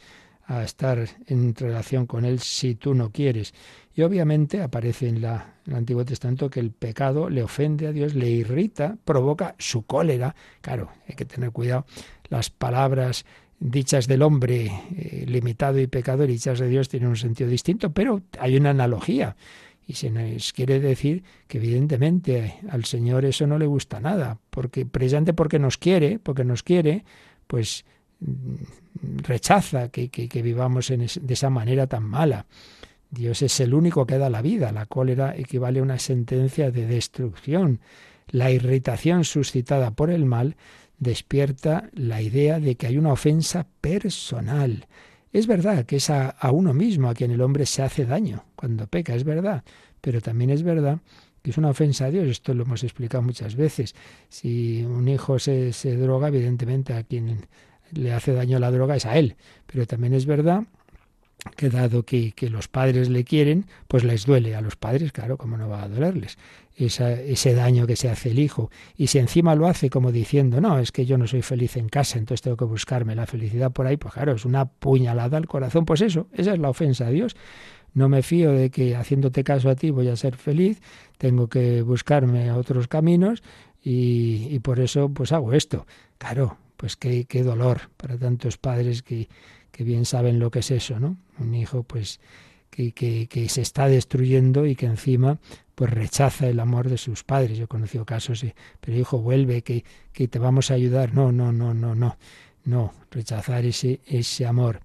a 0.47 0.62
estar 0.62 1.07
en 1.26 1.55
relación 1.55 2.07
con 2.07 2.24
Él 2.24 2.40
si 2.40 2.74
tú 2.74 2.95
no 2.95 3.11
quieres. 3.11 3.55
Y 3.95 4.03
obviamente 4.03 4.61
aparece 4.61 5.09
en, 5.09 5.22
la, 5.22 5.55
en, 5.66 5.72
el 5.72 5.78
Antiguo 5.78 6.05
Testamento 6.05 6.51
que 6.51 6.61
el 6.61 6.70
pecado 6.70 7.30
le 7.30 7.42
ofende 7.42 7.86
a 7.86 7.92
Dios, 7.92 8.14
le 8.14 8.28
irrita, 8.28 8.97
provoca 9.05 9.55
su 9.59 9.82
cólera. 9.84 10.34
Claro, 10.61 10.90
hay 11.09 11.14
que 11.14 11.24
tener 11.24 11.51
cuidado. 11.51 11.86
Las 12.28 12.51
palabras 12.51 13.24
dichas 13.61 14.07
del 14.07 14.22
hombre 14.22 14.70
eh, 14.97 15.24
limitado 15.26 15.80
y 15.80 15.86
pecador 15.86 16.28
y 16.28 16.34
dichas 16.34 16.59
de 16.59 16.68
Dios 16.68 16.88
tienen 16.88 17.09
un 17.09 17.16
sentido 17.16 17.49
distinto, 17.49 17.92
pero 17.92 18.22
hay 18.38 18.57
una 18.57 18.70
analogía. 18.70 19.36
Y 19.86 19.95
se 19.95 20.11
nos 20.11 20.53
quiere 20.53 20.80
decir 20.80 21.24
que 21.47 21.59
evidentemente 21.59 22.59
al 22.70 22.84
Señor 22.84 23.24
eso 23.24 23.47
no 23.47 23.59
le 23.59 23.66
gusta 23.66 24.01
nada, 24.01 24.38
porque 24.51 24.86
precisamente 24.86 25.34
porque 25.34 25.59
nos 25.59 25.76
quiere, 25.76 26.18
porque 26.18 26.45
nos 26.45 26.62
quiere, 26.62 27.05
pues 27.47 27.84
rechaza 29.01 29.89
que, 29.89 30.09
que, 30.09 30.43
vivamos 30.43 30.91
en 30.91 31.07
de 31.21 31.35
esa 31.35 31.51
manera 31.51 31.87
tan 31.87 32.05
mala. 32.05 32.47
Dios 33.11 33.43
es 33.43 33.61
el 33.61 33.75
único 33.75 34.07
que 34.07 34.19
da 34.19 34.31
la 34.31 34.43
vida. 34.43 34.73
La 34.73 34.87
cólera 34.87 35.37
equivale 35.37 35.81
a 35.81 35.83
una 35.83 35.99
sentencia 35.99 36.71
de 36.71 36.87
destrucción. 36.87 37.81
La 38.29 38.51
irritación 38.51 39.25
suscitada 39.25 39.93
por 39.93 40.11
el 40.11 40.25
mal 40.25 40.57
despierta 40.99 41.91
la 41.93 42.23
idea 42.23 42.59
de 42.61 42.77
que 42.77 42.87
hay 42.87 42.99
una 42.99 43.12
ofensa 43.12 43.67
personal. 43.81 44.87
Es 45.33 45.47
verdad 45.47 45.85
que 45.85 45.97
es 45.97 46.11
a, 46.11 46.35
uno 46.53 46.75
mismo 46.75 47.09
a 47.09 47.15
quien 47.15 47.31
el 47.31 47.41
hombre 47.41 47.67
se 47.67 47.83
hace 47.83 48.05
daño 48.05 48.45
cuando 48.55 48.87
peca, 48.87 49.15
es 49.15 49.25
verdad, 49.25 49.65
pero 50.01 50.21
también 50.21 50.51
es 50.51 50.62
verdad 50.62 51.01
que 51.43 51.51
es 51.51 51.59
una 51.59 51.71
ofensa 51.71 52.07
a 52.07 52.11
Dios, 52.11 52.27
esto 52.27 52.55
lo 52.55 52.62
hemos 52.62 52.85
explicado 52.85 53.21
muchas 53.23 53.55
veces. 53.55 53.95
Si 54.31 54.83
un 54.83 55.07
hijo 55.09 55.39
se 55.39 55.97
droga, 55.99 56.29
evidentemente 56.29 56.95
a 56.95 57.03
quien 57.03 57.47
le 57.95 58.12
hace 58.12 58.32
daño 58.32 58.59
la 58.59 58.70
droga 58.70 58.97
es 58.97 59.07
a 59.07 59.16
él, 59.16 59.36
pero 59.66 59.86
también 59.86 60.14
es 60.14 60.26
verdad 60.26 60.64
que 61.57 61.68
dado 61.68 62.05
que, 62.05 62.32
que, 62.32 62.49
los 62.49 62.68
padres 62.68 63.11
le 63.11 63.24
quieren, 63.24 63.66
pues 63.86 64.03
les 64.03 64.24
duele 64.24 64.55
a 64.55 64.62
los 64.62 64.76
padres, 64.76 65.12
claro, 65.12 65.36
¿cómo 65.36 65.59
no 65.59 65.68
va 65.68 65.82
a 65.82 65.88
dolerles? 65.88 66.38
ese 66.76 67.55
daño 67.55 67.86
que 67.86 67.97
se 67.97 68.09
hace 68.09 68.30
el 68.30 68.38
hijo. 68.38 68.70
Y 68.97 69.07
si 69.09 69.18
encima 69.18 69.55
lo 69.55 69.66
hace 69.66 69.90
como 69.90 70.12
diciendo, 70.12 70.61
no, 70.61 70.78
es 70.78 70.92
que 70.92 71.07
yo 71.07 71.18
no 71.18 71.26
soy 71.26 71.42
feliz 71.42 71.76
en 71.76 71.88
casa, 71.88 72.18
entonces 72.18 72.42
tengo 72.42 72.57
que 72.57 72.64
buscarme 72.64 73.14
la 73.14 73.26
felicidad 73.26 73.70
por 73.70 73.86
ahí, 73.86 73.97
pues 73.97 74.14
claro, 74.14 74.32
es 74.32 74.45
una 74.45 74.64
puñalada 74.66 75.36
al 75.36 75.47
corazón. 75.47 75.84
Pues 75.84 76.01
eso, 76.01 76.26
esa 76.32 76.53
es 76.53 76.59
la 76.59 76.70
ofensa 76.70 77.07
a 77.07 77.11
Dios. 77.11 77.36
No 77.92 78.09
me 78.09 78.22
fío 78.22 78.53
de 78.53 78.70
que 78.70 78.97
haciéndote 78.97 79.45
caso 79.45 79.70
a 79.70 79.76
ti 79.76 79.90
voy 79.90 80.09
a 80.09 80.16
ser 80.16 80.36
feliz, 80.36 80.80
tengo 81.16 81.49
que 81.49 81.82
buscarme 81.82 82.51
otros 82.51 82.88
caminos 82.88 83.42
y, 83.82 84.49
y 84.51 84.59
por 84.59 84.80
eso 84.80 85.11
pues 85.11 85.30
hago 85.30 85.53
esto. 85.53 85.86
Claro, 86.18 86.59
pues 86.85 86.97
qué, 86.97 87.24
qué 87.24 87.43
dolor 87.43 87.89
para 87.97 88.18
tantos 88.18 88.59
padres 88.59 89.03
que, 89.03 89.30
que 89.72 89.85
bien 89.85 90.05
saben 90.05 90.39
lo 90.39 90.51
que 90.51 90.59
es 90.59 90.70
eso, 90.70 91.01
¿no? 91.01 91.16
Un 91.39 91.55
hijo 91.55 91.82
pues 91.82 92.20
que, 92.68 92.93
que, 92.93 93.49
se 93.49 93.62
está 93.62 93.89
destruyendo 93.89 94.66
y 94.66 94.76
que 94.76 94.85
encima 94.85 95.39
pues 95.74 95.91
rechaza 95.91 96.47
el 96.47 96.61
amor 96.61 96.91
de 96.91 96.99
sus 96.99 97.24
padres. 97.24 97.57
Yo 97.57 97.64
he 97.64 97.68
conocido 97.68 98.05
casos, 98.05 98.45
pero 98.82 98.99
hijo, 98.99 99.16
vuelve, 99.16 99.62
que, 99.62 99.82
que 100.12 100.28
te 100.28 100.39
vamos 100.39 100.70
a 100.70 100.74
ayudar. 100.74 101.14
No, 101.14 101.32
no, 101.32 101.53
no, 101.53 101.72
no, 101.72 101.95
no, 101.95 102.18
no, 102.66 102.93
rechazar 103.11 103.64
ese, 103.64 104.01
ese 104.07 104.45
amor. 104.45 104.80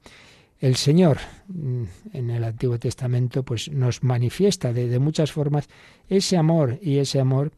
El 0.62 0.78
Señor 0.78 1.18
mm, 1.50 1.84
en 2.14 2.30
el 2.30 2.46
Antiguo 2.46 2.80
Testamento 2.80 3.44
pues 3.44 3.70
nos 3.74 4.04
manifiesta 4.04 4.72
de, 4.72 4.88
de 4.88 5.00
muchas 5.00 5.34
formas 5.34 5.68
ese 6.08 6.38
amor 6.38 6.80
y 6.82 7.00
ese 7.00 7.20
amor 7.20 7.52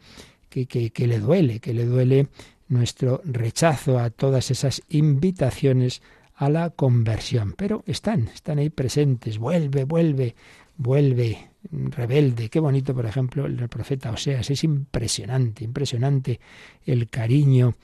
que, 0.50 0.66
que, 0.66 0.90
que 0.90 1.06
le 1.06 1.20
duele, 1.20 1.60
que 1.60 1.76
le 1.76 1.86
duele 1.86 2.28
nuestro 2.72 3.22
rechazo 3.24 4.00
a 4.00 4.10
todas 4.10 4.50
esas 4.52 4.82
invitaciones 4.90 6.02
a 6.36 6.50
la 6.50 6.72
conversión. 6.72 7.54
Pero 7.56 7.84
están, 7.86 8.30
están 8.34 8.60
ahí 8.60 8.70
presentes. 8.70 9.38
Vuelve, 9.38 9.84
vuelve, 9.84 10.36
vuelve, 10.78 11.50
rebelde. 11.72 12.50
Qué 12.50 12.60
bonito, 12.60 12.96
por 12.96 13.06
ejemplo, 13.06 13.46
el 13.46 13.70
profeta 13.70 14.12
Oseas. 14.12 14.50
Es 14.50 14.64
impresionante, 14.64 15.64
impresionante 15.64 16.40
el 16.86 17.10
cariño 17.10 17.76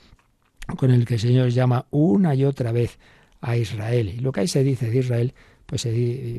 con 0.76 0.90
el 0.90 1.06
que 1.06 1.14
el 1.14 1.20
Señor 1.20 1.50
llama 1.50 1.86
una 1.90 2.34
y 2.34 2.44
otra 2.44 2.72
vez 2.72 2.98
a 3.40 3.56
Israel. 3.56 4.08
Y 4.08 4.20
lo 4.20 4.32
que 4.32 4.40
ahí 4.40 4.48
se 4.48 4.64
dice 4.64 4.90
de 4.90 4.98
Israel, 4.98 5.34
pues 5.66 5.86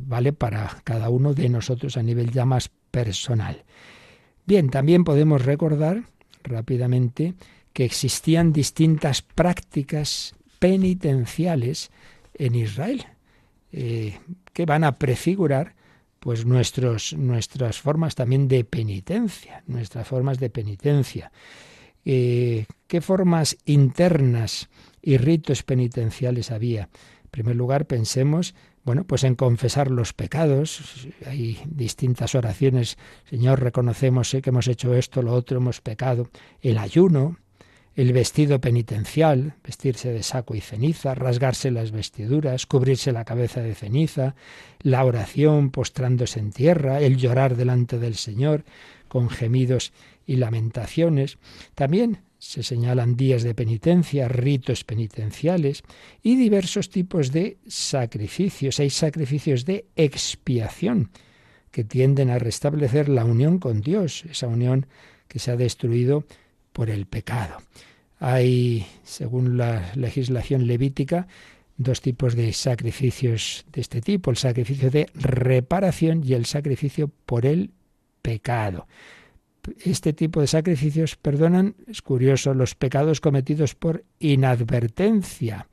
vale 0.03 0.33
para 0.33 0.81
cada 0.83 1.09
uno 1.09 1.33
de 1.33 1.49
nosotros 1.49 1.97
a 1.97 2.03
nivel 2.03 2.31
ya 2.31 2.45
más 2.45 2.69
personal. 2.91 3.63
Bien, 4.45 4.69
también 4.69 5.03
podemos 5.03 5.45
recordar 5.45 6.03
rápidamente 6.43 7.35
que 7.73 7.85
existían 7.85 8.51
distintas 8.51 9.21
prácticas 9.21 10.35
penitenciales 10.59 11.91
en 12.33 12.55
Israel, 12.55 13.05
eh, 13.71 14.19
que 14.53 14.65
van 14.65 14.83
a 14.83 14.97
prefigurar 14.97 15.75
pues 16.19 16.45
nuestros, 16.45 17.13
nuestras 17.13 17.79
formas 17.79 18.15
también 18.15 18.47
de 18.47 18.63
penitencia, 18.65 19.63
nuestras 19.67 20.07
formas 20.07 20.39
de 20.39 20.49
penitencia. 20.49 21.31
Eh, 22.03 22.65
¿Qué 22.87 23.01
formas 23.01 23.57
internas 23.65 24.69
y 25.01 25.17
ritos 25.17 25.63
penitenciales 25.63 26.51
había? 26.51 26.89
En 27.23 27.29
primer 27.31 27.55
lugar, 27.55 27.85
pensemos, 27.85 28.55
bueno, 28.83 29.03
pues 29.03 29.23
en 29.23 29.35
confesar 29.35 29.91
los 29.91 30.13
pecados. 30.13 31.07
Hay 31.25 31.61
distintas 31.65 32.35
oraciones. 32.35 32.97
Señor, 33.29 33.61
reconocemos 33.61 34.35
que 34.41 34.49
hemos 34.49 34.67
hecho 34.67 34.95
esto, 34.95 35.21
lo 35.21 35.33
otro, 35.33 35.57
hemos 35.57 35.79
pecado. 35.81 36.29
El 36.61 36.77
ayuno, 36.77 37.37
el 37.99 38.13
vestido 38.13 38.61
penitencial, 38.61 39.55
vestirse 39.61 40.13
de 40.13 40.23
saco 40.23 40.55
y 40.55 40.61
ceniza, 40.61 41.15
rasgarse 41.15 41.69
las 41.69 41.91
vestiduras, 41.91 42.65
cubrirse 42.65 43.11
la 43.11 43.25
cabeza 43.25 43.59
de 43.59 43.75
ceniza, 43.75 44.35
la 44.79 45.03
oración 45.03 45.69
postrándose 45.69 46.39
en 46.39 46.53
tierra, 46.53 47.01
el 47.01 47.17
llorar 47.17 47.57
delante 47.57 47.99
del 47.99 48.15
Señor 48.15 48.63
con 49.09 49.29
gemidos 49.29 49.91
y 50.25 50.37
lamentaciones. 50.37 51.39
También 51.75 52.19
se 52.37 52.63
señalan 52.63 53.17
días 53.17 53.43
de 53.43 53.53
penitencia, 53.53 54.29
ritos 54.29 54.85
penitenciales 54.85 55.83
y 56.23 56.37
diversos 56.37 56.89
tipos 56.89 57.33
de 57.33 57.57
sacrificios. 57.67 58.79
Hay 58.79 58.91
sacrificios 58.91 59.65
de 59.65 59.87
expiación 59.97 61.11
que 61.69 61.83
tienden 61.83 62.29
a 62.29 62.39
restablecer 62.39 63.09
la 63.09 63.25
unión 63.25 63.59
con 63.59 63.81
Dios, 63.81 64.23
esa 64.23 64.47
unión 64.47 64.85
que 65.27 65.39
se 65.39 65.51
ha 65.51 65.57
destruido 65.57 66.23
por 66.71 66.89
el 66.89 67.07
pecado. 67.07 67.57
Hay, 68.19 68.85
según 69.03 69.57
la 69.57 69.91
legislación 69.95 70.67
levítica, 70.67 71.27
dos 71.77 72.01
tipos 72.01 72.35
de 72.35 72.51
sacrificios 72.51 73.65
de 73.71 73.81
este 73.81 74.01
tipo, 74.01 74.29
el 74.29 74.37
sacrificio 74.37 74.91
de 74.91 75.09
reparación 75.15 76.21
y 76.25 76.33
el 76.33 76.45
sacrificio 76.45 77.09
por 77.25 77.45
el 77.45 77.71
pecado. 78.21 78.87
Este 79.85 80.13
tipo 80.13 80.41
de 80.41 80.47
sacrificios 80.47 81.15
perdonan, 81.15 81.75
es 81.87 82.01
curioso, 82.01 82.53
los 82.53 82.75
pecados 82.75 83.21
cometidos 83.21 83.75
por 83.75 84.03
inadvertencia. 84.19 85.67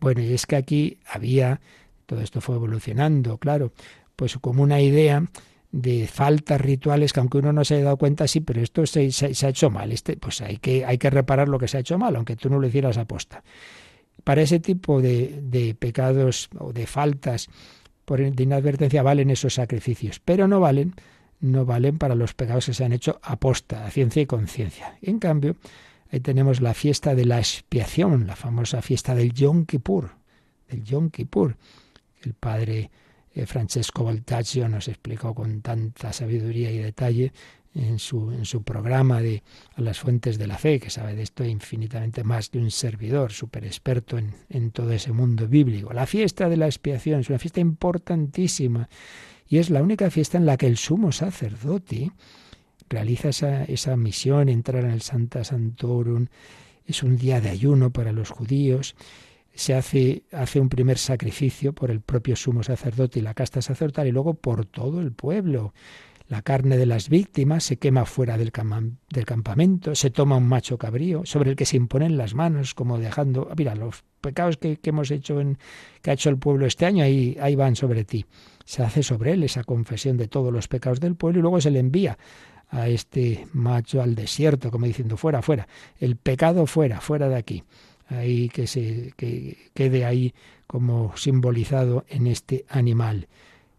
Bueno, 0.00 0.22
y 0.22 0.32
es 0.32 0.46
que 0.46 0.56
aquí 0.56 0.98
había, 1.06 1.60
todo 2.06 2.20
esto 2.22 2.40
fue 2.40 2.56
evolucionando, 2.56 3.38
claro, 3.38 3.72
pues 4.16 4.36
como 4.38 4.62
una 4.62 4.80
idea 4.80 5.24
de 5.72 6.06
faltas 6.08 6.60
rituales 6.60 7.12
que 7.12 7.20
aunque 7.20 7.38
uno 7.38 7.52
no 7.52 7.64
se 7.64 7.74
haya 7.76 7.84
dado 7.84 7.96
cuenta, 7.96 8.26
sí, 8.26 8.40
pero 8.40 8.60
esto 8.60 8.84
se, 8.86 9.10
ha 9.20 9.48
hecho 9.48 9.70
mal. 9.70 9.92
Este, 9.92 10.16
pues 10.16 10.40
hay 10.40 10.56
que, 10.56 10.84
hay 10.84 10.98
que 10.98 11.10
reparar 11.10 11.48
lo 11.48 11.58
que 11.58 11.68
se 11.68 11.76
ha 11.76 11.80
hecho 11.80 11.98
mal, 11.98 12.16
aunque 12.16 12.36
tú 12.36 12.50
no 12.50 12.58
lo 12.58 12.66
hicieras 12.66 12.98
aposta. 12.98 13.42
Para 14.24 14.42
ese 14.42 14.60
tipo 14.60 15.00
de, 15.00 15.40
de 15.42 15.74
pecados 15.74 16.50
o 16.58 16.72
de 16.72 16.86
faltas 16.86 17.48
por 18.10 18.18
de 18.18 18.42
inadvertencia 18.42 19.04
valen 19.04 19.30
esos 19.30 19.54
sacrificios, 19.54 20.18
pero 20.18 20.48
no 20.48 20.58
valen, 20.58 20.94
no 21.38 21.64
valen 21.64 21.96
para 21.96 22.16
los 22.16 22.34
pecados 22.34 22.66
que 22.66 22.74
se 22.74 22.84
han 22.84 22.92
hecho 22.92 23.20
aposta, 23.22 23.86
a 23.86 23.90
ciencia 23.92 24.20
y 24.20 24.26
conciencia. 24.26 24.98
En 25.00 25.20
cambio, 25.20 25.54
ahí 26.10 26.18
tenemos 26.18 26.60
la 26.60 26.74
fiesta 26.74 27.14
de 27.14 27.24
la 27.24 27.38
expiación, 27.38 28.26
la 28.26 28.34
famosa 28.34 28.82
fiesta 28.82 29.14
del 29.14 29.32
Yom 29.32 29.64
Kippur, 29.64 30.10
del 30.68 30.82
Yom 30.82 31.10
Kippur. 31.10 31.56
El 32.22 32.34
padre 32.34 32.90
eh, 33.34 33.46
Francesco 33.46 34.04
Voltaggio 34.04 34.68
nos 34.68 34.88
explicó 34.88 35.34
con 35.34 35.62
tanta 35.62 36.12
sabiduría 36.12 36.70
y 36.70 36.78
detalle 36.78 37.32
en 37.74 37.98
su, 37.98 38.32
en 38.32 38.44
su 38.44 38.62
programa 38.62 39.20
de 39.20 39.42
a 39.76 39.80
las 39.80 40.00
fuentes 40.00 40.38
de 40.38 40.46
la 40.46 40.58
fe, 40.58 40.80
que 40.80 40.90
sabe 40.90 41.14
de 41.14 41.22
esto 41.22 41.44
infinitamente 41.44 42.24
más 42.24 42.50
de 42.50 42.58
un 42.58 42.70
servidor, 42.70 43.32
súper 43.32 43.64
experto 43.64 44.18
en, 44.18 44.34
en 44.48 44.72
todo 44.72 44.90
ese 44.92 45.12
mundo 45.12 45.46
bíblico. 45.46 45.92
La 45.92 46.06
fiesta 46.06 46.48
de 46.48 46.56
la 46.56 46.66
expiación 46.66 47.20
es 47.20 47.28
una 47.28 47.38
fiesta 47.38 47.60
importantísima 47.60 48.88
y 49.48 49.58
es 49.58 49.70
la 49.70 49.82
única 49.82 50.10
fiesta 50.10 50.38
en 50.38 50.46
la 50.46 50.56
que 50.56 50.66
el 50.66 50.76
sumo 50.76 51.12
sacerdote 51.12 52.10
realiza 52.88 53.28
esa, 53.28 53.64
esa 53.64 53.96
misión, 53.96 54.48
entrar 54.48 54.84
en 54.84 54.90
el 54.90 55.02
Santa 55.02 55.44
Santorum, 55.44 56.26
es 56.86 57.02
un 57.04 57.16
día 57.16 57.40
de 57.40 57.50
ayuno 57.50 57.90
para 57.90 58.10
los 58.12 58.30
judíos, 58.30 58.96
se 59.54 59.74
hace, 59.74 60.24
hace 60.32 60.60
un 60.60 60.68
primer 60.68 60.98
sacrificio 60.98 61.72
por 61.72 61.90
el 61.90 62.00
propio 62.00 62.36
sumo 62.36 62.62
sacerdote 62.62 63.18
y 63.18 63.22
la 63.22 63.34
casta 63.34 63.62
sacerdotal 63.62 64.06
y 64.06 64.12
luego 64.12 64.34
por 64.34 64.66
todo 64.66 65.00
el 65.00 65.12
pueblo. 65.12 65.74
La 66.28 66.42
carne 66.42 66.76
de 66.76 66.86
las 66.86 67.08
víctimas 67.08 67.64
se 67.64 67.78
quema 67.78 68.04
fuera 68.04 68.38
del, 68.38 68.52
campamento, 68.52 69.96
se 69.96 70.10
toma 70.10 70.36
un 70.36 70.46
macho 70.46 70.78
cabrío 70.78 71.22
sobre 71.24 71.50
el 71.50 71.56
que 71.56 71.66
se 71.66 71.76
imponen 71.76 72.16
las 72.16 72.34
manos, 72.34 72.72
como 72.72 72.98
dejando, 72.98 73.50
mira, 73.56 73.74
los 73.74 74.04
pecados 74.20 74.56
que, 74.56 74.78
hemos 74.80 75.10
hecho, 75.10 75.40
en, 75.40 75.58
que 76.02 76.12
ha 76.12 76.14
hecho 76.14 76.30
el 76.30 76.38
pueblo 76.38 76.66
este 76.66 76.86
año, 76.86 77.02
ahí, 77.02 77.36
ahí 77.40 77.56
van 77.56 77.74
sobre 77.74 78.04
ti. 78.04 78.26
Se 78.64 78.84
hace 78.84 79.02
sobre 79.02 79.32
él 79.32 79.42
esa 79.42 79.64
confesión 79.64 80.16
de 80.16 80.28
todos 80.28 80.52
los 80.52 80.68
pecados 80.68 81.00
del 81.00 81.16
pueblo 81.16 81.40
y 81.40 81.42
luego 81.42 81.60
se 81.60 81.72
le 81.72 81.80
envía 81.80 82.16
a 82.68 82.86
este 82.86 83.48
macho 83.52 84.00
al 84.00 84.14
desierto, 84.14 84.70
como 84.70 84.86
diciendo, 84.86 85.16
fuera, 85.16 85.42
fuera, 85.42 85.66
el 85.98 86.14
pecado 86.14 86.66
fuera, 86.66 87.00
fuera 87.00 87.28
de 87.28 87.34
aquí 87.34 87.64
ahí 88.10 88.48
que 88.48 88.66
se 88.66 89.12
que 89.16 89.70
quede 89.74 90.04
ahí 90.04 90.34
como 90.66 91.16
simbolizado 91.16 92.04
en 92.08 92.26
este 92.26 92.64
animal 92.68 93.28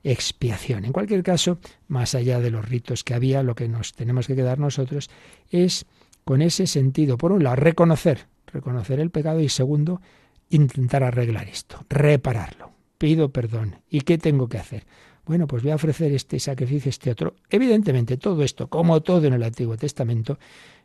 expiación. 0.03 0.85
En 0.85 0.93
cualquier 0.93 1.23
caso, 1.23 1.59
más 1.87 2.15
allá 2.15 2.39
de 2.39 2.51
los 2.51 2.67
ritos 2.67 3.03
que 3.03 3.13
había, 3.13 3.43
lo 3.43 3.55
que 3.55 3.67
nos 3.67 3.93
tenemos 3.93 4.27
que 4.27 4.35
quedar 4.35 4.59
nosotros 4.59 5.09
es 5.49 5.85
con 6.23 6.41
ese 6.41 6.67
sentido, 6.67 7.17
por 7.17 7.31
un 7.31 7.43
lado, 7.43 7.55
reconocer, 7.57 8.27
reconocer 8.47 8.99
el 8.99 9.11
pecado 9.11 9.39
y 9.39 9.49
segundo, 9.49 10.01
intentar 10.49 11.03
arreglar 11.03 11.47
esto, 11.47 11.85
repararlo. 11.89 12.71
Pido 12.97 13.31
perdón. 13.31 13.77
¿Y 13.89 14.01
qué 14.01 14.17
tengo 14.17 14.47
que 14.47 14.57
hacer? 14.57 14.85
Bueno, 15.25 15.47
pues 15.47 15.63
voy 15.63 15.71
a 15.71 15.75
ofrecer 15.75 16.11
este 16.13 16.39
sacrificio, 16.39 16.89
este 16.89 17.11
otro. 17.11 17.35
Evidentemente, 17.49 18.17
todo 18.17 18.43
esto, 18.43 18.67
como 18.67 19.01
todo 19.01 19.25
en 19.27 19.33
el 19.33 19.43
Antiguo 19.43 19.77
Testamento, 19.77 20.39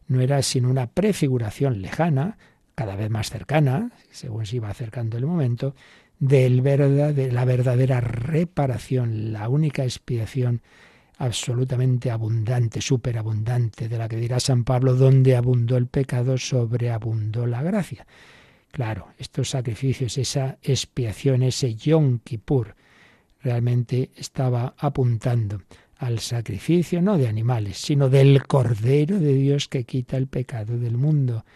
no 0.09 0.20
era 0.20 0.42
sino 0.42 0.70
una 0.70 0.86
prefiguración 0.86 1.82
lejana 1.82 2.38
cada 2.77 2.95
vez 2.95 3.11
más 3.11 3.31
cercana, 3.31 3.91
según 4.11 4.45
se 4.47 4.57
iba 4.57 4.68
acercando 4.68 5.16
el 5.16 5.27
momento, 5.27 5.74
del 6.18 6.62
de 6.62 7.33
la 7.33 7.45
verdadera 7.45 8.01
reparación, 8.01 9.33
la 9.33 9.49
única 9.49 9.83
expiación 9.83 10.61
absolutamente 11.18 12.11
abundante, 12.11 12.83
superabundante, 12.83 13.89
de 13.89 13.99
la 13.99 14.09
que 14.09 14.16
dirá 14.16 14.39
San 14.39 14.64
Pablo, 14.64 14.95
donde 14.95 15.37
abundó 15.37 15.79
el 15.79 15.87
pecado, 15.87 16.37
sobreabundó 16.37 17.47
la 17.47 17.62
gracia. 17.62 18.07
Claro, 18.70 19.09
estos 19.18 19.51
sacrificios, 19.51 20.18
esa 20.18 20.59
expiación, 20.62 21.43
ese 21.43 21.74
Yom 21.74 22.18
Kippur, 22.22 22.77
realmente 23.41 24.11
estaba 24.16 24.74
apuntando 24.77 25.62
al 25.97 26.18
sacrificio 26.18 27.01
no 27.01 27.16
de 27.16 27.27
animales, 27.27 27.79
sino 27.79 28.11
del 28.11 28.47
Cordero 28.47 29.18
de 29.18 29.33
Dios 29.33 29.68
que 29.68 29.85
quita 29.85 30.18
el 30.18 30.27
pecado 30.27 30.77
del 30.77 30.99
mundo 30.99 31.47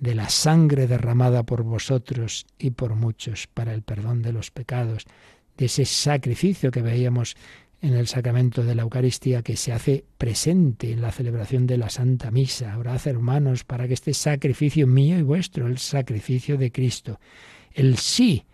de 0.00 0.14
la 0.14 0.30
sangre 0.30 0.86
derramada 0.86 1.44
por 1.44 1.62
vosotros 1.62 2.46
y 2.58 2.70
por 2.70 2.94
muchos 2.96 3.46
para 3.46 3.74
el 3.74 3.82
perdón 3.82 4.22
de 4.22 4.32
los 4.32 4.50
pecados, 4.50 5.04
de 5.56 5.66
ese 5.66 5.84
sacrificio 5.84 6.70
que 6.70 6.80
veíamos 6.80 7.36
en 7.82 7.94
el 7.94 8.08
sacramento 8.08 8.64
de 8.64 8.74
la 8.74 8.82
Eucaristía 8.82 9.42
que 9.42 9.56
se 9.56 9.72
hace 9.72 10.04
presente 10.18 10.92
en 10.92 11.02
la 11.02 11.12
celebración 11.12 11.66
de 11.66 11.78
la 11.78 11.90
Santa 11.90 12.30
Misa. 12.30 12.76
Orad, 12.78 13.06
hermanos, 13.06 13.64
para 13.64 13.86
que 13.86 13.94
este 13.94 14.14
sacrificio 14.14 14.86
mío 14.86 15.18
y 15.18 15.22
vuestro, 15.22 15.66
el 15.66 15.78
sacrificio 15.78 16.56
de 16.56 16.72
Cristo, 16.72 17.20
el 17.72 17.96
sí 17.96 18.44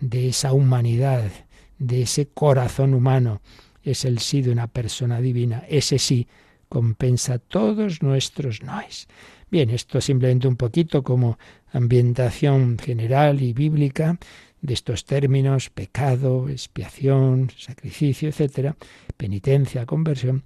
de 0.00 0.28
esa 0.28 0.52
humanidad, 0.52 1.30
de 1.78 2.02
ese 2.02 2.28
corazón 2.28 2.94
humano, 2.94 3.40
es 3.82 4.04
el 4.04 4.20
sí 4.20 4.42
de 4.42 4.50
una 4.50 4.68
persona 4.68 5.20
divina. 5.20 5.64
Ese 5.68 5.98
sí 5.98 6.28
compensa 6.68 7.38
todos 7.38 8.02
nuestros 8.02 8.62
noes. 8.62 9.08
Bien, 9.52 9.68
esto 9.68 10.00
simplemente 10.00 10.48
un 10.48 10.56
poquito 10.56 11.02
como 11.02 11.38
ambientación 11.72 12.78
general 12.78 13.42
y 13.42 13.52
bíblica 13.52 14.18
de 14.62 14.72
estos 14.72 15.04
términos, 15.04 15.68
pecado, 15.68 16.48
expiación, 16.48 17.50
sacrificio, 17.58 18.30
etcétera, 18.30 18.74
penitencia, 19.18 19.84
conversión, 19.84 20.42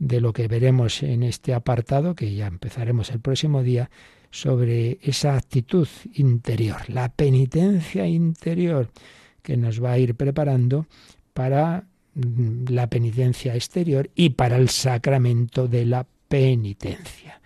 de 0.00 0.20
lo 0.20 0.32
que 0.32 0.48
veremos 0.48 1.04
en 1.04 1.22
este 1.22 1.54
apartado, 1.54 2.16
que 2.16 2.34
ya 2.34 2.48
empezaremos 2.48 3.10
el 3.10 3.20
próximo 3.20 3.62
día, 3.62 3.90
sobre 4.32 4.98
esa 5.02 5.36
actitud 5.36 5.86
interior, 6.14 6.78
la 6.88 7.10
penitencia 7.10 8.08
interior 8.08 8.90
que 9.40 9.56
nos 9.56 9.80
va 9.80 9.92
a 9.92 9.98
ir 9.98 10.16
preparando 10.16 10.88
para 11.32 11.84
mm, 12.14 12.70
la 12.70 12.88
penitencia 12.88 13.54
exterior 13.54 14.10
y 14.16 14.30
para 14.30 14.56
el 14.56 14.68
sacramento 14.68 15.68
de 15.68 15.86
la 15.86 16.04
penitencia 16.28 17.37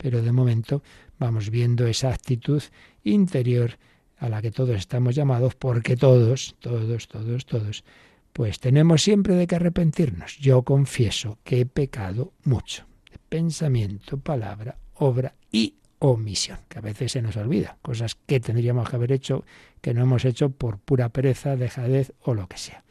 pero 0.00 0.22
de 0.22 0.32
momento 0.32 0.82
vamos 1.18 1.50
viendo 1.50 1.86
esa 1.86 2.08
actitud 2.08 2.62
interior 3.04 3.78
a 4.18 4.28
la 4.28 4.40
que 4.40 4.50
todos 4.50 4.76
estamos 4.76 5.14
llamados, 5.14 5.54
porque 5.54 5.96
todos, 5.96 6.56
todos, 6.60 7.08
todos, 7.08 7.46
todos, 7.46 7.84
pues 8.32 8.60
tenemos 8.60 9.02
siempre 9.02 9.34
de 9.34 9.46
que 9.46 9.56
arrepentirnos. 9.56 10.38
Yo 10.38 10.62
confieso 10.62 11.38
que 11.44 11.60
he 11.60 11.66
pecado 11.66 12.32
mucho, 12.44 12.86
de 13.10 13.18
pensamiento, 13.28 14.18
palabra, 14.18 14.78
obra 14.94 15.34
y 15.52 15.74
omisión, 15.98 16.58
que 16.68 16.78
a 16.78 16.82
veces 16.82 17.12
se 17.12 17.22
nos 17.22 17.36
olvida, 17.36 17.76
cosas 17.82 18.14
que 18.14 18.40
tendríamos 18.40 18.88
que 18.88 18.96
haber 18.96 19.12
hecho, 19.12 19.44
que 19.82 19.92
no 19.92 20.02
hemos 20.02 20.24
hecho 20.24 20.50
por 20.50 20.78
pura 20.78 21.10
pereza, 21.10 21.56
dejadez 21.56 22.12
o 22.22 22.34
lo 22.34 22.46
que 22.46 22.56
sea. 22.56 22.84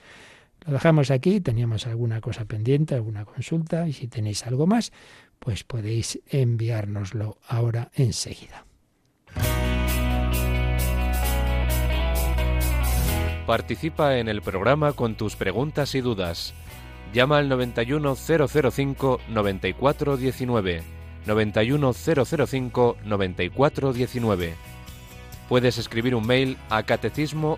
Lo 0.65 0.73
dejamos 0.73 1.11
aquí, 1.11 1.39
teníamos 1.39 1.87
alguna 1.87 2.21
cosa 2.21 2.45
pendiente, 2.45 2.95
alguna 2.95 3.25
consulta, 3.25 3.87
y 3.87 3.93
si 3.93 4.07
tenéis 4.07 4.45
algo 4.45 4.67
más, 4.67 4.91
pues 5.39 5.63
podéis 5.63 6.19
enviárnoslo 6.27 7.37
ahora 7.47 7.91
enseguida. 7.95 8.65
Participa 13.49 14.17
en 14.17 14.27
el 14.27 14.41
programa 14.43 14.93
con 14.93 15.15
tus 15.15 15.35
preguntas 15.35 15.95
y 15.95 16.01
dudas. 16.01 16.53
Llama 17.13 17.39
al 17.39 17.49
91005 17.49 19.21
9419. 19.27 20.83
91005 21.25 22.97
9419. 23.03 24.53
Puedes 25.47 25.79
escribir 25.79 26.13
un 26.13 26.27
mail 26.27 26.57
a 26.69 26.83
catecismo 26.83 27.57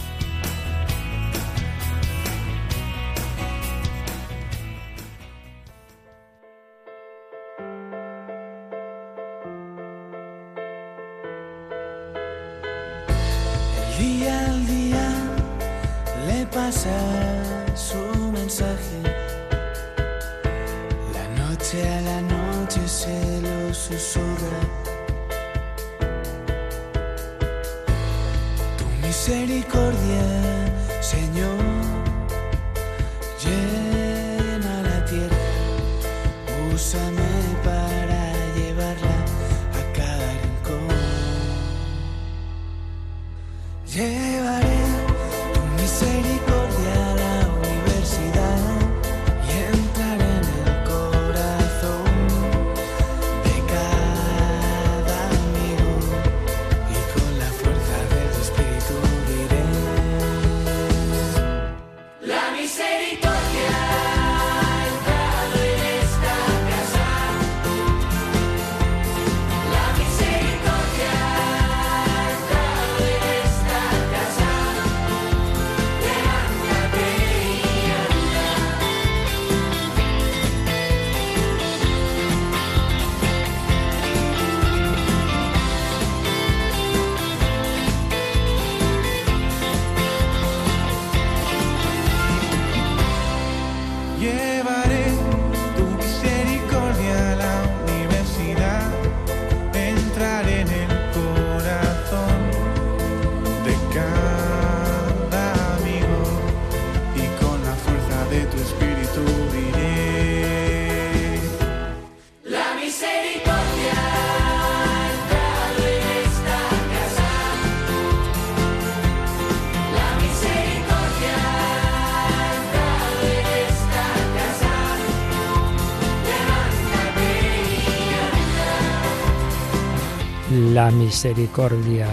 misericordia, 130.91 132.07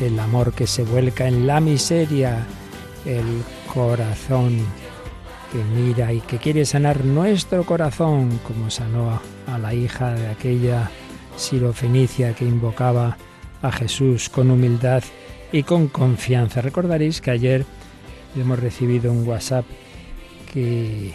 el 0.00 0.18
amor 0.18 0.52
que 0.52 0.66
se 0.66 0.84
vuelca 0.84 1.26
en 1.26 1.46
la 1.46 1.60
miseria, 1.60 2.46
el 3.04 3.42
corazón 3.72 4.64
que 5.52 5.62
mira 5.64 6.12
y 6.12 6.20
que 6.20 6.38
quiere 6.38 6.64
sanar 6.64 7.04
nuestro 7.04 7.64
corazón, 7.64 8.40
como 8.46 8.70
sanó 8.70 9.20
a 9.46 9.58
la 9.58 9.74
hija 9.74 10.14
de 10.14 10.28
aquella 10.28 10.90
sirofenicia 11.36 12.34
que 12.34 12.44
invocaba 12.44 13.16
a 13.60 13.70
Jesús 13.70 14.28
con 14.28 14.50
humildad 14.50 15.02
y 15.52 15.62
con 15.62 15.88
confianza. 15.88 16.62
Recordaréis 16.62 17.20
que 17.20 17.30
ayer 17.30 17.66
hemos 18.34 18.58
recibido 18.58 19.12
un 19.12 19.26
WhatsApp 19.28 19.64
que 20.52 21.12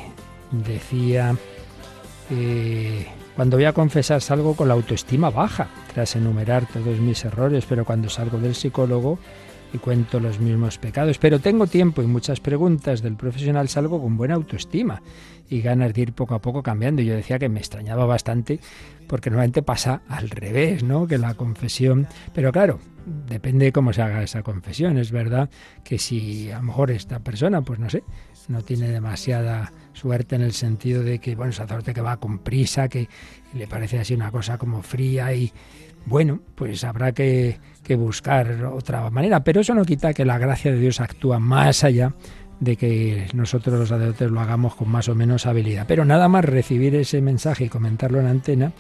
decía, 0.52 1.36
eh, 2.30 3.08
cuando 3.36 3.58
voy 3.58 3.66
a 3.66 3.74
confesar 3.74 4.22
salgo 4.22 4.56
con 4.56 4.68
la 4.68 4.76
autoestima 4.76 5.30
baja, 5.30 5.68
tras 5.98 6.16
enumerar 6.16 6.68
todos 6.68 7.00
mis 7.00 7.26
errores, 7.26 7.66
pero 7.68 7.84
cuando 7.84 8.08
salgo 8.08 8.38
del 8.38 8.54
psicólogo 8.54 9.18
y 9.74 9.80
cuento 9.80 10.20
los 10.20 10.40
mismos 10.40 10.78
pecados. 10.78 11.18
Pero 11.18 11.40
tengo 11.40 11.66
tiempo 11.66 12.04
y 12.04 12.06
muchas 12.06 12.40
preguntas 12.40 13.02
del 13.02 13.16
profesional, 13.16 13.68
salgo 13.68 14.00
con 14.00 14.16
buena 14.16 14.36
autoestima 14.36 15.02
y 15.50 15.60
ganas 15.62 15.96
de 15.96 16.02
ir 16.02 16.14
poco 16.14 16.36
a 16.36 16.40
poco 16.40 16.62
cambiando. 16.62 17.02
Yo 17.02 17.16
decía 17.16 17.40
que 17.40 17.50
me 17.50 17.58
extrañaba 17.58 18.06
bastante 18.06 18.60
porque 19.08 19.32
normalmente 19.32 19.64
pasa 19.64 20.04
al 20.08 20.30
revés, 20.30 20.84
¿no? 20.84 21.08
Que 21.08 21.18
la 21.18 21.34
confesión, 21.34 22.06
pero 22.32 22.52
claro, 22.52 22.80
depende 23.28 23.66
de 23.66 23.72
cómo 23.72 23.92
se 23.92 24.04
haga 24.04 24.22
esa 24.22 24.44
confesión. 24.44 25.00
Es 25.00 25.12
verdad 25.12 25.50
que 25.84 25.98
si 25.98 26.52
a 26.52 26.58
lo 26.58 26.64
mejor 26.66 26.92
esta 26.92 27.22
persona, 27.22 27.64
pues 27.64 27.80
no 27.80 27.90
sé, 27.90 28.04
no 28.50 28.62
tiene 28.62 28.90
demasiada 28.90 29.74
suerte 29.94 30.36
en 30.36 30.44
el 30.44 30.54
sentido 30.54 31.02
de 31.02 31.18
que, 31.18 31.34
bueno, 31.36 31.54
sacerdote 31.54 31.96
que 31.96 32.02
va 32.02 32.18
con 32.18 32.38
prisa, 32.38 32.88
que 32.88 33.10
le 33.56 33.66
parece 33.66 33.98
así 33.98 34.14
una 34.14 34.30
cosa 34.30 34.60
como 34.60 34.84
fría 34.84 35.34
y, 35.34 35.52
bueno, 36.08 36.40
pues 36.56 36.86
habrá 36.86 37.12
que, 37.12 37.60
buscar 37.98 38.64
otra 38.64 39.10
manera. 39.10 39.44
Pero 39.44 39.60
eso 39.60 39.74
no 39.74 39.84
quita 39.84 40.14
que 40.14 40.24
la 40.24 40.38
gracia 40.38 40.72
de 40.72 40.80
Dios 40.80 41.02
actúa 41.02 41.40
más 41.40 41.84
allá 41.84 42.14
de 42.62 42.78
que 42.78 43.28
nosotros 43.34 43.78
los 43.78 43.90
sacerdotes 43.90 44.32
lo 44.32 44.40
hagamos 44.40 44.76
con 44.76 44.90
más 44.90 45.10
o 45.10 45.16
menos 45.16 45.46
habilidad. 45.46 45.86
Pero 45.86 46.06
nada 46.06 46.30
más 46.30 46.46
recibir 46.46 46.96
ese 46.96 47.22
mensaje 47.22 47.66
y 47.66 47.70
comentarlo 47.70 48.22
en 48.22 48.28
antena, 48.28 48.72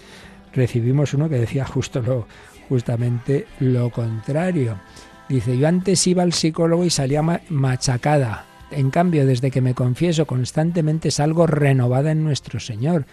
recibimos 0.53 1.13
uno 1.13 1.27
que 1.27 1.37
decía 1.37 1.65
justo 1.65 2.01
lo, 2.01 2.27
justamente 2.69 3.45
lo 3.59 3.89
contrario. 3.89 4.79
Dice, 5.27 5.57
yo 5.57 5.67
antes 5.67 6.07
iba 6.07 6.23
al 6.23 6.31
psicólogo 6.31 6.85
y 6.85 6.89
salía 6.89 7.21
machacada. 7.49 8.45
En 8.71 8.89
cambio, 8.89 9.25
desde 9.25 9.51
que 9.51 9.59
me 9.59 9.73
confieso 9.73 10.25
constantemente 10.25 11.11
salgo 11.11 11.45
renovada 11.45 12.11
en 12.11 12.23
nuestro 12.23 12.61
Señor 12.61 13.05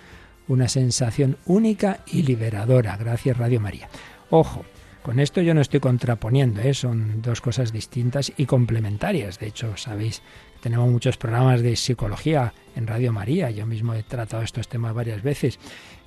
una 0.48 0.68
sensación 0.68 1.36
única 1.46 2.00
y 2.06 2.22
liberadora. 2.22 2.96
Gracias 2.96 3.36
Radio 3.36 3.60
María. 3.60 3.88
Ojo, 4.30 4.64
con 5.04 5.20
esto 5.20 5.42
yo 5.42 5.52
no 5.52 5.60
estoy 5.60 5.80
contraponiendo, 5.80 6.62
¿eh? 6.62 6.72
son 6.72 7.20
dos 7.20 7.42
cosas 7.42 7.72
distintas 7.72 8.32
y 8.38 8.46
complementarias. 8.46 9.38
De 9.38 9.48
hecho, 9.48 9.76
sabéis, 9.76 10.22
tenemos 10.62 10.90
muchos 10.90 11.18
programas 11.18 11.60
de 11.60 11.76
psicología 11.76 12.54
en 12.74 12.86
Radio 12.86 13.12
María. 13.12 13.50
Yo 13.50 13.66
mismo 13.66 13.92
he 13.92 14.02
tratado 14.02 14.42
estos 14.42 14.66
temas 14.66 14.94
varias 14.94 15.22
veces. 15.22 15.58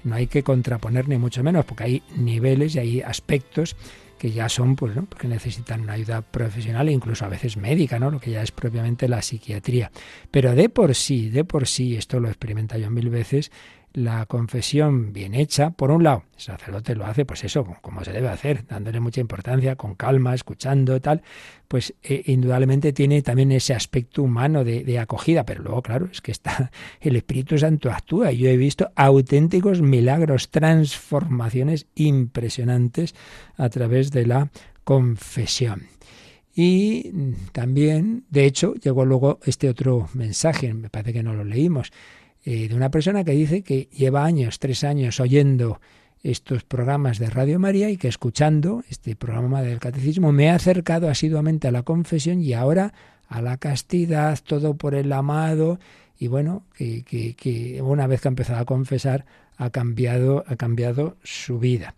No 0.03 0.15
hay 0.15 0.25
que 0.25 0.41
contraponer 0.41 1.07
ni 1.07 1.19
mucho 1.19 1.43
menos, 1.43 1.63
porque 1.65 1.83
hay 1.83 2.03
niveles 2.15 2.75
y 2.75 2.79
hay 2.79 3.01
aspectos 3.01 3.75
que 4.17 4.31
ya 4.31 4.49
son, 4.49 4.75
pues, 4.75 4.95
¿no? 4.95 5.05
porque 5.05 5.27
necesitan 5.27 5.81
una 5.81 5.93
ayuda 5.93 6.21
profesional 6.21 6.89
e 6.89 6.91
incluso 6.91 7.23
a 7.25 7.29
veces 7.29 7.55
médica, 7.55 7.99
¿no? 7.99 8.09
Lo 8.09 8.19
que 8.19 8.31
ya 8.31 8.41
es 8.41 8.51
propiamente 8.51 9.07
la 9.07 9.21
psiquiatría. 9.21 9.91
Pero 10.31 10.55
de 10.55 10.69
por 10.69 10.95
sí, 10.95 11.29
de 11.29 11.45
por 11.45 11.67
sí, 11.67 11.95
esto 11.95 12.19
lo 12.19 12.27
experimenta 12.27 12.77
yo 12.77 12.89
mil 12.89 13.09
veces, 13.09 13.51
la 13.97 14.27
confesión 14.27 15.11
bien 15.11 15.33
hecha, 15.33 15.71
por 15.71 15.89
un 15.89 16.03
lado, 16.03 16.21
el 16.35 16.39
sacerdote 16.39 16.93
lo 16.93 17.07
hace, 17.07 17.25
pues 17.25 17.43
eso, 17.43 17.65
como 17.81 18.03
se 18.03 18.11
debe 18.11 18.29
hacer, 18.29 18.63
dándole 18.67 18.99
mucha 18.99 19.21
importancia, 19.21 19.75
con 19.75 19.95
calma, 19.95 20.35
escuchando, 20.35 21.01
tal, 21.01 21.23
pues 21.67 21.95
eh, 22.03 22.21
indudablemente 22.27 22.93
tiene 22.93 23.23
también 23.23 23.51
ese 23.51 23.73
aspecto 23.73 24.21
humano 24.21 24.63
de, 24.63 24.83
de, 24.83 24.99
acogida, 24.99 25.47
pero 25.47 25.63
luego, 25.63 25.81
claro, 25.81 26.09
es 26.11 26.21
que 26.21 26.31
está, 26.31 26.69
el 27.01 27.15
Espíritu 27.15 27.57
Santo 27.57 27.89
actúa. 27.89 28.31
Yo 28.31 28.49
he 28.49 28.55
visto 28.55 28.91
auténticos 28.95 29.81
milagros, 29.81 30.49
transformaciones 30.49 31.87
impresionantes 31.95 33.15
a 33.57 33.67
través 33.69 34.11
de 34.11 34.27
la 34.27 34.51
confesión. 34.83 35.87
Y 36.53 37.11
también, 37.51 38.25
de 38.29 38.45
hecho, 38.45 38.75
llegó 38.75 39.05
luego 39.05 39.39
este 39.43 39.69
otro 39.69 40.07
mensaje, 40.13 40.71
me 40.75 40.91
parece 40.91 41.13
que 41.13 41.23
no 41.23 41.33
lo 41.33 41.43
leímos, 41.43 41.91
eh, 42.49 42.69
de 42.69 42.75
una 42.75 42.89
persona 42.89 43.25
que 43.25 43.33
dice 43.33 43.61
que 43.61 43.89
lleva 43.91 44.23
años, 44.23 44.59
tres 44.59 44.85
años, 44.85 45.19
oyendo 45.19 45.81
estos 46.23 46.63
programas 46.63 47.19
de 47.19 47.29
Radio 47.29 47.59
María 47.59 47.89
y 47.89 47.97
que 47.97 48.07
escuchando 48.07 48.85
este 48.89 49.17
programa 49.17 49.61
del 49.61 49.79
catecismo 49.79 50.31
me 50.31 50.49
ha 50.49 50.55
acercado 50.55 51.09
asiduamente 51.09 51.67
a 51.67 51.71
la 51.71 51.83
confesión 51.83 52.41
y 52.41 52.53
ahora 52.53 52.93
a 53.27 53.41
la 53.41 53.57
castidad, 53.57 54.39
todo 54.47 54.77
por 54.77 54.95
el 54.95 55.11
amado, 55.11 55.77
y 56.17 56.27
bueno, 56.27 56.63
que, 56.73 57.03
que, 57.03 57.33
que 57.33 57.81
una 57.81 58.07
vez 58.07 58.21
que 58.21 58.29
ha 58.29 58.31
empezado 58.31 58.61
a 58.61 58.65
confesar, 58.65 59.25
ha 59.57 59.69
cambiado, 59.69 60.45
ha 60.47 60.55
cambiado 60.55 61.17
su 61.23 61.59
vida. 61.59 61.95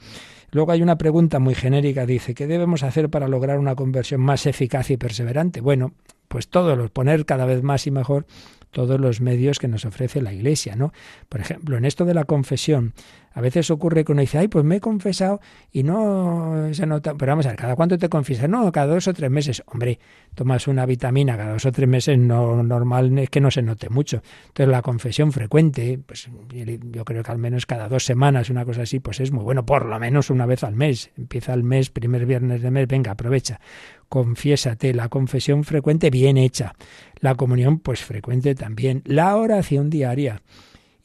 Luego 0.49 0.71
hay 0.71 0.81
una 0.81 0.97
pregunta 0.97 1.37
muy 1.37 1.53
genérica, 1.53 2.07
dice, 2.07 2.33
¿qué 2.33 2.47
debemos 2.47 2.81
hacer 2.81 3.11
para 3.11 3.27
lograr 3.27 3.59
una 3.59 3.75
conversión 3.75 4.21
más 4.21 4.47
eficaz 4.47 4.89
y 4.89 4.97
perseverante? 4.97 5.61
Bueno, 5.61 5.93
pues 6.27 6.47
todo, 6.47 6.75
lo 6.75 6.89
poner 6.89 7.27
cada 7.27 7.45
vez 7.45 7.61
más 7.61 7.85
y 7.85 7.91
mejor 7.91 8.25
todos 8.71 8.99
los 8.99 9.21
medios 9.21 9.59
que 9.59 9.67
nos 9.67 9.85
ofrece 9.85 10.21
la 10.21 10.33
Iglesia, 10.33 10.75
¿no? 10.75 10.93
Por 11.27 11.41
ejemplo, 11.41 11.77
en 11.77 11.85
esto 11.85 12.05
de 12.05 12.13
la 12.13 12.23
confesión, 12.23 12.93
a 13.39 13.41
veces 13.41 13.71
ocurre 13.71 14.03
que 14.03 14.11
uno 14.11 14.19
dice, 14.19 14.37
ay, 14.37 14.49
pues 14.49 14.65
me 14.65 14.75
he 14.75 14.79
confesado 14.81 15.39
y 15.71 15.83
no 15.83 16.67
se 16.73 16.85
nota. 16.85 17.15
Pero 17.15 17.31
vamos 17.31 17.45
a 17.45 17.49
ver, 17.49 17.57
¿cada 17.57 17.75
cuánto 17.77 17.97
te 17.97 18.09
confiesas? 18.09 18.49
No, 18.49 18.69
cada 18.73 18.87
dos 18.87 19.07
o 19.07 19.13
tres 19.13 19.31
meses. 19.31 19.63
Hombre, 19.67 19.97
tomas 20.35 20.67
una 20.67 20.85
vitamina 20.85 21.37
cada 21.37 21.53
dos 21.53 21.65
o 21.65 21.71
tres 21.71 21.87
meses, 21.87 22.17
no 22.17 22.61
normal 22.63 23.17
es 23.17 23.29
que 23.29 23.39
no 23.39 23.49
se 23.49 23.61
note 23.61 23.89
mucho. 23.89 24.21
Entonces, 24.47 24.67
la 24.69 24.81
confesión 24.81 25.31
frecuente, 25.31 25.99
pues 26.05 26.29
yo 26.49 27.05
creo 27.05 27.23
que 27.23 27.31
al 27.31 27.37
menos 27.37 27.65
cada 27.65 27.87
dos 27.87 28.03
semanas, 28.03 28.49
una 28.49 28.65
cosa 28.65 28.81
así, 28.81 28.99
pues 28.99 29.21
es 29.21 29.31
muy 29.31 29.43
bueno, 29.45 29.65
por 29.65 29.85
lo 29.85 29.97
menos 29.99 30.29
una 30.29 30.45
vez 30.45 30.65
al 30.65 30.75
mes. 30.75 31.09
Empieza 31.17 31.53
el 31.53 31.63
mes, 31.63 31.89
primer 31.89 32.25
viernes 32.25 32.61
de 32.61 32.71
mes, 32.71 32.87
venga, 32.87 33.11
aprovecha. 33.11 33.61
Confiésate, 34.09 34.93
la 34.93 35.07
confesión 35.07 35.63
frecuente 35.63 36.09
bien 36.09 36.35
hecha. 36.35 36.75
La 37.21 37.35
comunión, 37.35 37.79
pues 37.79 38.03
frecuente 38.03 38.53
también. 38.53 39.01
La 39.05 39.37
oración 39.37 39.89
diaria 39.89 40.41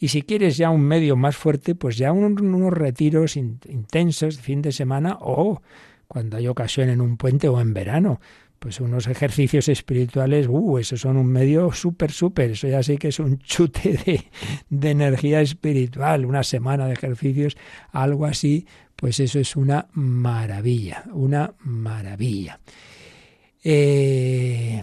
y 0.04 0.08
si 0.08 0.20
quieres 0.20 0.58
ya 0.58 0.68
un 0.68 0.82
medio 0.82 1.16
más 1.16 1.34
fuerte, 1.34 1.74
pues 1.74 1.96
ya 1.96 2.12
unos 2.12 2.74
retiros 2.74 3.38
intensos 3.38 4.36
de 4.36 4.42
fin 4.42 4.60
de 4.60 4.70
semana 4.70 5.16
o 5.18 5.62
cuando 6.08 6.36
hay 6.36 6.46
ocasión 6.46 6.90
en 6.90 7.00
un 7.00 7.16
puente 7.16 7.48
o 7.48 7.58
en 7.58 7.72
verano. 7.72 8.20
Pues 8.58 8.80
unos 8.80 9.06
ejercicios 9.06 9.66
espirituales, 9.68 10.46
uh, 10.46 10.76
esos 10.76 11.00
son 11.00 11.16
un 11.16 11.28
medio 11.28 11.72
súper, 11.72 12.12
súper, 12.12 12.50
eso 12.50 12.68
ya 12.68 12.82
sí 12.82 12.98
que 12.98 13.08
es 13.08 13.18
un 13.18 13.38
chute 13.44 13.98
de, 14.04 14.24
de 14.68 14.90
energía 14.90 15.40
espiritual, 15.40 16.26
una 16.26 16.42
semana 16.42 16.86
de 16.86 16.92
ejercicios, 16.92 17.56
algo 17.90 18.26
así, 18.26 18.66
pues 18.96 19.20
eso 19.20 19.38
es 19.38 19.56
una 19.56 19.88
maravilla, 19.94 21.04
una 21.14 21.54
maravilla. 21.60 22.60
Eh, 23.62 24.82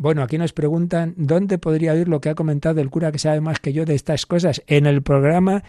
bueno, 0.00 0.22
aquí 0.22 0.38
nos 0.38 0.54
preguntan 0.54 1.12
dónde 1.18 1.58
podría 1.58 1.92
oír 1.92 2.08
lo 2.08 2.22
que 2.22 2.30
ha 2.30 2.34
comentado 2.34 2.80
el 2.80 2.88
cura 2.88 3.12
que 3.12 3.18
sabe 3.18 3.42
más 3.42 3.60
que 3.60 3.74
yo 3.74 3.84
de 3.84 3.94
estas 3.94 4.24
cosas. 4.24 4.62
En 4.66 4.86
el 4.86 5.02
programa 5.02 5.62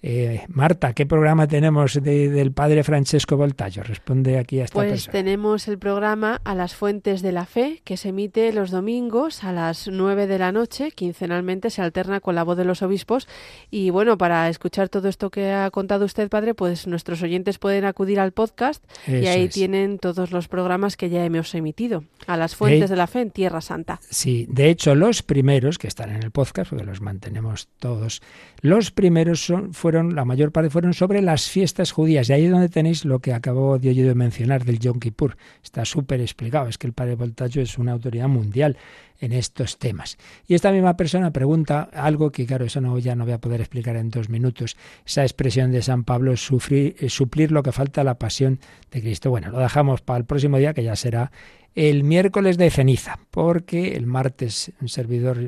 eh, 0.00 0.44
Marta, 0.48 0.92
¿qué 0.92 1.06
programa 1.06 1.48
tenemos 1.48 2.00
del 2.00 2.52
padre 2.52 2.84
Francesco 2.84 3.36
Voltaggio? 3.36 3.82
Responde 3.82 4.38
aquí 4.38 4.60
a 4.60 4.64
esta 4.64 4.74
Pues 4.74 5.08
tenemos 5.08 5.66
el 5.66 5.76
programa 5.78 6.40
A 6.44 6.54
las 6.54 6.76
Fuentes 6.76 7.20
de 7.20 7.32
la 7.32 7.46
Fe, 7.46 7.82
que 7.84 7.96
se 7.96 8.10
emite 8.10 8.52
los 8.52 8.70
domingos 8.70 9.42
a 9.42 9.52
las 9.52 9.88
9 9.88 10.28
de 10.28 10.38
la 10.38 10.52
noche. 10.52 10.92
Quincenalmente 10.92 11.70
se 11.70 11.82
alterna 11.82 12.20
con 12.20 12.36
la 12.36 12.44
voz 12.44 12.56
de 12.56 12.64
los 12.64 12.82
obispos. 12.82 13.26
Y 13.72 13.90
bueno, 13.90 14.16
para 14.16 14.48
escuchar 14.48 14.88
todo 14.88 15.08
esto 15.08 15.30
que 15.30 15.52
ha 15.52 15.68
contado 15.70 16.04
usted, 16.04 16.28
padre, 16.28 16.54
pues 16.54 16.86
nuestros 16.86 17.20
oyentes 17.22 17.58
pueden 17.58 17.84
acudir 17.84 18.20
al 18.20 18.30
podcast 18.30 18.84
y 19.08 19.26
ahí 19.26 19.48
tienen 19.48 19.98
todos 19.98 20.30
los 20.30 20.46
programas 20.46 20.96
que 20.96 21.10
ya 21.10 21.24
hemos 21.24 21.54
emitido. 21.56 22.04
A 22.28 22.36
las 22.36 22.54
Fuentes 22.54 22.90
de 22.90 22.96
la 22.96 23.08
Fe 23.08 23.22
en 23.22 23.30
Tierra 23.30 23.60
Santa. 23.60 24.00
Sí, 24.08 24.46
de 24.48 24.70
hecho, 24.70 24.94
los 24.94 25.22
primeros 25.22 25.78
que 25.78 25.88
están 25.88 26.10
en 26.10 26.22
el 26.22 26.30
podcast, 26.30 26.70
porque 26.70 26.84
los 26.84 27.00
mantenemos 27.00 27.68
todos, 27.78 28.22
los 28.60 28.90
primeros 28.90 29.44
son, 29.44 29.72
fueron, 29.72 29.87
la 29.92 30.24
mayor 30.24 30.52
parte 30.52 30.70
fueron 30.70 30.94
sobre 30.94 31.22
las 31.22 31.48
fiestas 31.48 31.92
judías. 31.92 32.28
Y 32.28 32.32
ahí 32.32 32.44
es 32.44 32.50
donde 32.50 32.68
tenéis 32.68 33.04
lo 33.04 33.18
que 33.20 33.32
acabo 33.32 33.78
de 33.78 33.94
de 33.94 34.14
mencionar 34.14 34.64
del 34.64 34.78
Yom 34.78 35.00
Kippur. 35.00 35.36
Está 35.62 35.84
súper 35.84 36.20
explicado. 36.20 36.68
Es 36.68 36.78
que 36.78 36.86
el 36.86 36.92
padre 36.92 37.16
Voltaggio 37.16 37.62
es 37.62 37.78
una 37.78 37.92
autoridad 37.92 38.28
mundial 38.28 38.76
en 39.20 39.32
estos 39.32 39.78
temas. 39.78 40.16
Y 40.46 40.54
esta 40.54 40.70
misma 40.70 40.96
persona 40.96 41.32
pregunta 41.32 41.88
algo 41.92 42.30
que, 42.30 42.46
claro, 42.46 42.64
eso 42.64 42.80
no, 42.80 42.98
ya 42.98 43.16
no 43.16 43.24
voy 43.24 43.32
a 43.32 43.40
poder 43.40 43.60
explicar 43.60 43.96
en 43.96 44.10
dos 44.10 44.28
minutos, 44.28 44.76
esa 45.04 45.22
expresión 45.22 45.72
de 45.72 45.82
San 45.82 46.04
Pablo, 46.04 46.36
sufrir, 46.36 46.96
eh, 47.00 47.08
suplir 47.08 47.50
lo 47.50 47.62
que 47.62 47.72
falta 47.72 48.02
a 48.02 48.04
la 48.04 48.18
pasión 48.18 48.60
de 48.92 49.00
Cristo. 49.00 49.30
Bueno, 49.30 49.50
lo 49.50 49.58
dejamos 49.58 50.02
para 50.02 50.18
el 50.18 50.24
próximo 50.24 50.58
día, 50.58 50.74
que 50.74 50.84
ya 50.84 50.94
será 50.94 51.32
el 51.78 52.02
miércoles 52.02 52.58
de 52.58 52.70
ceniza, 52.70 53.20
porque 53.30 53.94
el 53.94 54.04
martes 54.04 54.72
un 54.80 54.88
servidor 54.88 55.38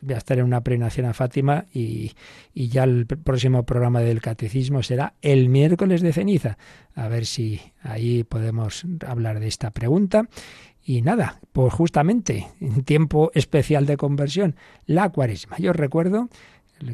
voy 0.00 0.14
a 0.14 0.18
estar 0.18 0.38
en 0.38 0.44
una 0.44 0.60
prenación 0.60 1.06
a 1.06 1.12
Fátima 1.12 1.64
y, 1.74 2.12
y, 2.54 2.68
ya 2.68 2.84
el 2.84 3.04
próximo 3.06 3.64
programa 3.64 3.98
del 3.98 4.20
catecismo 4.20 4.84
será 4.84 5.14
el 5.22 5.48
miércoles 5.48 6.00
de 6.00 6.12
ceniza. 6.12 6.56
A 6.94 7.08
ver 7.08 7.26
si 7.26 7.60
ahí 7.82 8.22
podemos 8.22 8.84
hablar 9.04 9.40
de 9.40 9.48
esta 9.48 9.72
pregunta. 9.72 10.28
Y 10.84 11.02
nada, 11.02 11.40
pues 11.52 11.72
justamente 11.74 12.46
en 12.60 12.84
tiempo 12.84 13.32
especial 13.34 13.84
de 13.84 13.96
conversión, 13.96 14.54
la 14.86 15.08
cuaresma. 15.08 15.56
Yo 15.58 15.72
recuerdo 15.72 16.28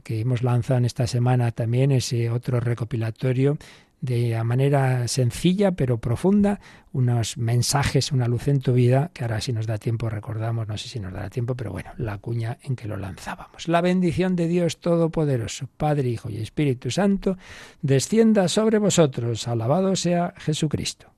que 0.02 0.20
hemos 0.20 0.42
lanzado 0.42 0.86
esta 0.86 1.06
semana 1.06 1.52
también 1.52 1.92
ese 1.92 2.30
otro 2.30 2.58
recopilatorio 2.60 3.58
de 4.00 4.42
manera 4.44 5.08
sencilla 5.08 5.72
pero 5.72 5.98
profunda 5.98 6.60
unos 6.92 7.36
mensajes, 7.36 8.12
una 8.12 8.28
luz 8.28 8.48
en 8.48 8.60
tu 8.60 8.72
vida, 8.72 9.10
que 9.12 9.24
ahora 9.24 9.40
si 9.40 9.52
nos 9.52 9.66
da 9.66 9.78
tiempo 9.78 10.08
recordamos, 10.08 10.66
no 10.68 10.78
sé 10.78 10.88
si 10.88 11.00
nos 11.00 11.12
dará 11.12 11.30
tiempo, 11.30 11.54
pero 11.54 11.70
bueno, 11.70 11.90
la 11.96 12.18
cuña 12.18 12.58
en 12.62 12.76
que 12.76 12.88
lo 12.88 12.96
lanzábamos. 12.96 13.68
La 13.68 13.80
bendición 13.80 14.36
de 14.36 14.48
Dios 14.48 14.78
Todopoderoso, 14.78 15.68
Padre, 15.76 16.08
Hijo 16.08 16.30
y 16.30 16.38
Espíritu 16.38 16.90
Santo, 16.90 17.36
descienda 17.82 18.48
sobre 18.48 18.78
vosotros. 18.78 19.46
Alabado 19.48 19.96
sea 19.96 20.34
Jesucristo. 20.38 21.17